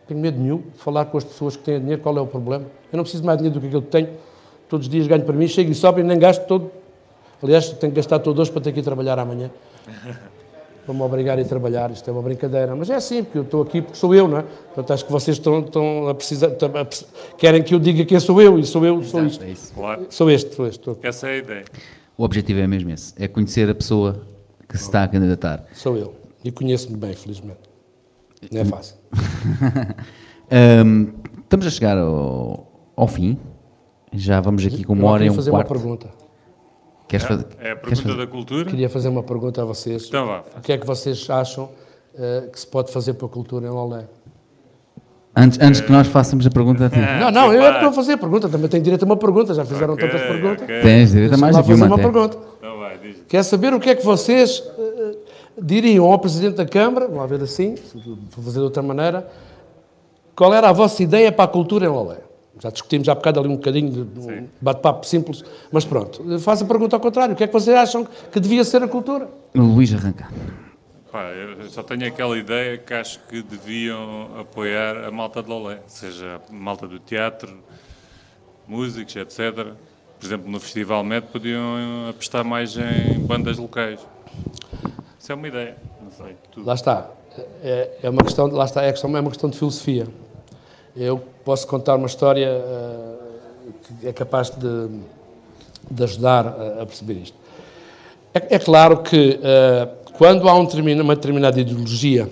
[0.06, 2.64] tenho medo nenhum de falar com as pessoas que têm dinheiro, qual é o problema.
[2.92, 4.08] Eu não preciso mais dinheiro do que aquilo que tenho.
[4.68, 6.70] Todos os dias ganho para mim, chego e sobra e nem gasto todo.
[7.42, 9.50] Aliás, tenho que gastar todo hoje para ter que ir trabalhar amanhã.
[10.86, 12.76] Vou-me obrigar a ir trabalhar, isto é uma brincadeira.
[12.76, 14.42] Mas é assim, porque eu estou aqui porque sou eu, não é?
[14.42, 16.86] Portanto, acho que vocês estão, estão a precisar, estão a,
[17.36, 19.44] querem que eu diga quem sou eu, e sou eu, sou Exato, isto.
[19.44, 19.74] É isso.
[19.74, 20.06] Claro.
[20.10, 20.78] Sou este, sou este.
[20.78, 20.98] Estou.
[21.02, 21.64] Essa é a ideia.
[22.16, 24.22] O objetivo é mesmo esse, é conhecer a pessoa
[24.68, 25.64] que se está a candidatar.
[25.72, 26.14] Sou eu,
[26.44, 27.58] e conheço-me bem, felizmente.
[28.52, 28.96] Não é fácil.
[30.50, 31.12] Um,
[31.42, 33.38] estamos a chegar ao, ao, fim.
[34.12, 35.68] Já vamos aqui com uma hora e um fazer quarto.
[35.68, 36.08] uma pergunta.
[37.08, 38.64] Queres é, fazer, é a pergunta da cultura?
[38.64, 40.06] Queria fazer uma pergunta a vocês.
[40.06, 40.44] Então vá.
[40.56, 43.70] O que é que vocês acham uh, que se pode fazer para a cultura em
[43.70, 44.04] Lolé?
[45.38, 46.98] Antes, antes que nós façamos a pergunta a ti.
[47.20, 48.48] não, não, eu é que estou a fazer a pergunta.
[48.48, 49.52] Também tenho direito a uma pergunta.
[49.52, 50.62] Já fizeram okay, tantas perguntas.
[50.62, 50.80] Okay.
[50.80, 52.38] Tens direito a mais aqui uma, uma pergunta.
[52.58, 53.16] Então vai, diz.
[53.28, 55.18] Quer saber o que é que vocês uh,
[55.60, 59.28] diriam ao Presidente da Câmara, vamos ver assim, vou fazer de outra maneira,
[60.34, 62.18] qual era a vossa ideia para a cultura em Lolé?
[62.58, 66.38] Já discutimos há bocado ali um bocadinho de um bate-papo simples, mas pronto.
[66.38, 67.34] Faz a pergunta ao contrário.
[67.34, 69.28] O que é que vocês acham que devia ser a cultura?
[69.54, 70.28] Luís arranca.
[71.12, 75.80] Pá, eu só tenho aquela ideia que acho que deviam apoiar a malta de Lolé,
[75.86, 77.58] seja a malta do teatro,
[78.66, 79.74] músicos, etc.
[80.18, 84.00] Por exemplo, no Festival Med podiam apostar mais em bandas locais.
[85.26, 86.36] Isso é uma ideia, não sei.
[86.64, 87.10] Lá está.
[87.60, 90.06] É, é, uma questão, lá está, é, questão, é uma questão de filosofia.
[90.94, 94.88] Eu posso contar uma história uh, que é capaz de,
[95.90, 97.36] de ajudar a, a, perceber isto.
[98.32, 100.68] É, é claro que uh, quando há um,
[101.02, 102.30] uma determinada ideologia,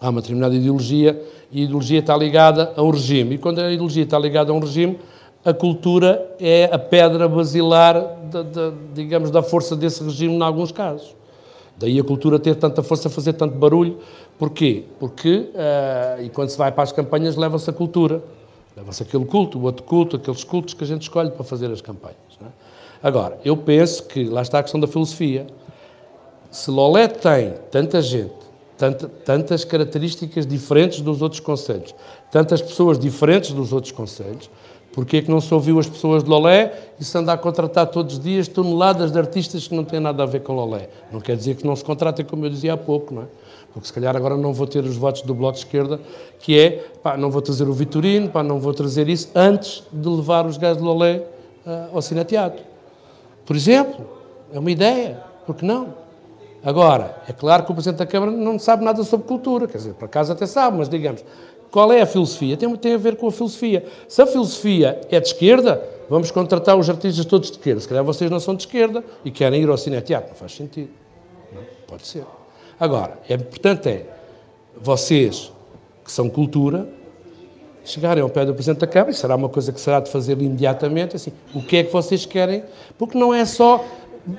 [0.00, 1.22] há uma determinada ideologia
[1.52, 3.36] e a ideologia está ligada a um regime.
[3.36, 4.98] E quando a ideologia está ligada a um regime,
[5.44, 7.94] a cultura é a pedra basilar,
[8.28, 11.21] de, de, digamos, da força desse regime, em alguns casos.
[11.76, 13.98] Daí a cultura ter tanta força, fazer tanto barulho.
[14.38, 14.84] Porquê?
[14.98, 18.22] Porque, uh, e quando se vai para as campanhas, leva-se a cultura.
[18.76, 21.80] Leva-se aquele culto, o outro culto, aqueles cultos que a gente escolhe para fazer as
[21.80, 22.16] campanhas.
[22.40, 22.46] É?
[23.02, 25.46] Agora, eu penso que, lá está a questão da filosofia,
[26.50, 28.32] se Lolé tem tanta gente,
[28.78, 31.94] tanta, tantas características diferentes dos outros conselhos,
[32.30, 34.48] tantas pessoas diferentes dos outros conselhos,
[34.92, 37.86] Porquê é que não se ouviu as pessoas de Lolé e se anda a contratar
[37.86, 40.90] todos os dias toneladas de artistas que não têm nada a ver com Lolé?
[41.10, 43.26] Não quer dizer que não se contratem, como eu dizia há pouco, não é?
[43.72, 45.98] Porque se calhar agora não vou ter os votos do Bloco de Esquerda,
[46.38, 50.08] que é, pá, não vou trazer o Vitorino, pá, não vou trazer isso, antes de
[50.08, 51.22] levar os gajos de Lolé
[51.66, 52.62] uh, ao cineteatro.
[53.46, 54.04] Por exemplo,
[54.52, 56.02] é uma ideia, porque não?
[56.62, 59.94] Agora, é claro que o Presidente da Câmara não sabe nada sobre cultura, quer dizer,
[59.94, 61.24] por acaso até sabe, mas digamos,
[61.72, 62.54] qual é a filosofia?
[62.54, 63.84] Tem, tem a ver com a filosofia.
[64.06, 67.80] Se a filosofia é de esquerda, vamos contratar os artistas todos de esquerda.
[67.80, 70.28] Se calhar vocês não são de esquerda e querem ir ao cineteatro.
[70.28, 70.90] Não faz sentido.
[71.50, 71.62] Não?
[71.86, 72.26] Pode ser.
[72.78, 74.06] Agora, é importante é
[74.78, 75.50] vocês,
[76.04, 76.86] que são cultura,
[77.84, 80.32] chegarem ao pé do Presidente da Câmara, e será uma coisa que será de fazer
[80.32, 82.64] imediatamente, assim, o que é que vocês querem,
[82.98, 83.82] porque não é só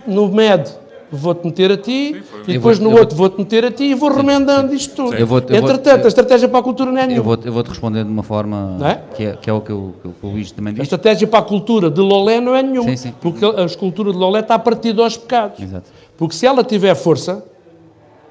[0.06, 0.72] no MED,
[1.18, 3.94] vou-te meter a ti, Sim, e depois vou, no outro vou-te meter a ti e
[3.94, 4.18] vou Sim.
[4.18, 5.16] remendando isto tudo.
[5.16, 7.20] Eu vou, eu Entretanto, vou, a estratégia para a cultura não é nenhuma.
[7.20, 9.16] Eu vou-te vou responder de uma forma é?
[9.16, 10.82] Que, é, que, é, o que, eu, que o Luís também diz.
[10.82, 12.92] A estratégia para a cultura de Lolé não é nenhuma,
[13.22, 15.62] porque a escultura de Lolé está partida aos pecados.
[15.62, 15.90] Exato.
[16.18, 17.44] Porque se ela tiver força,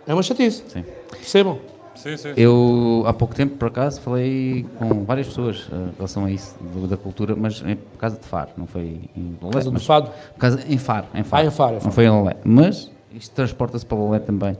[0.07, 0.63] é uma chatice.
[0.69, 0.85] Sim.
[1.11, 1.72] Percebam?
[2.03, 6.24] Sim, sim, Eu, há pouco tempo, por acaso, falei com várias pessoas uh, em relação
[6.24, 9.53] a isso, do, da cultura, mas em, por causa de Faro, não foi em Lolé.
[9.53, 10.11] Por causa do Fado?
[10.33, 11.45] Por causa, em Faro, em Faro.
[11.45, 11.85] Ah, em Faro, Faro.
[11.85, 12.37] Não foi em Lolé.
[12.45, 14.59] Mas isto transporta-se para Lolé também,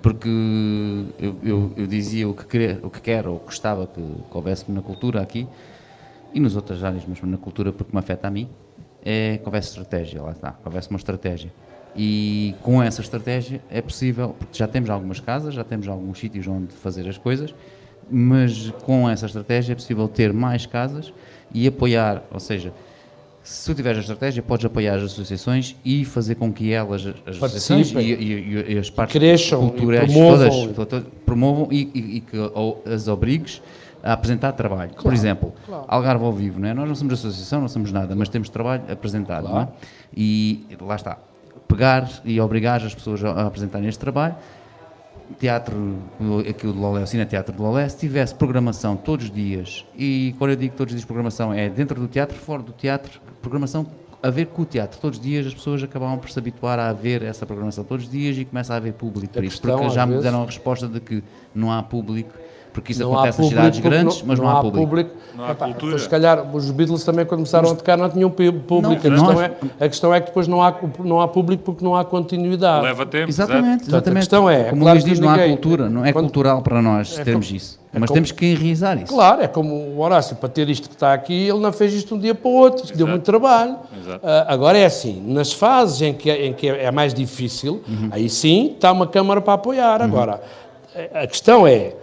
[0.00, 0.28] porque
[1.18, 4.70] eu, eu, eu, dizia o que, queria, o que quero, ou gostava que, que houvesse
[4.70, 5.48] na cultura aqui,
[6.32, 8.48] e nas outras áreas, mas na cultura porque me afeta a mim,
[9.04, 11.52] é que houvesse estratégia, lá está, que houvesse uma estratégia.
[11.96, 16.46] E com essa estratégia é possível, porque já temos algumas casas, já temos alguns sítios
[16.46, 17.54] onde fazer as coisas,
[18.10, 21.12] mas com essa estratégia é possível ter mais casas
[21.52, 22.72] e apoiar, ou seja,
[23.42, 27.36] se tu tiveres a estratégia, podes apoiar as associações e fazer com que elas, as
[27.36, 30.72] associações e, e, e, as partes cresçam, culturais, promovam.
[30.74, 32.36] todas, promovam e, e, que
[32.92, 33.62] as obrigues
[34.02, 34.90] a apresentar trabalho.
[34.90, 35.84] Claro, Por exemplo, claro.
[35.86, 36.74] Algarve ao vivo, não é?
[36.74, 39.54] nós não somos associação, não somos nada, mas temos trabalho apresentado, claro.
[39.54, 39.68] não é?
[40.16, 41.18] E lá está,
[41.66, 44.34] pegar e obrigar as pessoas a apresentarem este trabalho.
[45.40, 45.98] Teatro,
[46.48, 49.84] aqui o de Lolé, o Cine Teatro de Lolé, se tivesse programação todos os dias,
[49.96, 53.20] e quando eu digo todos os dias programação, é dentro do teatro, fora do teatro,
[53.42, 53.86] programação
[54.22, 55.00] a ver com o teatro.
[55.00, 58.10] Todos os dias as pessoas acabavam por se habituar a ver essa programação todos os
[58.10, 61.00] dias e começa a haver público por isso, porque já me deram a resposta de
[61.00, 61.22] que
[61.54, 62.32] não há público
[62.76, 64.86] porque isso não acontece nas cidades grandes, não, mas não, não há, há público.
[64.86, 65.10] público.
[65.34, 65.98] Não há Epá, cultura.
[65.98, 68.82] se calhar os Beatles também quando começaram mas, a tocar não tinham público.
[68.82, 69.50] Não, a, questão é,
[69.80, 72.84] a questão é que depois não há, não há público porque não há continuidade.
[72.84, 73.30] Leva tempo.
[73.30, 74.10] Exatamente, exatamente.
[74.10, 77.18] a questão é, como claro diz, não há cultura, não é quando, cultural para nós
[77.18, 77.80] é termos como, isso.
[77.94, 79.06] É mas como, temos que enraizar isso.
[79.14, 82.08] Claro, é como o Horácio, para ter isto que está aqui, ele não fez isto
[82.08, 82.98] de um dia para o outro, Exato.
[82.98, 83.72] deu muito trabalho.
[83.72, 88.10] Uh, agora é assim, nas fases em que, em que é mais difícil, uhum.
[88.10, 90.02] aí sim está uma Câmara para apoiar.
[90.02, 90.06] Uhum.
[90.06, 90.42] Agora,
[91.14, 91.94] a questão é,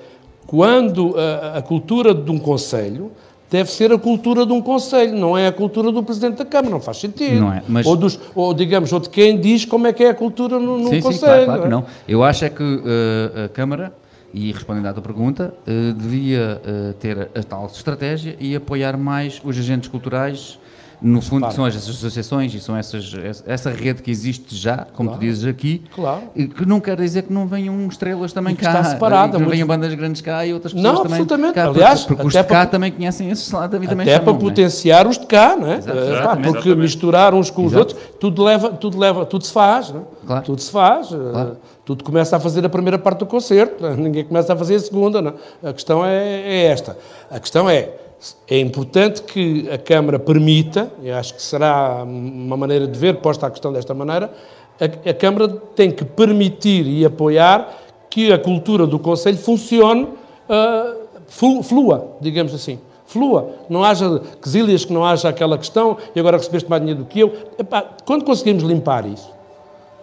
[0.53, 3.11] quando a, a cultura de um Conselho
[3.49, 6.69] deve ser a cultura de um Conselho, não é a cultura do Presidente da Câmara,
[6.69, 7.41] não faz sentido.
[7.41, 7.88] Não é, mas...
[7.88, 10.77] ou, dos, ou, digamos, ou de quem diz como é que é a cultura no,
[10.77, 11.39] no sim, Conselho.
[11.39, 11.81] Sim, claro, claro não, é?
[11.81, 11.85] não.
[12.07, 13.91] Eu acho é que uh, a Câmara,
[14.31, 19.41] e respondendo à tua pergunta, uh, devia uh, ter a tal estratégia e apoiar mais
[19.43, 20.59] os agentes culturais
[21.02, 23.11] no fundo, são as associações e são essas,
[23.45, 25.20] essa rede que existe já, como claro.
[25.20, 26.24] tu dizes aqui, claro.
[26.34, 29.68] que não quer dizer que não venham estrelas também cá, está separada, que não venham
[29.68, 31.53] bandas grandes cá e outras pessoas não, também absolutamente.
[31.53, 31.68] cá.
[31.68, 35.07] Aliás, porque, os de cá para, também conhecem esse lado da vida Até para potenciar
[35.07, 35.78] os de cá, não é?
[35.78, 36.76] Exatamente, porque exatamente.
[36.76, 37.95] misturar uns com os Exato.
[37.95, 40.03] outros, tudo leva, tudo leva, tudo se faz, não é?
[40.26, 40.45] Claro.
[40.45, 41.11] Tudo se faz.
[41.11, 41.57] Eh, claro.
[41.86, 45.22] Tudo começa a fazer a primeira parte do concerto, ninguém começa a fazer a segunda,
[45.22, 45.34] não
[45.64, 45.70] é?
[45.70, 46.98] A questão é, é esta.
[47.30, 47.90] A questão é,
[48.47, 53.47] é importante que a Câmara permita, eu acho que será uma maneira de ver, posta
[53.47, 54.33] a questão desta maneira,
[54.79, 61.63] a, a Câmara tem que permitir e apoiar que a cultura do Conselho funcione, uh,
[61.63, 62.79] flua, digamos assim.
[63.05, 63.55] Flua.
[63.69, 67.19] Não haja quesilhas, que não haja aquela questão, e agora recebeste mais dinheiro do que
[67.19, 67.33] eu.
[67.57, 69.29] Epá, quando conseguimos limpar isso,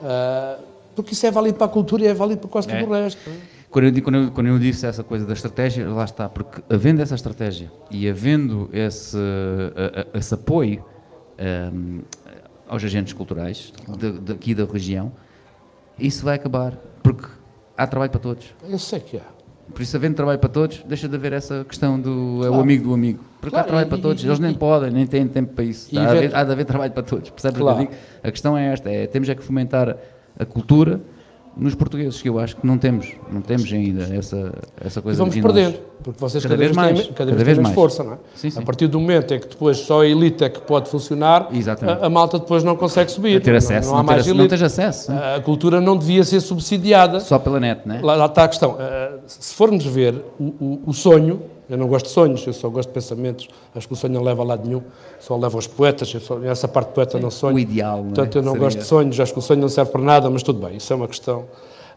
[0.03, 0.61] uh,
[0.95, 2.81] porque isso é válido para a cultura e é válido para quase é.
[2.81, 3.31] tudo o resto.
[3.71, 7.01] Quando eu, quando, eu, quando eu disse essa coisa da estratégia, lá está, porque havendo
[7.01, 9.17] essa estratégia e havendo esse,
[10.13, 10.85] esse apoio
[11.73, 12.01] um,
[12.69, 13.73] aos agentes culturais
[14.23, 15.13] daqui da região,
[15.97, 17.29] isso vai acabar, porque
[17.77, 18.47] há trabalho para todos.
[18.69, 19.41] Eu sei que há.
[19.73, 22.55] Por isso, havendo trabalho para todos, deixa de haver essa questão do claro.
[22.55, 23.25] é o amigo do amigo.
[23.41, 25.55] Porque claro, há trabalho e, para todos, e, eles nem e, podem, nem têm tempo
[25.55, 25.97] para isso.
[25.97, 27.87] Há, há de haver trabalho para todos, percebes claro.
[27.87, 27.95] que?
[28.23, 29.97] A questão é esta, é, temos é que fomentar
[30.37, 31.01] a cultura,
[31.61, 35.19] nos portugueses, que eu acho que não temos, não temos ainda essa, essa coisa.
[35.19, 38.03] E vamos perdendo, porque vocês cada, cada vez, mais, têm, cada, cada vez, mais força,
[38.03, 38.17] não é?
[38.35, 38.59] Sim, sim.
[38.59, 42.07] A partir do momento em que depois só a elite é que pode funcionar, a,
[42.07, 43.37] a, malta depois não consegue subir.
[43.37, 44.41] A ter acesso, não, não, há mais ter, elite.
[44.41, 45.13] não tens acesso.
[45.13, 47.21] A cultura não devia ser subsidiada.
[47.21, 48.01] Só pela net, não é?
[48.01, 48.73] Lá, lá está a questão.
[48.73, 52.69] Uh, se formos ver o, o, o sonho, eu não gosto de sonhos, eu só
[52.69, 53.49] gosto de pensamentos.
[53.73, 54.83] Acho que o sonho não leva a lado nenhum,
[55.21, 56.09] só leva aos poetas.
[56.09, 57.55] Só, essa parte poeta Sim, não sonho.
[57.55, 58.65] O ideal, não Portanto, eu não Seria...
[58.67, 60.93] gosto de sonhos, acho que o sonho não serve para nada, mas tudo bem, isso
[60.93, 61.45] é uma questão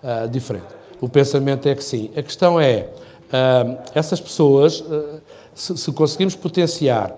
[0.03, 0.67] uh, diferente.
[1.01, 2.11] O pensamento é que sim.
[2.15, 2.87] A questão é,
[3.29, 5.19] uh, essas pessoas, uh,
[5.55, 7.17] se, se, conseguirmos potenciar,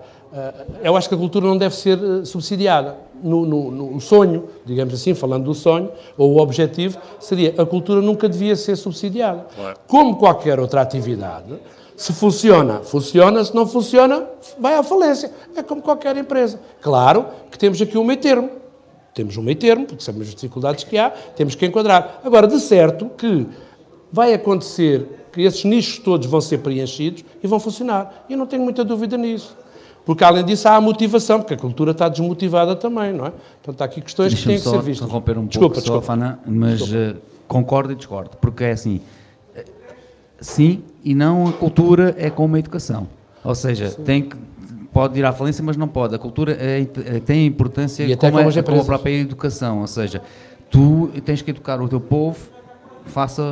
[0.82, 2.96] eu acho que a cultura não deve ser subsidiada.
[3.22, 8.02] No, no, no, sonho, digamos assim, falando do sonho, ou o objetivo, seria a cultura
[8.02, 9.46] nunca devia ser subsidiada.
[9.86, 11.54] Como qualquer outra atividade,
[11.96, 14.26] se funciona, funciona, se não funciona,
[14.58, 15.30] vai à falência.
[15.56, 16.60] É como qualquer empresa.
[16.80, 18.50] Claro que temos aqui um meio termo.
[19.14, 22.20] Temos um meio termo, porque sabemos as dificuldades que há, temos que enquadrar.
[22.22, 23.46] Agora, de certo que
[24.12, 28.26] vai acontecer que esses nichos todos vão ser preenchidos e vão funcionar.
[28.28, 29.56] E eu não tenho muita dúvida nisso.
[30.04, 33.32] Porque, além disso, há a motivação, porque a cultura está desmotivada também, não é?
[33.62, 35.06] Portanto, há aqui questões que têm que ser vistas.
[35.06, 36.00] interromper um desculpa, pouco, desculpa.
[36.00, 37.18] Só, Fana, mas desculpa.
[37.18, 39.00] Uh, concordo e discordo, porque é assim,
[40.40, 43.08] sim e não a cultura é como a educação.
[43.44, 44.02] Ou seja, sim.
[44.02, 44.36] tem que
[44.96, 46.14] pode ir à falência, mas não pode.
[46.14, 49.86] A cultura é, é, tem importância e até como, é, como a própria educação, ou
[49.86, 50.22] seja,
[50.70, 52.38] tu tens que educar o teu povo,
[53.04, 53.42] faça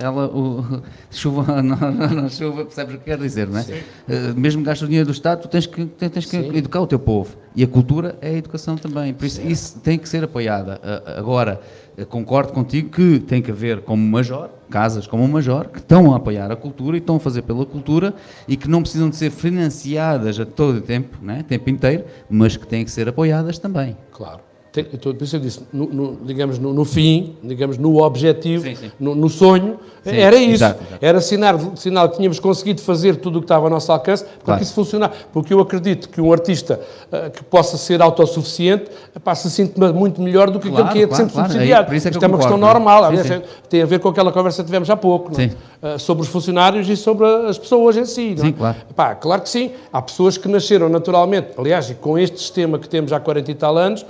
[0.00, 3.62] ela o, chuva na, chuva, percebes o que quer dizer, não é?
[3.62, 6.98] Uh, mesmo gastas o dinheiro do Estado, tu tens que, tens que educar o teu
[6.98, 7.36] povo.
[7.54, 10.80] E a cultura é a educação também, por isso isso tem que ser apoiada.
[10.82, 11.60] Uh, agora,
[12.06, 16.16] concordo contigo que tem que haver como major, casas como o major, que estão a
[16.16, 18.14] apoiar a cultura e estão a fazer pela cultura
[18.46, 22.56] e que não precisam de ser financiadas a todo o tempo, né, tempo inteiro, mas
[22.56, 23.96] que têm que ser apoiadas também.
[24.12, 24.47] Claro.
[24.70, 28.74] Tem, por isso eu disse, no, no, digamos, no, no, fim, digamos, no objetivo, sim,
[28.74, 28.92] sim.
[29.00, 30.56] No, sonho, sim, era isso.
[30.56, 31.04] Exato, exato.
[31.04, 34.44] Era sinal, sinal que tínhamos conseguido fazer tudo o que estava ao nosso alcance para
[34.44, 34.58] claro.
[34.58, 35.14] que isso funcionasse.
[35.32, 36.80] Porque eu acredito que um artista
[37.10, 41.04] uh, que possa ser autossuficiente uh, se sente muito melhor do que claro, aquele que
[41.04, 41.50] é claro, sempre claro.
[41.50, 41.90] subsidiado.
[41.90, 43.04] Aí, isso é, Isto é uma questão normal.
[43.04, 46.86] Aliás, tem a ver com aquela conversa que tivemos há pouco, uh, sobre os funcionários
[46.90, 48.34] e sobre as pessoas em si.
[48.36, 48.76] Sim, claro.
[48.90, 49.70] Epá, claro que sim.
[49.90, 53.78] Há pessoas que nasceram naturalmente, aliás, com este sistema que temos há 40 e tal
[53.78, 54.04] anos,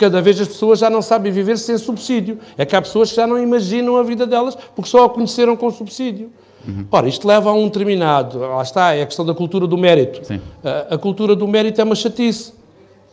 [0.00, 2.38] cada vez as pessoas já não sabem viver sem subsídio.
[2.56, 5.54] É que há pessoas que já não imaginam a vida delas porque só a conheceram
[5.56, 6.30] com subsídio.
[6.66, 6.86] Uhum.
[6.90, 10.20] Ora, isto leva a um determinado, lá está, é a questão da cultura do mérito.
[10.64, 12.54] A, a, cultura do mérito é uma chatice.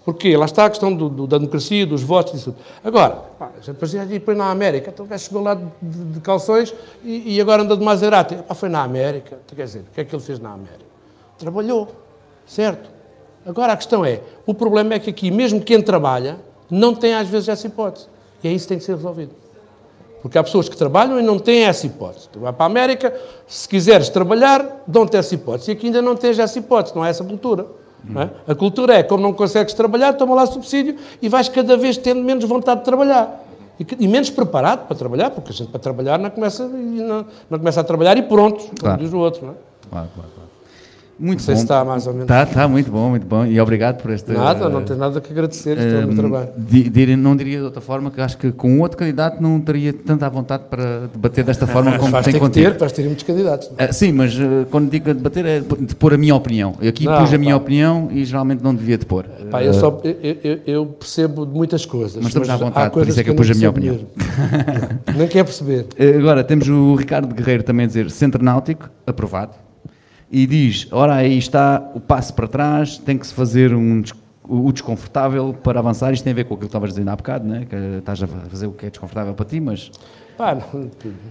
[0.05, 0.38] Porquê?
[0.38, 2.55] Lá está a questão do, do, da democracia, dos votos tudo.
[2.81, 6.03] Agora, pá, a gente depois depois na América, então o gajo chegou lá de, de,
[6.14, 6.73] de calções
[7.03, 8.35] e, e, agora anda de Maserati.
[8.35, 9.39] Pá, foi na América.
[9.53, 10.85] Quer dizer, o que é que ele fez na América?
[11.38, 11.89] Trabalhou,
[12.45, 12.89] certo?
[13.45, 16.38] Agora a questão é, o problema é que aqui, mesmo quem trabalha,
[16.69, 18.07] não tem às vezes essa hipótese.
[18.44, 19.31] E é isso que tem que ser resolvido.
[20.22, 22.27] Porque há pessoas que trabalham e não têm essa hipótese.
[22.30, 23.14] Tu vai para a América,
[23.48, 25.72] se quiseres trabalhar, dão-te essa hipótese.
[25.72, 27.65] E aqui ainda não tens essa hipótese, não há essa cultura.
[28.15, 28.52] É?
[28.52, 32.23] A cultura é, como não consegues trabalhar, toma lá subsídio e vais cada vez tendo
[32.23, 33.44] menos vontade de trabalhar.
[33.80, 37.60] E, e menos preparado para trabalhar, porque a gente para trabalhar não começa, não, não
[37.60, 38.98] começa a trabalhar e pronto, claro.
[38.98, 39.45] como diz o outro.
[39.45, 39.56] Não é?
[39.89, 40.30] claro, claro.
[40.35, 40.47] claro.
[41.19, 41.52] Muito bom.
[41.52, 42.26] está mais ou menos.
[42.26, 43.45] Está, está muito bom, muito bom.
[43.45, 44.31] E obrigado por este.
[44.31, 45.77] Nada, não tem nada que agradecer.
[45.77, 46.49] Uh, trabalho.
[46.56, 50.30] Di, não diria de outra forma que acho que com outro candidato não teria tanta
[50.30, 52.72] vontade para debater desta forma como tem contigo.
[52.72, 53.68] Ter, vais ter muitos candidatos.
[53.68, 56.76] Uh, sim, mas uh, quando digo debater é de pôr a minha opinião.
[56.80, 57.61] Eu aqui não, pus a minha pá.
[57.61, 59.26] opinião e geralmente não devia de pôr.
[59.49, 62.18] Pá, eu, só, eu, eu, percebo de muitas coisas.
[62.18, 63.99] Mas estamos à vontade, por isso é que eu pus a minha opinião.
[65.18, 65.88] Nem quer perceber.
[66.18, 69.66] Agora temos o Ricardo Guerreiro também a dizer Centro Náutico, aprovado
[70.32, 74.04] e diz: ora, aí está o passo para trás, tem que se fazer um,
[74.48, 76.14] o desconfortável para avançar.
[76.14, 77.66] Isto tem a ver com aquilo que estavas dizendo há bocado, né?
[77.70, 79.91] que estás a fazer o que é desconfortável para ti, mas.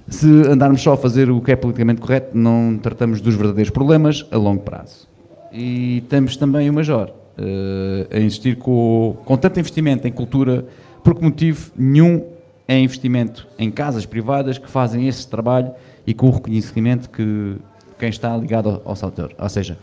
[0.08, 4.26] Se andarmos só a fazer o que é politicamente correto, não tratamos dos verdadeiros problemas
[4.32, 5.06] a longo prazo.
[5.52, 10.66] E temos também o Major uh, a insistir com, com tanto investimento em cultura,
[11.04, 12.24] por que motivo nenhum
[12.66, 15.70] é investimento em casas privadas que fazem esse trabalho
[16.04, 17.56] e com o reconhecimento que
[17.98, 19.32] quem está ligado ao, setor.
[19.38, 19.78] Ou seja,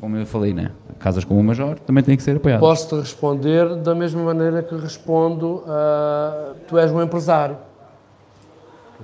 [0.00, 0.70] como eu falei, né?
[0.98, 2.60] casas como o Major também têm que ser apoiadas.
[2.60, 7.56] Posso-te responder da mesma maneira que respondo a tu és um empresário.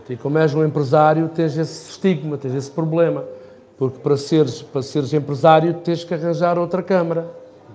[0.08, 3.24] E como és um empresário, tens esse estigma, tens esse problema.
[3.78, 7.26] Porque para seres, para seres empresário tens que arranjar outra câmara.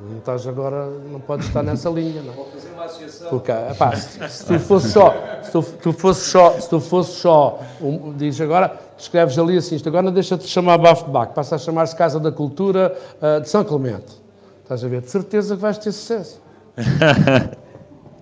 [0.02, 2.34] Não estás agora, não podes estar nessa linha, não.
[2.34, 3.30] Vou fazer uma associação.
[3.30, 5.14] Porque, epá, se, se, tu fosse só,
[5.44, 9.76] se tu, tu fosse só, se tu fosse só, um, diz agora, escreves ali assim,
[9.76, 13.50] isto agora deixa-te chamar Bafo de Bac, passa a chamar-se Casa da Cultura uh, de
[13.50, 14.22] São Clemente.
[14.64, 15.02] Estás a ver?
[15.02, 16.42] De certeza que vais ter sucesso.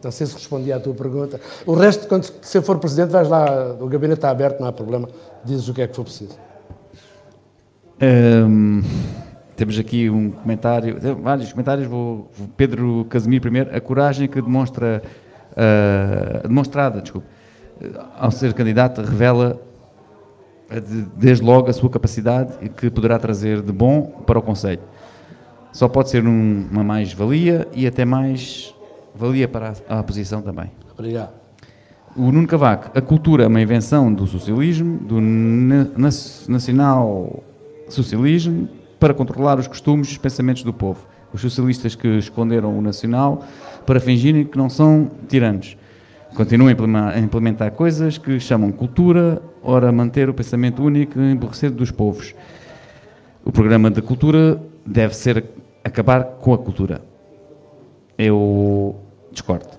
[0.04, 1.40] Não sei se respondi à tua pergunta.
[1.66, 5.10] O resto, quando se for presidente, vais lá, o gabinete está aberto, não há problema,
[5.44, 6.38] dizes o que é que for preciso.
[8.02, 8.82] Um,
[9.58, 15.02] temos aqui um comentário, vários comentários, vou, Pedro Casimiro primeiro, a coragem que demonstra,
[15.52, 17.28] uh, demonstrada, desculpe,
[18.18, 19.60] ao ser candidato, revela
[21.16, 24.82] desde logo a sua capacidade e que poderá trazer de bom para o Conselho.
[25.74, 28.76] Só pode ser um, uma mais-valia e até mais
[29.16, 30.70] valia para a, a oposição também.
[30.94, 31.32] Obrigado.
[32.16, 35.88] O Nuno Cavaco, a cultura é uma invenção do socialismo, do na,
[36.48, 37.44] nacional
[37.90, 38.68] socialismo,
[39.00, 41.06] para controlar os costumes e os pensamentos do povo.
[41.34, 43.44] Os socialistas que esconderam o nacional
[43.86, 45.78] para fingirem que não são tiranos.
[46.36, 51.90] Continuam a implementar coisas que chamam cultura, ora manter o pensamento único e emborrecer dos
[51.90, 52.36] povos.
[53.44, 55.44] O programa da cultura deve ser
[55.84, 57.02] acabar com a cultura.
[58.18, 58.96] Eu
[59.32, 59.78] discordo.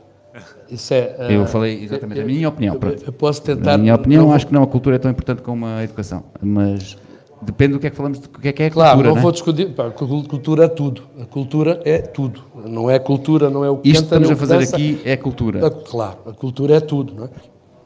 [0.90, 2.78] É, uh, eu falei exatamente eu, a minha opinião.
[2.80, 3.72] Eu, eu, posso tentar.
[3.72, 6.96] Na minha opinião, acho que não a cultura é tão importante como a educação, mas
[7.40, 9.08] depende do que é que falamos, do que é que é claro, cultura.
[9.08, 9.68] Claro, não, vou discutir.
[9.74, 11.02] Pá, cultura é tudo.
[11.20, 12.42] A cultura é tudo.
[12.66, 14.76] Não é cultura, não é o que Isto canta, estamos a fazer dança.
[14.76, 15.66] aqui é cultura.
[15.66, 17.14] A, claro, a cultura é tudo.
[17.14, 17.30] Não é?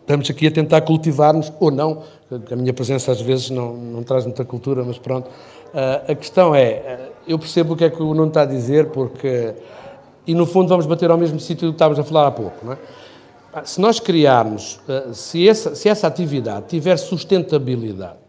[0.00, 2.02] Estamos aqui a tentar cultivar-nos, ou não,
[2.50, 5.28] a minha presença às vezes não, não traz muita cultura, mas pronto.
[5.28, 8.46] Uh, a questão é, uh, eu percebo o que é que o Nuno está a
[8.46, 9.54] dizer, porque
[10.26, 12.64] e no fundo vamos bater ao mesmo sítio que estávamos a falar há pouco.
[12.64, 12.78] Não é?
[13.64, 14.80] Se nós criarmos,
[15.12, 18.21] se essa, se essa atividade tiver sustentabilidade,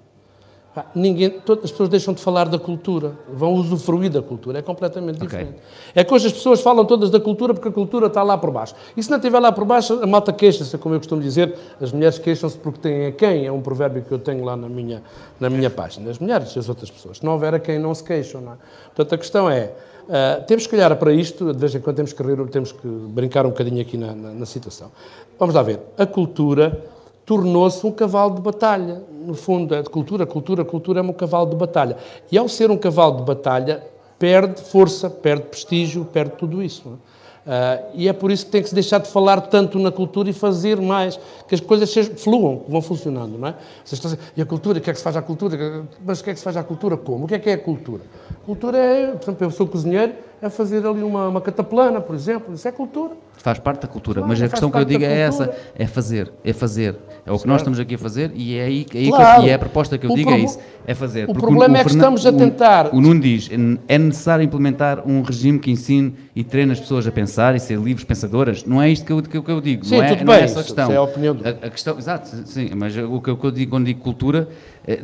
[0.96, 5.20] ninguém, todas as pessoas deixam de falar da cultura, vão usufruir da cultura, é completamente
[5.20, 5.50] diferente.
[5.50, 5.62] Okay.
[5.94, 8.52] É que hoje as pessoas falam todas da cultura porque a cultura está lá por
[8.52, 8.74] baixo.
[8.98, 11.92] E se não estiver lá por baixo, a malta queixa-se, como eu costumo dizer, as
[11.92, 15.04] mulheres queixam-se porque têm a quem, é um provérbio que eu tenho lá na minha,
[15.40, 17.18] na minha página, as mulheres e as outras pessoas.
[17.18, 18.42] Se não houver a quem, não se queixam.
[18.42, 18.58] Não é?
[18.96, 19.72] Portanto, a questão é,
[20.04, 22.86] Uh, temos que olhar para isto, de vez em quando temos que, rir, temos que
[22.86, 24.92] brincar um bocadinho aqui na, na, na situação.
[25.40, 25.80] Vamos lá ver.
[25.98, 26.84] A cultura
[27.26, 29.04] tornou-se um cavalo de batalha.
[29.26, 31.98] No fundo, é de cultura, cultura, cultura é um cavalo de batalha.
[32.32, 33.84] E ao ser um cavalo de batalha,
[34.20, 36.98] perde força, perde prestígio, perde tudo isso.
[37.10, 37.14] É?
[37.44, 40.30] Uh, e é por isso que tem que se deixar de falar tanto na cultura
[40.30, 43.56] e fazer mais, que as coisas fluam, vão funcionando, não é?
[43.84, 45.86] Vocês estão a e a cultura, o que é que se faz à cultura?
[46.06, 46.96] Mas o que é que se faz à cultura?
[46.96, 47.26] Como?
[47.26, 48.04] O que é que é a cultura?
[48.46, 50.14] Cultura é, por exemplo, eu sou cozinheiro,
[50.44, 53.14] é fazer ali uma, uma cataplana, por exemplo, isso é cultura.
[53.38, 56.32] Faz parte da cultura, claro, mas a questão que eu digo é essa, é fazer,
[56.44, 56.96] é fazer.
[57.26, 59.42] É o que nós estamos aqui a fazer e é aí, é claro.
[59.42, 61.30] que, e é a proposta que eu o digo é isso, é fazer.
[61.30, 62.88] O problema o, é que estamos a tentar...
[62.88, 63.50] O, o Nuno diz,
[63.88, 67.80] é necessário implementar um regime que ensine e treine as pessoas a pensar e ser
[67.80, 68.66] livres pensadoras.
[68.66, 70.34] Não é isto que eu, que eu, que eu digo, sim, não, é, tudo não
[70.34, 70.92] é bem, é essa a questão.
[70.92, 71.48] é a opinião do...
[71.48, 74.50] a, a questão Exato, sim, mas o que eu digo quando digo cultura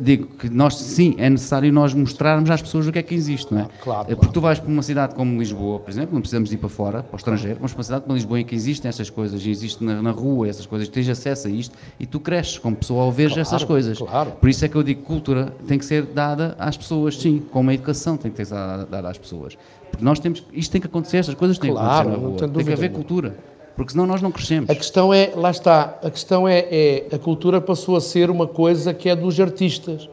[0.00, 3.52] digo que nós, sim, é necessário nós mostrarmos às pessoas o que é que existe,
[3.52, 3.68] não é?
[3.80, 4.32] Claro, Porque claro.
[4.32, 7.14] tu vais para uma cidade como Lisboa, por exemplo, não precisamos ir para fora, para
[7.14, 10.02] o estrangeiro, mas para uma cidade como Lisboa em que existem essas coisas, existe na,
[10.02, 13.28] na rua essas coisas, tens acesso a isto e tu cresces como pessoa ao ver
[13.28, 13.98] claro, essas coisas.
[13.98, 14.32] Claro.
[14.32, 17.42] Por isso é que eu digo que cultura tem que ser dada às pessoas, sim,
[17.50, 19.56] como a educação tem que ser dada às pessoas.
[19.90, 22.36] Porque nós temos, isto tem que acontecer, estas coisas têm que acontecer na rua.
[22.36, 23.34] Tem que haver cultura
[23.76, 24.68] porque senão nós não crescemos.
[24.68, 28.46] A questão é, lá está, a questão é, é, a cultura passou a ser uma
[28.46, 30.08] coisa que é dos artistas.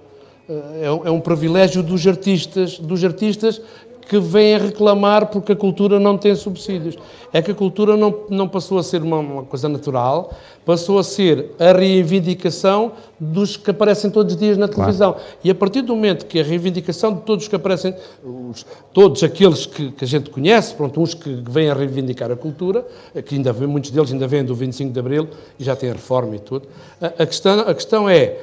[0.49, 3.61] É, é um privilégio dos artistas, dos artistas
[4.07, 6.97] que vêm reclamar porque a cultura não tem subsídios.
[7.34, 10.34] É que a cultura não, não passou a ser uma, uma, coisa natural,
[10.65, 15.13] passou a ser a reivindicação dos que aparecem todos os dias na televisão.
[15.13, 15.27] Claro.
[15.43, 17.93] E a partir do momento que a reivindicação de todos que aparecem,
[18.23, 22.35] os, todos aqueles que, que, a gente conhece, pronto, uns que vêm a reivindicar a
[22.35, 22.85] cultura,
[23.25, 25.27] que ainda vem, muitos deles ainda vêm do 25 de Abril
[25.59, 26.67] e já têm a reforma e tudo,
[27.01, 28.38] a, a questão, a questão é,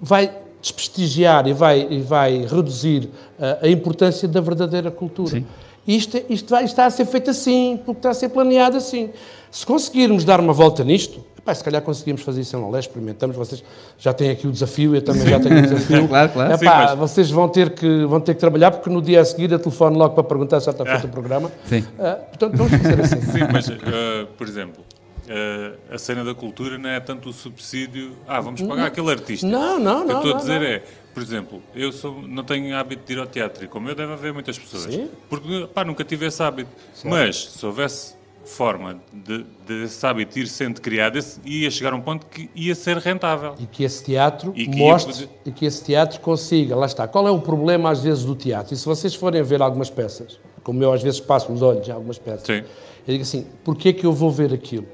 [0.00, 3.08] vai desprestigiar e vai, e vai reduzir
[3.38, 5.30] a, a importância da verdadeira cultura.
[5.30, 5.46] Sim.
[5.86, 9.10] Isto, isto vai, está a ser feito assim, porque está a ser planeado assim.
[9.50, 13.34] Se conseguirmos dar uma volta nisto, epá, se calhar conseguimos fazer isso em Lolé, experimentamos,
[13.34, 13.64] vocês
[13.98, 16.06] já têm aqui o desafio, eu também já tenho o desafio.
[16.08, 16.52] claro, claro.
[16.52, 16.98] Epá, Sim, mas...
[16.98, 19.98] Vocês vão ter, que, vão ter que trabalhar, porque no dia a seguir eu telefono
[19.98, 21.50] logo para perguntar se já está feito o programa.
[21.64, 21.78] Sim.
[21.78, 23.20] Uh, portanto, vamos fazer assim.
[23.22, 24.84] Sim, mas, uh, por exemplo,
[25.28, 28.16] Uh, a cena da cultura não é tanto o subsídio.
[28.26, 29.46] Ah, vamos pagar não, aquele artista.
[29.46, 30.18] Não, não, não.
[30.18, 30.66] O que eu estou a dizer não.
[30.66, 30.82] é,
[31.12, 34.12] por exemplo, eu sou, não tenho hábito de ir ao teatro e como eu deve
[34.12, 34.84] haver muitas pessoas.
[34.84, 35.08] Sim.
[35.28, 36.70] Porque pá, nunca tive esse hábito.
[36.94, 37.08] Certo.
[37.08, 42.00] Mas se houvesse forma de, de esse hábito ir sendo criado, ia chegar a um
[42.00, 43.54] ponto que ia ser rentável.
[43.58, 45.30] E que esse teatro e que mostre poder...
[45.44, 46.74] e que esse teatro consiga.
[46.74, 47.06] Lá está.
[47.06, 48.72] Qual é o problema às vezes do teatro?
[48.72, 50.38] E se vocês forem ver algumas peças
[50.68, 52.44] como eu às vezes passo os olhos em algumas peças.
[52.46, 52.62] Sim.
[53.06, 54.86] Eu digo assim, porquê é que eu vou ver aquilo?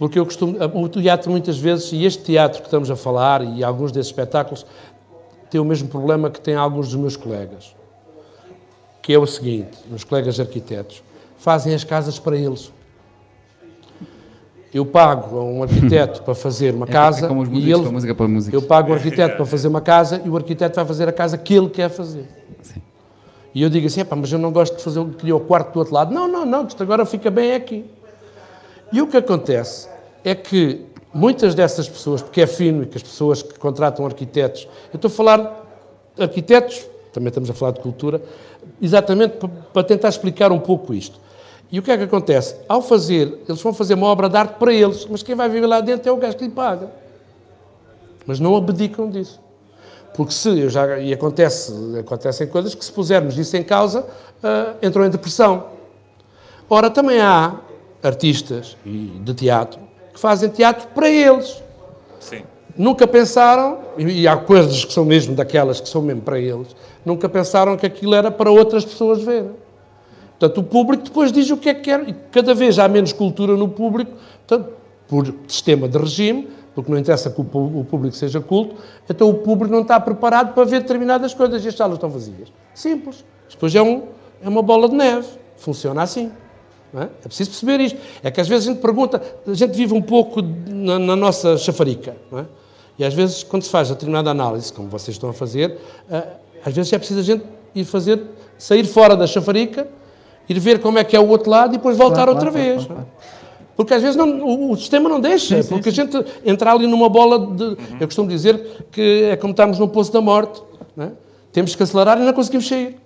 [0.00, 0.04] É?
[0.08, 3.62] Porque eu costumo, o teatro muitas vezes, e este teatro que estamos a falar, e
[3.62, 4.64] alguns desses espetáculos,
[5.50, 7.76] tem o mesmo problema que têm alguns dos meus colegas,
[9.02, 11.02] que é o seguinte, meus colegas arquitetos,
[11.36, 12.72] fazem as casas para eles.
[14.72, 17.72] Eu pago a um arquiteto para fazer uma casa é, é como os músicos, e
[17.72, 18.56] ele, música para música.
[18.56, 21.36] eu pago um arquiteto para fazer uma casa e o arquiteto vai fazer a casa
[21.36, 22.24] que ele quer fazer.
[22.62, 22.80] Sim.
[23.52, 26.14] E eu digo assim, mas eu não gosto de fazer o quarto do outro lado.
[26.14, 27.84] Não, não, não, isto agora fica bem aqui.
[28.92, 29.88] E o que acontece
[30.24, 34.68] é que muitas dessas pessoas, porque é fino e que as pessoas que contratam arquitetos,
[34.92, 35.66] eu estou a falar
[36.18, 38.22] arquitetos, também estamos a falar de cultura,
[38.80, 39.34] exatamente
[39.72, 41.18] para tentar explicar um pouco isto.
[41.72, 42.56] E o que é que acontece?
[42.68, 45.66] Ao fazer, eles vão fazer uma obra de arte para eles, mas quem vai viver
[45.66, 46.90] lá dentro é o gajo que lhe paga.
[48.26, 49.40] Mas não abdicam disso.
[50.14, 55.04] Porque se, já, e acontece, acontecem coisas que se pusermos isso em causa, uh, entram
[55.04, 55.66] em depressão.
[56.68, 57.54] Ora, também há
[58.02, 59.80] artistas de teatro
[60.12, 61.62] que fazem teatro para eles.
[62.18, 62.42] Sim.
[62.76, 66.68] Nunca pensaram, e há coisas que são mesmo daquelas que são mesmo para eles,
[67.04, 69.50] nunca pensaram que aquilo era para outras pessoas verem.
[70.38, 73.12] Portanto, o público depois diz o que é que quer, e cada vez há menos
[73.12, 74.12] cultura no público,
[74.46, 74.72] portanto,
[75.06, 78.76] por sistema de regime, porque não interessa que o público seja culto,
[79.08, 82.52] então o público não está preparado para ver determinadas coisas e as salas estão vazias.
[82.74, 83.24] Simples.
[83.50, 84.04] Depois é, um,
[84.40, 85.26] é uma bola de neve.
[85.56, 86.30] Funciona assim.
[86.94, 87.02] É?
[87.02, 87.06] é?
[87.24, 87.98] preciso perceber isto.
[88.22, 91.56] É que às vezes a gente pergunta, a gente vive um pouco na, na nossa
[91.56, 92.16] chafarica.
[92.32, 92.44] É?
[92.98, 95.78] E às vezes, quando se faz determinada análise, como vocês estão a fazer,
[96.10, 96.26] eh,
[96.64, 97.44] às vezes é preciso a gente
[97.74, 98.20] ir fazer,
[98.58, 99.88] sair fora da chafarica
[100.50, 102.66] ir ver como é que é o outro lado e depois voltar claro, outra claro,
[102.66, 102.84] vez.
[102.84, 103.06] Claro,
[103.76, 106.72] porque às vezes não, o, o, sistema não deixa, sim, porque sim, a gente entra
[106.72, 107.64] ali numa bola de.
[107.64, 107.76] Uhum.
[108.00, 110.60] Eu costumo dizer que é como estamos no poço da morte.
[110.98, 111.08] É?
[111.52, 112.98] Temos que acelerar e não conseguimos sair.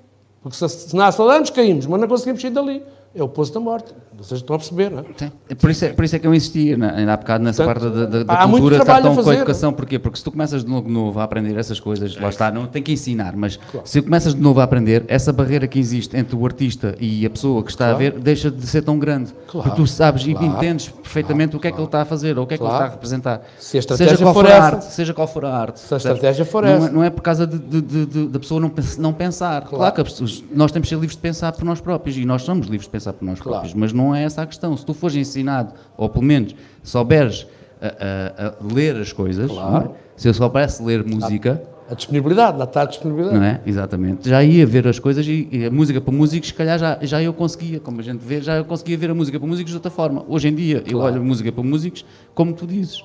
[0.42, 2.82] Porque se, se não acelerarmos, caímos, mas não conseguimos sair dali
[3.14, 3.94] é o poço da morte.
[4.24, 5.04] Vocês estão a perceber, não é?
[5.16, 5.30] Sim.
[5.60, 7.82] Por isso é, por isso é que eu insistia na, ainda há bocado nessa parte
[7.82, 9.72] da, da, da cultura estar tão com a educação.
[9.72, 9.98] Porquê?
[9.98, 12.20] Porque se tu começas de novo, a aprender essas coisas, é.
[12.20, 13.86] lá está, não tem que ensinar, mas claro.
[13.86, 17.30] se começas de novo a aprender, essa barreira que existe entre o artista e a
[17.30, 17.96] pessoa que está claro.
[17.96, 19.32] a ver deixa de ser tão grande.
[19.46, 19.68] Claro.
[19.68, 20.42] Porque tu sabes claro.
[20.42, 22.56] e entendes perfeitamente o que é que ele está a fazer ou o que é
[22.56, 23.42] que ele está a representar.
[23.58, 24.64] Se a estratégia seja qual for, a essa.
[24.64, 25.80] arte, seja qual for a arte.
[25.80, 26.86] Se a estratégia for não essa.
[26.86, 29.62] É, não é por causa de, de, de, da pessoa não, não pensar.
[29.62, 30.02] Claro, que
[30.50, 32.90] nós temos que ser livres de pensar por nós próprios e nós somos livres de
[32.90, 34.76] pensar por nós próprios mas não é essa a questão.
[34.76, 37.46] Se tu fores ensinado, ou pelo menos souberes
[37.80, 39.90] a, a, a ler as coisas, claro.
[39.90, 40.04] é?
[40.16, 41.62] se eu soubesse ler música.
[41.88, 43.38] A, a disponibilidade, na tarde disponibilidade.
[43.38, 43.60] Não é?
[43.66, 44.28] Exatamente.
[44.28, 47.22] Já ia ver as coisas e, e, a música para músicos, se calhar já, já
[47.22, 49.76] eu conseguia, como a gente vê, já eu conseguia ver a música para músicos de
[49.76, 50.24] outra forma.
[50.28, 50.96] Hoje em dia claro.
[50.96, 52.04] eu olho a música para músicos
[52.34, 53.04] como tu dizes.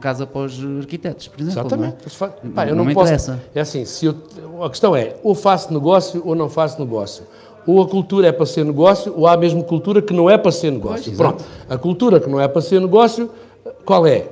[0.00, 1.60] Casa para os arquitetos, por exemplo.
[1.60, 1.96] Exatamente.
[2.20, 2.52] Não, é?
[2.54, 3.06] Pá, não, não posso.
[3.06, 3.42] Interessa.
[3.52, 4.14] É assim, se eu,
[4.62, 7.24] a questão é, ou faço negócio ou não faço negócio
[7.66, 10.52] ou a cultura é para ser negócio, ou há mesmo cultura que não é para
[10.52, 11.04] ser negócio.
[11.04, 13.30] Pois, Pronto, a cultura que não é para ser negócio,
[13.84, 14.28] qual é?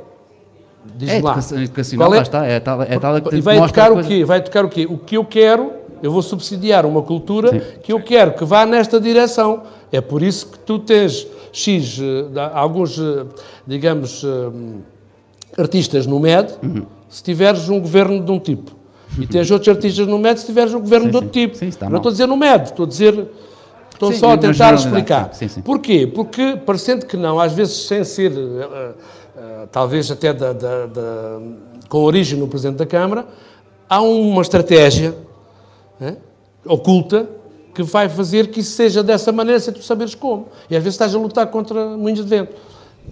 [0.97, 1.39] Diz é lá.
[1.53, 2.23] Educacional, qual é?
[2.23, 4.25] está, é tal, é tal que e vai tocar o quê?
[4.25, 4.87] Vai tocar o quê?
[4.89, 5.73] O que eu quero,
[6.03, 7.61] eu vou subsidiar uma cultura Sim.
[7.83, 9.63] que eu quero que vá nesta direção.
[9.93, 13.27] É por isso que tu tens X, eh, alguns, eh,
[13.67, 16.87] digamos, eh, artistas no MED, uhum.
[17.09, 18.82] se tiveres um governo de um tipo.
[19.19, 21.47] E tens outros artistas no MED se tiveres um governo sim, de outro sim.
[21.47, 21.57] tipo.
[21.57, 23.29] Sim, não estou a dizer no MED, estou a dizer.
[23.93, 25.31] Estou só a tentar explicar.
[25.65, 26.07] Porquê?
[26.13, 31.39] Porque, parecendo que não, às vezes sem ser, uh, uh, talvez até da, da, da,
[31.89, 33.27] com origem no Presidente da Câmara,
[33.89, 35.15] há uma estratégia
[36.01, 36.17] né,
[36.65, 37.29] oculta
[37.75, 40.49] que vai fazer que isso seja dessa maneira sem tu saberes como.
[40.69, 42.53] E às vezes estás a lutar contra moinhos de vento.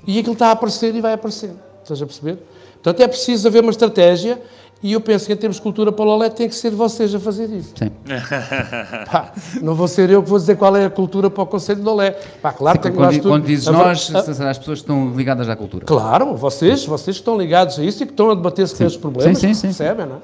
[0.06, 1.52] E aquilo está a aparecer e vai aparecer.
[1.82, 2.38] Estás a perceber?
[2.74, 4.40] Portanto, é preciso haver uma estratégia
[4.82, 7.14] e eu penso que em termos de cultura para o Lolé tem que ser vocês
[7.14, 7.74] a fazer isso.
[7.76, 7.90] Sim.
[9.10, 11.80] Pá, não vou ser eu que vou dizer qual é a cultura para o Conselho
[11.80, 12.12] de Lolé.
[12.40, 15.56] Pá, claro, Sim, quando, quando dizes a, nós, a, as pessoas que estão ligadas à
[15.56, 15.84] cultura.
[15.84, 18.96] Claro, vocês, vocês que estão ligados a isso e que estão a debater-se com esses
[18.96, 20.18] problemas, sim, sim, percebem, não é?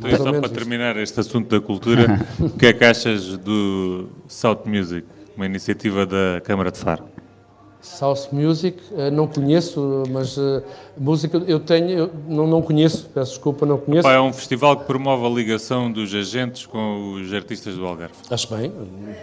[0.00, 0.54] Então, só para isso.
[0.54, 5.06] terminar este assunto da cultura, o que é que achas do South Music,
[5.36, 7.04] uma iniciativa da Câmara de Faro?
[7.80, 10.62] South Music, eh, não conheço, mas uh,
[10.96, 14.08] música eu tenho, eu não, não conheço, peço desculpa, não conheço.
[14.08, 18.14] é um festival que promove a ligação dos agentes com os artistas do Algarve.
[18.28, 18.72] Acho bem,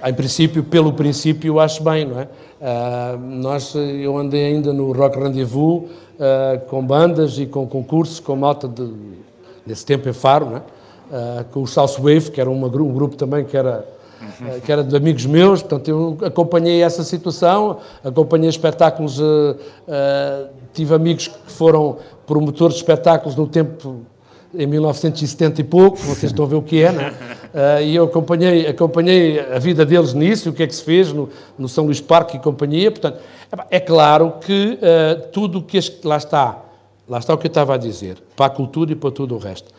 [0.03, 2.23] em princípio, pelo princípio, acho bem, não é?
[2.23, 8.38] Uh, nós, eu andei ainda no Rock Rendezvous uh, com bandas e com concursos, com
[8.38, 8.90] malta de,
[9.68, 10.61] nesse tempo em Faro, não é?
[11.52, 13.94] com o South Wave, que era uma, um grupo também que era.
[14.64, 19.23] Que era de amigos meus, portanto eu acompanhei essa situação, acompanhei espetáculos, uh,
[19.88, 24.06] uh, tive amigos que foram promotores de espetáculos no tempo
[24.57, 27.10] em 1970 e pouco, vocês estão a ver o que é, não é?
[27.10, 31.11] Uh, e eu acompanhei, acompanhei a vida deles nisso, o que é que se fez
[31.11, 32.89] no, no São Luís Parque e companhia.
[32.89, 33.19] Portanto,
[33.69, 36.64] é claro que uh, tudo o que este, lá está,
[37.07, 39.38] lá está o que eu estava a dizer, para a cultura e para tudo o
[39.38, 39.73] resto.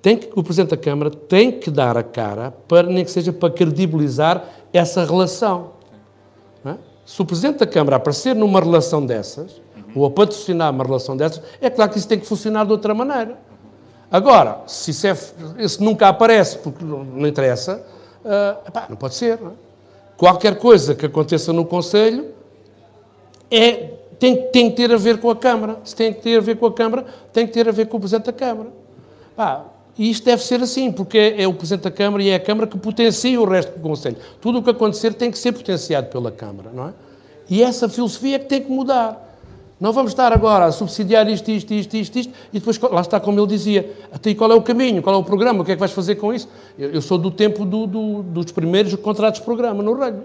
[0.00, 3.32] Tem que, o Presidente da Câmara tem que dar a cara, para, nem que seja
[3.32, 5.72] para credibilizar essa relação.
[6.64, 6.74] É?
[7.04, 9.60] Se o Presidente da Câmara aparecer numa relação dessas,
[9.94, 12.94] ou a patrocinar uma relação dessas, é claro que isso tem que funcionar de outra
[12.94, 13.38] maneira.
[14.10, 15.16] Agora, se isso, é,
[15.58, 17.84] isso nunca aparece porque não, interessa,
[18.24, 19.38] uh, epá, não pode ser.
[19.40, 19.54] Não é?
[20.16, 22.26] Qualquer coisa que aconteça no Conselho
[23.50, 25.78] é, tem, tem que ter a ver com a Câmara.
[25.84, 27.98] Se tem que ter a ver com a Câmara, tem que ter a ver com
[27.98, 28.70] o Presidente da Câmara.
[29.98, 32.68] E isto deve ser assim, porque é, o Presidente da Câmara e é a Câmara
[32.68, 34.16] que potencia o resto do Conselho.
[34.40, 36.92] Tudo o que acontecer tem que ser potenciado pela Câmara, não é?
[37.50, 39.26] E essa filosofia é que tem que mudar.
[39.80, 43.18] Não vamos estar agora a subsidiar isto, isto, isto, isto, isto, e depois, lá está
[43.18, 45.74] como ele dizia, até qual é o caminho, qual é o programa, o que é
[45.74, 46.48] que vais fazer com isso?
[46.78, 50.24] Eu, eu sou do tempo do, do, dos primeiros contratos de programa no Reino.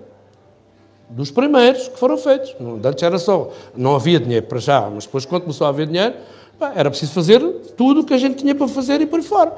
[1.10, 2.56] Dos primeiros que foram feitos.
[2.84, 6.16] Antes era só, não havia dinheiro para já, mas depois quando começou a haver dinheiro,
[6.76, 7.40] era preciso fazer
[7.76, 9.54] tudo o que a gente tinha para fazer e por fora.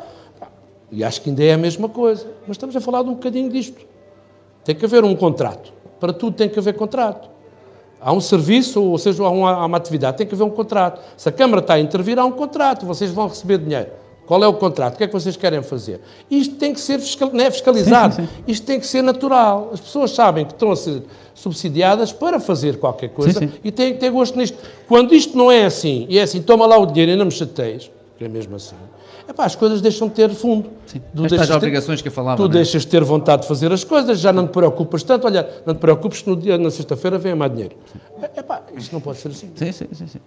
[0.92, 2.26] E acho que ainda é a mesma coisa.
[2.48, 3.82] Mas estamos a falar de um bocadinho disto.
[4.64, 5.74] Tem que haver um contrato.
[6.00, 7.30] Para tudo tem que haver contrato.
[8.00, 11.02] Há um serviço, ou seja, há uma, há uma, atividade, tem que haver um contrato.
[11.18, 13.90] Se a Câmara está a intervir, há um contrato, vocês vão receber dinheiro.
[14.26, 14.96] Qual é o contrato?
[14.96, 16.02] O que é que vocês querem fazer?
[16.30, 18.44] Isto tem que ser fiscal, não é fiscalizado, sim, sim, sim.
[18.48, 19.70] isto tem que ser natural.
[19.74, 21.04] As pessoas sabem que estão a ser
[21.34, 24.58] subsidiadas para fazer qualquer coisa e têm que ter gosto nisto.
[24.88, 27.32] Quando isto não é assim, e é assim, toma lá o dinheiro e não me
[27.32, 28.76] chateias, que é mesmo assim,
[29.30, 30.70] epá, as coisas deixam de ter fundo.
[30.86, 31.02] Sim.
[31.16, 32.38] Tu Estas obrigações que eu falava.
[32.38, 32.50] Tu é?
[32.50, 35.28] deixas de ter vontade de fazer as coisas, já não te preocupas tanto.
[35.28, 37.76] Olha, não te preocupes que no dia, na sexta-feira vem mais dinheiro.
[38.36, 39.52] Epá, isto não pode ser assim.
[39.56, 40.08] Sim, sim, sim.
[40.08, 40.20] sim.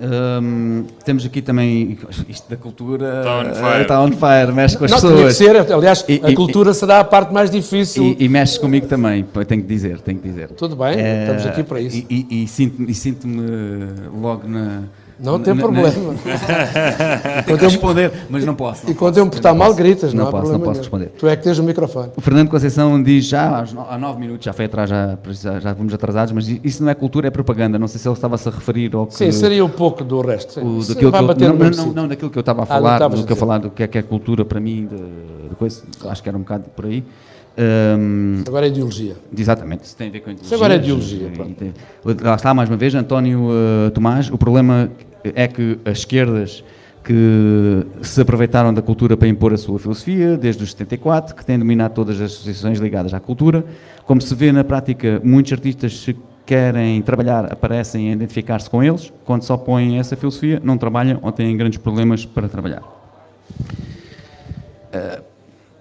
[0.00, 4.84] Um, temos aqui também isto da cultura está on fire, está on fire mexe com
[4.84, 5.36] as não, pessoas.
[5.36, 8.16] Ser, aliás, e, a cultura e, será a parte mais difícil.
[8.18, 10.48] E, e mexe comigo também, tenho que dizer, tenho que dizer.
[10.50, 11.96] Tudo bem, é, estamos aqui para isso.
[12.08, 13.28] E, e, e sinto-me sinto
[14.20, 14.84] logo na
[15.18, 15.90] não tem problema.
[17.44, 18.84] Tenho que responder, mas não posso.
[18.84, 21.12] Não e quando eu me portar mal, gritas, não, não posso, não posso responder.
[21.18, 22.10] Tu é que tens o microfone.
[22.16, 25.18] O Fernando Conceição diz já há nove minutos, já foi atrás, já,
[25.60, 27.78] já, vamos atrasados, mas isso não é cultura, é propaganda.
[27.78, 29.14] Não sei se ele estava-se a referir ao que.
[29.14, 30.60] Sim, seria um pouco do resto.
[30.60, 33.24] O, daquilo que eu, não, não, não, daquilo que eu estava a ah, falar, do
[33.24, 34.88] que eu falar do que é, que é cultura para mim,
[35.48, 37.04] de coisa, acho que era um bocado por aí.
[37.58, 39.16] Um, agora é ideologia.
[39.36, 40.46] Exatamente, isso tem a ver com ideologia.
[40.46, 41.32] Isso agora é ideologia.
[42.22, 44.30] Lá está, mais uma vez, António uh, Tomás.
[44.30, 44.90] O problema
[45.24, 46.62] é que as esquerdas
[47.02, 51.58] que se aproveitaram da cultura para impor a sua filosofia, desde os 74, que têm
[51.58, 53.64] dominado todas as associações ligadas à cultura.
[54.04, 56.14] Como se vê na prática, muitos artistas se
[56.44, 61.32] querem trabalhar, aparecem a identificar-se com eles, quando só põem essa filosofia, não trabalham ou
[61.32, 62.97] têm grandes problemas para trabalhar.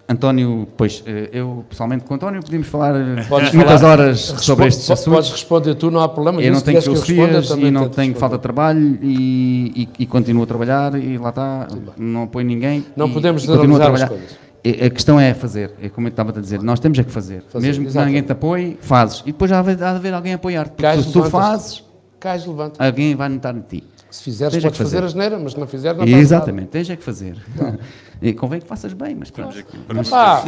[0.09, 4.67] António, pois, eh, eu pessoalmente com António podíamos falar eh, podes muitas falar, horas sobre
[4.67, 5.13] estes assuntos.
[5.13, 6.41] Podes responder tu, não há problema.
[6.41, 10.47] Eu não tenho filosofias e não tenho falta de trabalho e, e, e, continuo a
[10.47, 11.67] trabalhar e lá está,
[11.97, 12.85] não apoio ninguém.
[12.95, 14.47] Não podemos generalizar as coisas.
[14.85, 17.43] A questão é fazer, é como eu estava a dizer, nós temos é que fazer.
[17.49, 19.21] fazer Mesmo que ninguém te apoie, fazes.
[19.21, 21.03] E depois há de haver alguém a apoiar-te.
[21.03, 21.83] Se tu fazes,
[22.17, 22.83] Cais, levanta.
[22.83, 23.83] alguém vai notar em ti.
[24.09, 24.95] Se fizeres, tens podes fazer.
[24.95, 27.35] fazer a geneira, mas se não fizeres, não Exatamente, tens é que fazer.
[28.21, 29.57] e convém que faças bem, mas pronto.
[29.57, 30.43] Epá,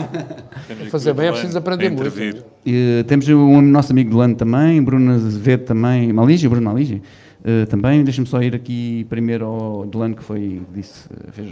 [0.89, 2.43] fazer bem é preciso aprender muito.
[2.65, 7.01] E, temos o nosso amigo Delano também, Bruno Azevedo também, Malígio, Bruno Malígio.
[7.39, 11.49] Uh, também, deixa-me só ir aqui primeiro ao Delano, que foi, disse, fez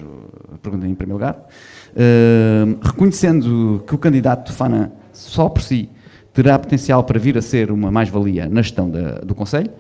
[0.54, 1.48] a pergunta em primeiro lugar.
[1.94, 5.90] Uh, reconhecendo que o candidato Fana, só por si,
[6.34, 9.72] terá potencial para vir a ser uma mais-valia na gestão da, do Conselho,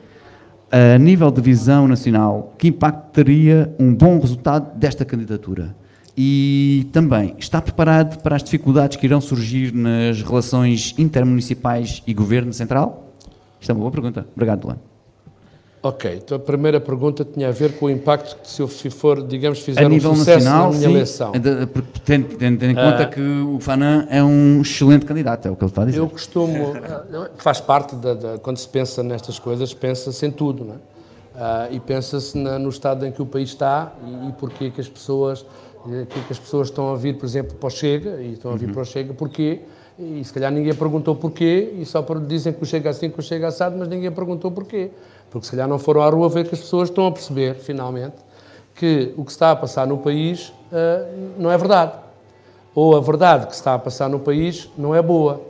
[0.72, 5.76] a nível de visão nacional, que impacto teria um bom resultado desta candidatura?
[6.20, 12.52] E também, está preparado para as dificuldades que irão surgir nas relações intermunicipais e governo
[12.52, 13.12] central?
[13.62, 14.26] Isto é uma boa pergunta.
[14.34, 14.80] Obrigado, Delano.
[15.84, 19.26] Ok, então a primeira pergunta tinha a ver com o impacto que se eu for,
[19.26, 21.32] digamos, fizer a nível um sucesso nacional, na minha sim, eleição.
[22.04, 25.64] Tendo, tendo em conta uh, que o Fanan é um excelente candidato, é o que
[25.64, 26.00] ele está a dizer.
[26.00, 26.74] Eu costumo,
[27.38, 30.98] faz parte, da, da, quando se pensa nestas coisas, pensa-se em tudo, não é?
[31.38, 34.90] Uh, e pensa-se no estado em que o país está e, e porquê que as
[34.90, 35.46] pessoas,
[35.84, 38.56] que, que as pessoas estão a vir, por exemplo, para o Chega, e estão a
[38.56, 38.74] vir uhum.
[38.74, 39.62] para o Chega, porquê?
[40.00, 43.24] E se calhar ninguém perguntou porquê, e só dizem que o Chega assim, que o
[43.24, 44.92] Chega assado, mas ninguém perguntou porquê.
[45.32, 48.16] Porque se calhar não foram à rua ver que as pessoas estão a perceber, finalmente,
[48.76, 51.94] que o que está a passar no país uh, não é verdade.
[52.76, 55.42] Ou a verdade que está a passar no país não é boa.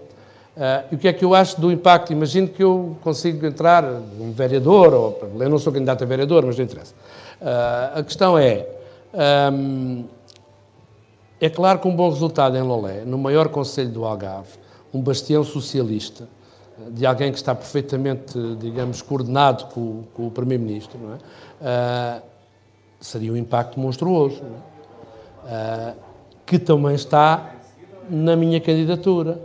[0.56, 2.14] Uh, e o que é que eu acho do impacto?
[2.14, 6.58] Imagino que eu consigo entrar, um vereador, ou eu não sou candidato a vereador, mas
[6.58, 6.94] não interessa.
[7.42, 8.66] Uh, a questão é,
[9.14, 10.06] Um,
[11.40, 14.50] é claro que um bom resultado em Lolé, no maior Conselho do Algarve,
[14.94, 16.28] um bastião socialista,
[16.92, 21.00] de alguém que está perfeitamente, digamos, coordenado com, com o Primeiro-Ministro,
[21.62, 22.20] é?
[22.20, 22.22] uh,
[23.00, 24.42] seria um impacto monstruoso,
[25.46, 25.94] é?
[25.94, 25.96] uh,
[26.46, 27.56] que também está
[28.10, 29.40] na minha candidatura.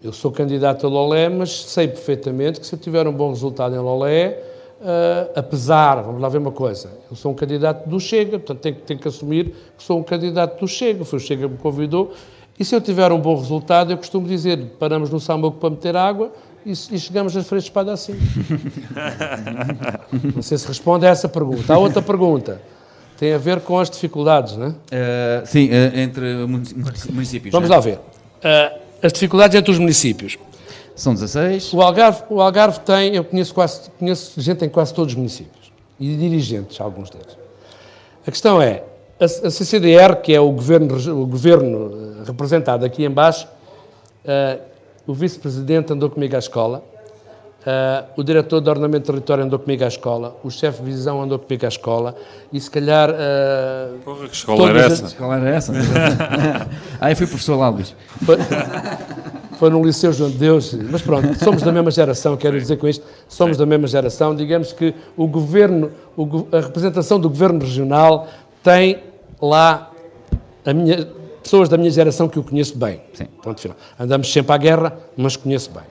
[0.00, 3.74] Eu sou candidato a Lolé, mas sei perfeitamente que se eu tiver um bom resultado
[3.74, 4.40] em Lolé,
[4.80, 8.76] uh, apesar, vamos lá ver uma coisa, eu sou um candidato do Chega, portanto tenho,
[8.76, 12.12] tenho que assumir que sou um candidato do Chega, foi o Chega que me convidou,
[12.58, 15.96] e se eu tiver um bom resultado, eu costumo dizer, paramos no Samboco para meter
[15.96, 16.32] água
[16.66, 18.18] e, e chegamos às frente de espada assim.
[20.34, 21.72] não sei se responde a essa pergunta.
[21.72, 22.60] Há outra pergunta.
[23.16, 24.68] Tem a ver com as dificuldades, não é?
[24.68, 26.46] Uh, sim, uh, entre
[27.12, 27.52] municípios.
[27.52, 27.74] Vamos né?
[27.74, 27.98] lá ver.
[27.98, 30.36] Uh, as dificuldades entre os municípios.
[30.98, 31.72] São 16.
[31.74, 35.72] O Algarve, o Algarve tem, eu conheço, quase, conheço gente em quase todos os municípios
[35.98, 37.38] e dirigentes, alguns deles.
[38.26, 38.82] A questão é,
[39.20, 43.46] a, a CCDR, que é o governo, o governo eh, representado aqui embaixo,
[44.24, 44.60] uh,
[45.06, 46.82] o vice-presidente andou comigo à escola,
[47.60, 51.22] uh, o diretor de ordenamento do território andou comigo à escola, o chefe de visão
[51.22, 52.16] andou comigo à escola
[52.52, 53.10] e se calhar...
[53.10, 55.02] Uh, Porra, que escola era essa?
[55.02, 55.72] Que escola era essa?
[57.00, 57.94] ah, eu fui professor lá, Luís
[59.58, 62.86] foi no Liceu João de Deus, mas pronto, somos da mesma geração, quero dizer com
[62.86, 68.28] isto, somos da mesma geração, digamos que o governo, o, a representação do governo regional
[68.62, 68.98] tem
[69.42, 69.90] lá
[70.66, 71.08] minha,
[71.42, 73.00] pessoas da minha geração que eu conheço bem.
[73.14, 73.26] Sim.
[73.42, 73.76] Ponto final.
[73.98, 75.84] Andamos sempre à guerra, mas conheço bem.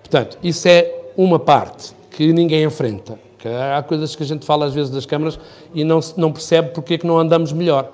[0.00, 3.18] Portanto, isso é uma parte que ninguém enfrenta.
[3.38, 5.38] Que há coisas que a gente fala às vezes das câmaras
[5.72, 7.90] e não, não percebe porque é que não andamos melhor.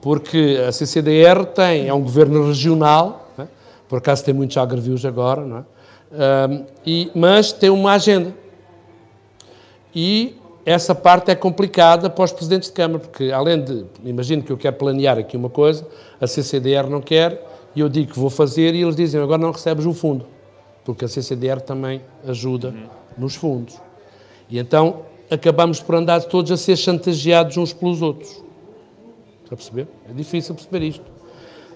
[0.00, 3.23] Porque a CCDR tem, é um governo regional,
[3.94, 5.64] por acaso tem muitos agrevios agora, não é?
[6.50, 8.34] Um, e, mas tem uma agenda.
[9.94, 10.34] E
[10.66, 14.56] essa parte é complicada para os presidentes de Câmara, porque além de, imagino que eu
[14.56, 15.86] quero planear aqui uma coisa,
[16.20, 17.40] a CCDR não quer,
[17.72, 20.26] e eu digo que vou fazer, e eles dizem, agora não recebes o fundo,
[20.84, 22.88] porque a CCDR também ajuda uhum.
[23.16, 23.80] nos fundos.
[24.50, 28.42] E então acabamos por andar todos a ser chantageados uns pelos outros.
[29.44, 29.86] Está a perceber?
[30.10, 31.04] É difícil perceber isto.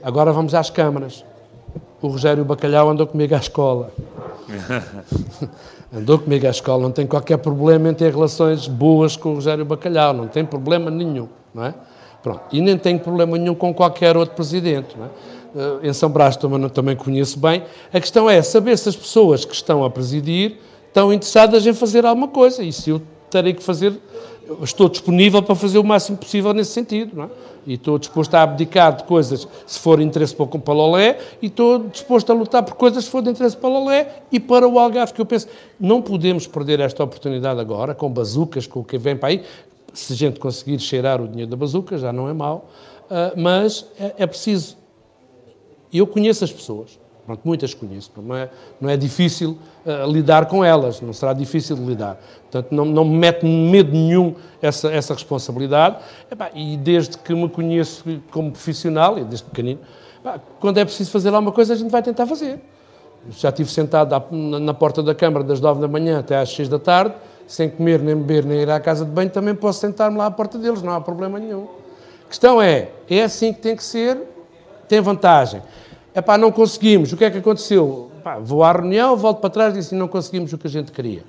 [0.03, 1.25] Agora vamos às câmaras
[2.01, 3.93] o Rogério Bacalhau andou comigo à escola.
[5.93, 9.65] andou comigo à escola, não tem qualquer problema em ter relações boas com o Rogério
[9.65, 11.75] Bacalhau, não tem problema nenhum, não é?
[12.23, 12.43] Pronto.
[12.53, 15.09] E nem tem problema nenhum com qualquer outro presidente, não é?
[15.57, 17.63] Eh, em São Brás também, também conheço bem.
[17.93, 22.05] A questão é saber se as pessoas que estão a presidir estão interessadas em fazer
[22.05, 23.01] alguma coisa e se eu
[23.31, 23.93] terei que fazer
[24.63, 27.29] estou disponível para fazer o máximo possível nesse sentido, é?
[27.67, 31.81] E estou disposto a abdicar de coisas se for interesse para o Palolé e estou
[31.81, 34.79] disposto a lutar por coisas se for de interesse para o Palolé e para o
[34.79, 35.49] Algarve, que eu penso,
[35.79, 39.45] não podemos perder esta oportunidade agora, com bazucas, com o que vem para aí,
[39.93, 42.71] se a gente conseguir cheirar o dinheiro da bazuca, já não é mau,
[43.11, 44.77] uh, mas é, é preciso,
[45.93, 48.49] eu conheço as pessoas, Pronto, muitas conheço, não é,
[48.81, 52.19] não é difícil uh, lidar com elas, não será difícil lidar.
[52.51, 55.99] Portanto, não, não me mete medo nenhum essa, essa responsabilidade.
[56.55, 59.79] E, e desde que me conheço como profissional, e desde pequenino,
[60.59, 62.61] quando é preciso fazer alguma coisa, a gente vai tentar fazer.
[63.33, 66.71] Já estive sentado na, na porta da Câmara das 9 da manhã até às 6
[66.71, 67.15] da tarde,
[67.47, 70.31] sem comer, nem beber, nem ir à casa de banho, também posso sentar-me lá à
[70.31, 71.69] porta deles, não há problema nenhum.
[72.25, 74.19] A questão é, é assim que tem que ser,
[74.89, 75.61] tem vantagem.
[76.19, 77.13] É pá, não conseguimos.
[77.13, 78.11] O que é que aconteceu?
[78.19, 80.91] Epá, vou à reunião, volto para trás e disse não conseguimos o que a gente
[80.91, 81.23] queria.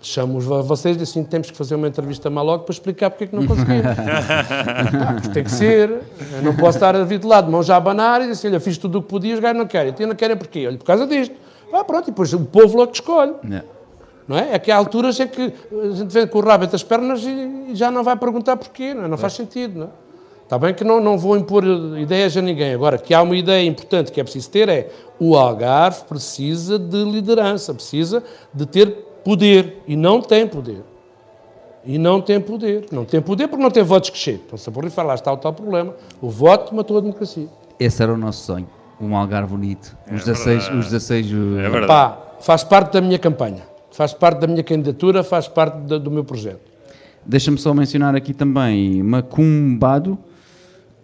[0.00, 3.24] Chamo-os a vocês e assim temos que fazer uma entrevista mal logo para explicar porque
[3.24, 3.96] é que não conseguimos.
[5.34, 5.90] tem que ser.
[5.90, 8.46] Eu não posso estar a vir de lado, mão já a abanar e dizer assim,
[8.46, 9.92] olha, fiz tudo o que podia, os gajos não querem.
[9.98, 10.68] E não querem porquê?
[10.68, 11.34] Olha, por causa disto.
[11.72, 13.34] Ah, pronto, e depois o povo logo escolhe.
[14.28, 14.54] Não é?
[14.54, 17.20] É que há alturas em que a gente vem com o rabo entre as pernas
[17.24, 19.08] e já não vai perguntar porquê, não, é?
[19.08, 19.90] não faz sentido, não é?
[20.48, 21.62] Está bem que não, não vou impor
[21.98, 22.72] ideias a ninguém.
[22.72, 24.88] Agora, que há uma ideia importante que é preciso ter é
[25.20, 28.86] o Algarve precisa de liderança, precisa de ter
[29.22, 29.82] poder.
[29.86, 30.82] E não tem poder.
[31.84, 32.86] E não tem poder.
[32.90, 34.40] Não tem poder porque não tem votos que chegam.
[34.46, 35.94] Então, se a borrifar lá está o tal problema.
[36.18, 37.46] O voto matou a democracia.
[37.78, 38.66] Esse era o nosso sonho.
[38.98, 39.94] Um Algarve bonito.
[40.10, 40.70] Os é 16...
[40.70, 41.86] Os 16 é verdade.
[41.88, 43.64] Pá, faz parte da minha campanha.
[43.90, 46.62] Faz parte da minha candidatura, faz parte do meu projeto.
[47.26, 50.18] Deixa-me só mencionar aqui também Macumbado,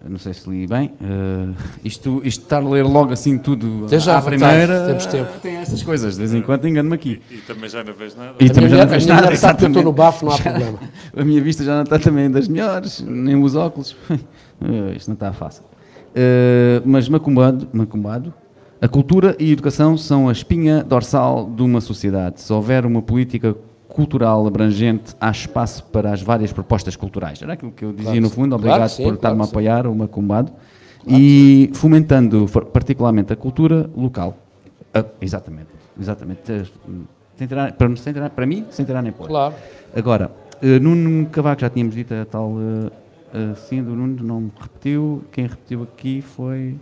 [0.09, 1.55] não sei se li bem, uh,
[1.85, 5.31] isto, isto estar a ler logo assim tudo à primeira, temos tempo.
[5.41, 7.23] tem essas coisas, de vez em quando engano-me aqui.
[7.31, 8.35] E, e, também já não vês nada.
[8.39, 9.79] E a também minha, já não vês nada, exatamente.
[9.79, 10.79] Estou no bafo, não há problema.
[11.17, 14.17] a minha vista já não está também das melhores, nem os óculos, uh,
[14.95, 15.65] isto não está fácil.
[15.65, 18.33] Uh, mas macumbado, macumbado,
[18.81, 22.41] a cultura e a educação são a espinha dorsal de uma sociedade.
[22.43, 23.57] Se houver uma política
[23.95, 27.41] cultural abrangente, há espaço para as várias propostas culturais.
[27.41, 29.51] Era aquilo que eu dizia claro no fundo, obrigado claro sim, por estar-me claro a
[29.51, 30.53] apoiar, o Macumbado,
[31.07, 34.37] e fomentando particularmente a cultura local.
[34.93, 35.69] Ah, exatamente,
[35.99, 36.41] exatamente.
[37.37, 39.29] Sem tirar, para, sem tirar, para mim, sem tirar nem pôr.
[39.29, 39.55] Claro.
[39.95, 40.31] Agora,
[40.63, 42.91] uh, Nuno Cavaco, já tínhamos dito a tal uh,
[43.33, 45.25] uh, do Nuno, não me repetiu.
[45.31, 46.77] Quem repetiu aqui foi.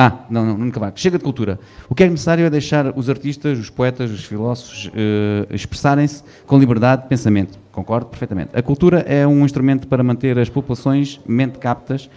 [0.00, 1.00] Ah, não, não, Nuno Cavaco.
[1.00, 1.58] Chega de cultura.
[1.88, 6.56] O que é necessário é deixar os artistas, os poetas, os filósofos uh, expressarem-se com
[6.56, 7.58] liberdade de pensamento.
[7.72, 8.50] Concordo perfeitamente.
[8.54, 12.08] A cultura é um instrumento para manter as populações mente captas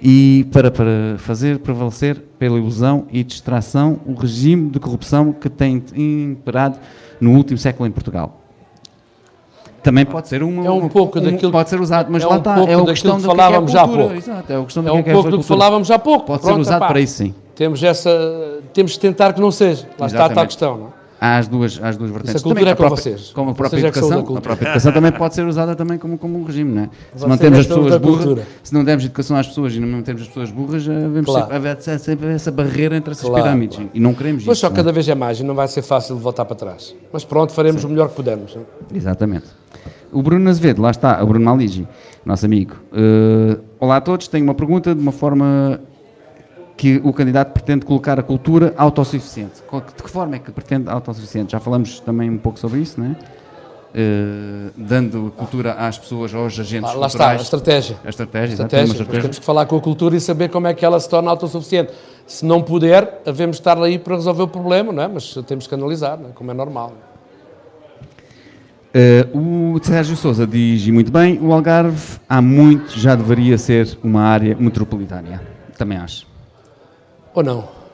[0.00, 5.82] e para, para fazer prevalecer pela ilusão e distração o regime de corrupção que tem
[5.96, 6.78] imperado
[7.20, 8.43] no último século em Portugal.
[9.84, 12.36] Também pode ser uma, é um pouco um, daquilo pode ser usado, mas é lá
[12.36, 14.14] um está, é a questão que falávamos já há pouco.
[14.14, 16.24] Exato, é, a questão é um pouco do que falávamos já há pouco.
[16.24, 17.34] Pode Pronto, ser usado para isso sim.
[17.54, 18.10] Temos essa,
[18.72, 19.86] temos de tentar que não seja.
[19.98, 20.30] Lá Exatamente.
[20.30, 21.03] está a questão, não é?
[21.20, 22.36] Há as duas, as duas vertentes.
[22.36, 23.32] Isso a cultura também, é com própria, vocês.
[23.32, 24.18] Como a própria vocês educação.
[24.18, 26.90] É a própria educação também pode ser usada também como, como um regime, não é?
[27.16, 30.28] Se mantemos as pessoas burras, se não demos educação às pessoas e não mantemos as
[30.28, 31.48] pessoas burras, vemos claro.
[31.80, 33.76] sempre, sempre essa barreira entre essas claro, pirâmides.
[33.76, 33.90] Claro.
[33.94, 34.66] E não queremos Mas isso.
[34.66, 36.94] Mas só cada vez é mais e não vai ser fácil de voltar para trás.
[37.12, 37.88] Mas pronto, faremos Sim.
[37.88, 38.56] o melhor que pudermos.
[38.94, 39.46] Exatamente.
[40.12, 41.88] O Bruno Azevedo, lá está, o Bruno Maligi,
[42.24, 42.76] nosso amigo.
[42.92, 45.80] Uh, olá a todos, tenho uma pergunta de uma forma
[46.76, 49.62] que o candidato pretende colocar a cultura autossuficiente.
[49.96, 51.52] De que forma é que pretende autossuficiente?
[51.52, 53.16] Já falamos também um pouco sobre isso, não é?
[53.96, 57.96] Uh, dando cultura às pessoas, aos agentes ah, Lá está, a estratégia.
[58.04, 58.92] A estratégia, a estratégia.
[58.92, 59.22] estratégia.
[59.22, 61.92] Temos que falar com a cultura e saber como é que ela se torna autossuficiente.
[62.26, 65.06] Se não puder, devemos estar aí para resolver o problema, não é?
[65.06, 66.32] mas temos que analisar, é?
[66.34, 66.92] como é normal.
[69.32, 73.96] Uh, o Sérgio Souza diz, e muito bem, o Algarve há muito já deveria ser
[74.02, 75.40] uma área metropolitana.
[75.78, 76.33] Também acho.
[77.34, 77.84] Ou não?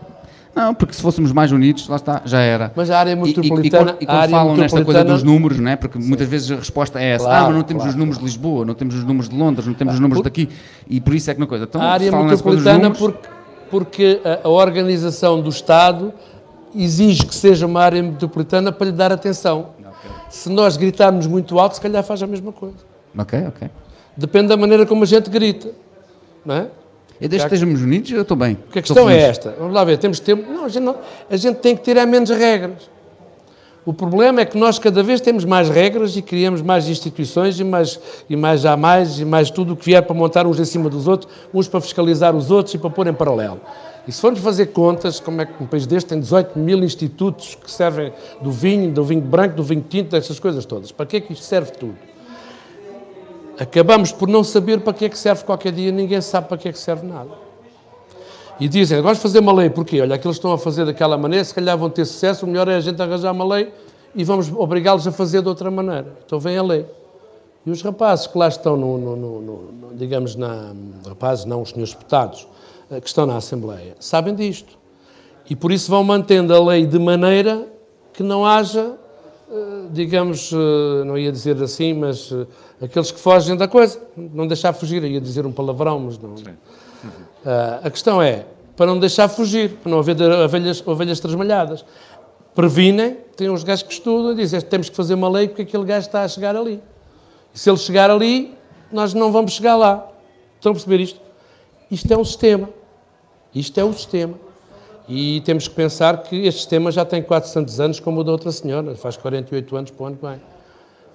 [0.55, 2.73] Não, porque se fôssemos mais unidos, lá está, já era.
[2.75, 3.93] Mas a área metropolitana.
[3.93, 5.77] E, e, e, e quando falam nesta coisa dos números, não é?
[5.77, 6.09] porque Sim.
[6.09, 8.31] muitas vezes a resposta é essa: claro, ah, mas não temos claro, os números claro.
[8.31, 10.25] de Lisboa, não temos os números de Londres, não temos ah, os números por...
[10.25, 10.49] daqui.
[10.89, 11.65] E por isso é que uma coisa.
[11.65, 12.99] Então, a área metropolitana, números...
[12.99, 13.29] porque,
[13.71, 16.13] porque a, a organização do Estado
[16.75, 19.69] exige que seja uma área metropolitana para lhe dar atenção.
[19.79, 20.11] Okay.
[20.29, 22.77] Se nós gritarmos muito alto, se calhar faz a mesma coisa.
[23.17, 23.71] Ok, ok.
[24.17, 25.71] Depende da maneira como a gente grita,
[26.45, 26.67] não é?
[27.21, 28.55] E desde que estejamos unidos, eu estou bem.
[28.55, 29.55] Porque a questão é esta.
[29.59, 30.51] Vamos lá ver, temos tempo.
[30.51, 30.97] Não a, gente não,
[31.29, 32.89] a gente tem que tirar menos regras.
[33.85, 37.65] O problema é que nós cada vez temos mais regras e criamos mais instituições e
[37.65, 37.99] mais,
[38.29, 40.89] e mais já mais e mais tudo o que vier para montar uns em cima
[40.89, 43.61] dos outros, uns para fiscalizar os outros e para pôr em paralelo.
[44.07, 47.55] E se formos fazer contas, como é que um país deste tem 18 mil institutos
[47.55, 50.93] que servem do vinho, do vinho branco, do vinho tinto, dessas coisas todas.
[50.93, 51.97] Para que é que isto serve tudo?
[53.61, 56.69] Acabamos por não saber para que é que serve qualquer dia, ninguém sabe para que
[56.69, 57.31] é que serve nada.
[58.59, 60.01] E dizem, de fazer uma lei, porquê?
[60.01, 62.77] Olha, aqueles estão a fazer daquela maneira, se calhar vão ter sucesso, o melhor é
[62.77, 63.73] a gente arranjar uma lei
[64.15, 66.07] e vamos obrigá-los a fazer de outra maneira.
[66.25, 66.87] Então vem a lei.
[67.65, 70.73] E os rapazes que lá estão, no, no, no, digamos, na,
[71.07, 72.47] rapazes, não os senhores deputados,
[72.91, 74.79] eh, que estão na Assembleia, sabem disto.
[75.49, 77.67] E por isso vão mantendo a lei de maneira
[78.13, 78.95] que não haja,
[79.91, 82.33] digamos, eh, não ia dizer assim, mas
[82.81, 86.35] aqueles que fogem da coisa, não deixar fugir, ia dizer um palavrão, mas não.
[87.83, 88.47] A questão é,
[88.77, 91.85] para não deixar fugir, para não haver ovelhas, ovelhas trasmalhadas.
[92.55, 95.85] Previnem, tem uns gajos que estudam e dizem, temos que fazer uma lei porque aquele
[95.85, 96.81] gajo está a chegar ali.
[97.55, 98.55] E se ele chegar ali,
[98.91, 100.09] nós não vamos chegar lá.
[100.57, 101.21] Estão a perceber isto?
[101.91, 102.71] Isto é um sistema.
[103.55, 104.35] Isto é um sistema.
[105.13, 108.53] E temos que pensar que este sistema já tem 400 anos, como o da outra
[108.53, 110.41] senhora, faz 48 anos para o ano que vem.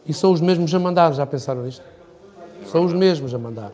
[0.06, 1.82] E são os mesmos a mandar, já pensaram nisto?
[2.70, 3.72] São os mesmos a mandar.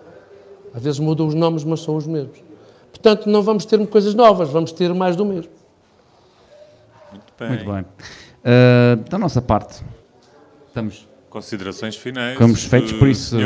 [0.76, 2.38] Às vezes mudam os nomes, mas são os mesmos.
[2.92, 5.52] Portanto, não vamos ter coisas novas, vamos ter mais do mesmo.
[7.12, 7.50] Muito bem.
[7.50, 7.82] Muito bem.
[7.82, 9.84] Uh, da nossa parte,
[10.68, 12.34] estamos Considerações finais.
[12.34, 13.38] Estamos feitos por isso.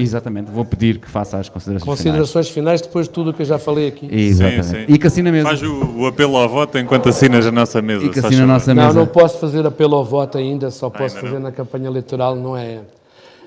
[0.00, 2.80] Exatamente, vou pedir que faça as considerações, considerações finais.
[2.80, 4.08] finais depois de tudo o que eu já falei aqui.
[4.12, 4.64] Exatamente.
[4.64, 4.84] Sim, sim.
[4.88, 5.48] E que assina mesmo.
[5.48, 8.04] Faz o, o, apelo ao voto enquanto assinas a nossa mesa.
[8.04, 8.88] E que assina a nossa mesa.
[8.88, 11.42] Não, não posso fazer apelo ao voto ainda, só posso fazer não.
[11.42, 12.80] na campanha eleitoral, não é.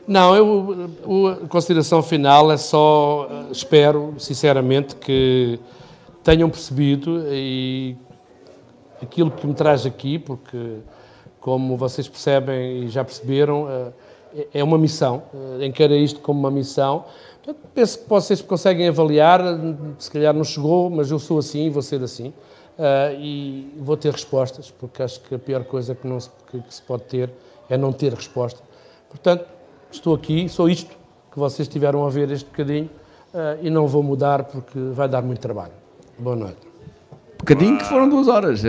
[0.07, 5.59] Não, eu, a consideração final é só, eh, espero, sinceramente, que
[6.23, 7.97] tenham percebido e
[9.01, 10.77] aquilo que me traz aqui, porque
[11.41, 13.67] como vocês percebem e já perceberam,
[14.33, 15.23] eh, é uma missão.
[15.59, 17.03] Eh, Encara isto como uma missão.
[17.43, 19.41] Portanto, penso que vocês conseguem avaliar.
[19.97, 22.31] Se calhar não chegou, mas eu sou assim e vou ser assim.
[22.77, 26.63] Eh, e vou ter respostas, porque acho que a pior coisa que, não se, que
[26.69, 27.29] se pode ter
[27.67, 28.61] é não ter resposta.
[29.09, 29.45] Portanto,
[29.91, 30.95] estou aqui, sou isto
[31.31, 32.89] que vocês tiveram a ver este bocadinho
[33.61, 35.73] e não vou mudar porque vai dar muito trabalho.
[36.19, 36.70] Boa noite.
[37.41, 38.61] Bocadinho que foram duas horas.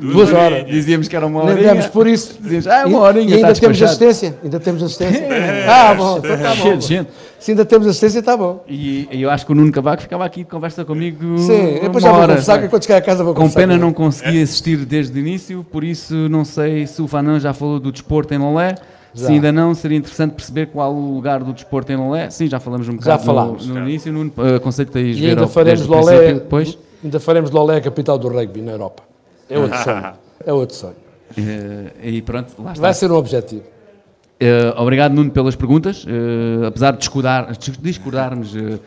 [0.00, 0.66] Duas horas.
[0.66, 1.54] Dizíamos que era uma hora.
[1.54, 2.36] demos por isso.
[2.40, 3.84] Dizíamos, ah, é uma E- horinha, E ainda temos despachado.
[3.84, 4.38] assistência.
[4.42, 5.26] Ainda temos assistência.
[5.68, 6.62] Ah, bom, então está bom.
[6.62, 7.10] Cheio de gente.
[7.38, 8.64] Se ainda temos assistência, está bom.
[8.68, 11.38] E, e eu acho que o Nuno Cavaco ficava aqui de conversa comigo.
[11.38, 13.60] Sim, depois uma já vou hora, conversar, que quando chegar a casa vou Com conversar.
[13.60, 17.52] pena não consegui assistir desde o início, por isso não sei se o Fanan já
[17.52, 18.74] falou do desporto em Lolé.
[19.14, 19.26] Já.
[19.26, 22.30] Se ainda não, seria interessante perceber qual o lugar do desporto em Lolé.
[22.30, 23.66] Sim, já falamos um bocado falámos.
[23.66, 24.10] no, no início.
[24.12, 26.32] Nuno, uh, aconselho-te a ir E ver ainda ao- faremos Lolé.
[26.34, 26.78] depois.
[27.02, 29.02] Ainda faremos Lolé a capital do rugby na Europa.
[29.50, 30.12] É outro sonho.
[30.46, 30.94] É outro sonho.
[31.36, 32.80] Uh, e pronto, lá está.
[32.82, 33.62] Vai ser um objetivo.
[33.62, 36.04] Uh, obrigado, Nuno, pelas perguntas.
[36.04, 38.78] Uh, apesar de discordar, dis- discordarmos uh,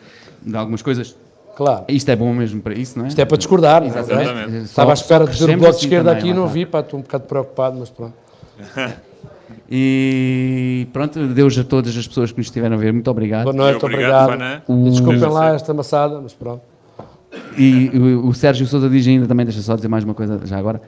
[0.42, 1.16] de algumas coisas,
[1.56, 1.84] Claro.
[1.88, 3.08] isto é bom mesmo para isso, não é?
[3.08, 3.98] Isto é para discordar, não é?
[4.00, 4.50] Exatamente.
[4.58, 6.46] Só- Estava à espera de ver o bloco de assim esquerda também, aqui e não
[6.46, 8.14] vi, pá, estou um bocado preocupado, mas pronto.
[9.68, 13.44] E pronto, Deus a todas as pessoas que nos estiveram a ver, muito obrigado.
[13.44, 14.62] Boa noite, obrigado, obrigado.
[14.68, 16.62] E desculpem Deus lá esta amassada, mas pronto.
[17.58, 20.58] E o, o Sérgio Sousa diz ainda também, deixa só dizer mais uma coisa já
[20.58, 20.80] agora.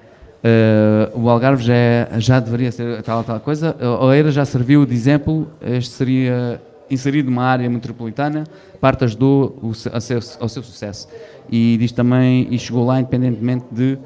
[1.15, 3.75] Uh, o Algarve já, é- já deveria ser tal tal coisa.
[3.81, 5.49] A Oeira já serviu de exemplo.
[5.61, 6.61] Este seria
[6.91, 8.45] inserido numa área metropolitana.
[8.81, 11.09] Parte ajudou o, a seu- ao seu sucesso.
[11.51, 13.99] E diz também, e chegou lá independentemente de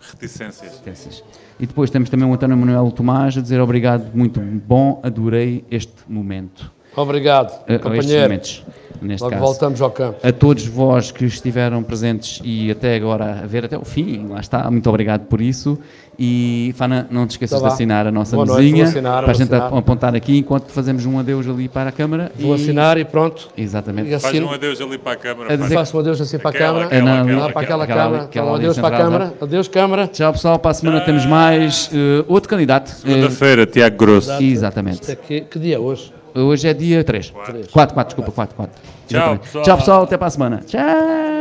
[0.00, 0.80] Reticências.
[0.86, 1.22] Essas.
[1.58, 5.92] E depois temos também o António Manuel Tomás a dizer obrigado, muito bom, adorei este
[6.08, 6.70] momento.
[6.96, 8.40] Obrigado, Uh, companheiro.
[9.04, 9.44] Neste Logo caso.
[9.44, 10.18] voltamos ao campo.
[10.22, 14.40] A todos vós que estiveram presentes e até agora a ver até o fim, lá
[14.40, 15.78] está, muito obrigado por isso.
[16.16, 19.22] E Fana, não te esqueças Tá de assinar a nossa Boa noite, mesinha vou assinar,
[19.24, 19.78] para a gente assinar.
[19.78, 22.30] apontar aqui enquanto fazemos um adeus ali para a câmara.
[22.38, 22.62] Vou e...
[22.62, 23.48] assinar e pronto.
[23.58, 24.08] Exatamente.
[24.08, 24.46] E Faz assino.
[24.46, 25.46] um adeus ali para a câmara.
[25.46, 25.60] A faz.
[25.62, 26.86] dizer- Faço um adeus assim para a Aquela, câmara.
[26.86, 28.22] aquela, Não, aquela, Lá para aquela câmara.
[28.22, 29.34] aquela Então, adeus para a câmara.
[29.40, 30.06] Adeus, câmara.
[30.06, 32.90] Tchau pessoal, para a semana temos mais uh, outro candidato.
[32.90, 34.30] Segunda-feira, Tiago Grosso.
[34.40, 35.10] Exatamente.
[35.10, 36.12] É que, que dia é hoje?
[36.34, 37.30] Hoje é dia 3.
[37.70, 38.82] 4, 4, desculpa, 4, 4.
[39.06, 39.64] Tchau, pessoal.
[39.64, 40.62] Tchau pessoal, até para a semana.
[40.66, 41.34] Tchau.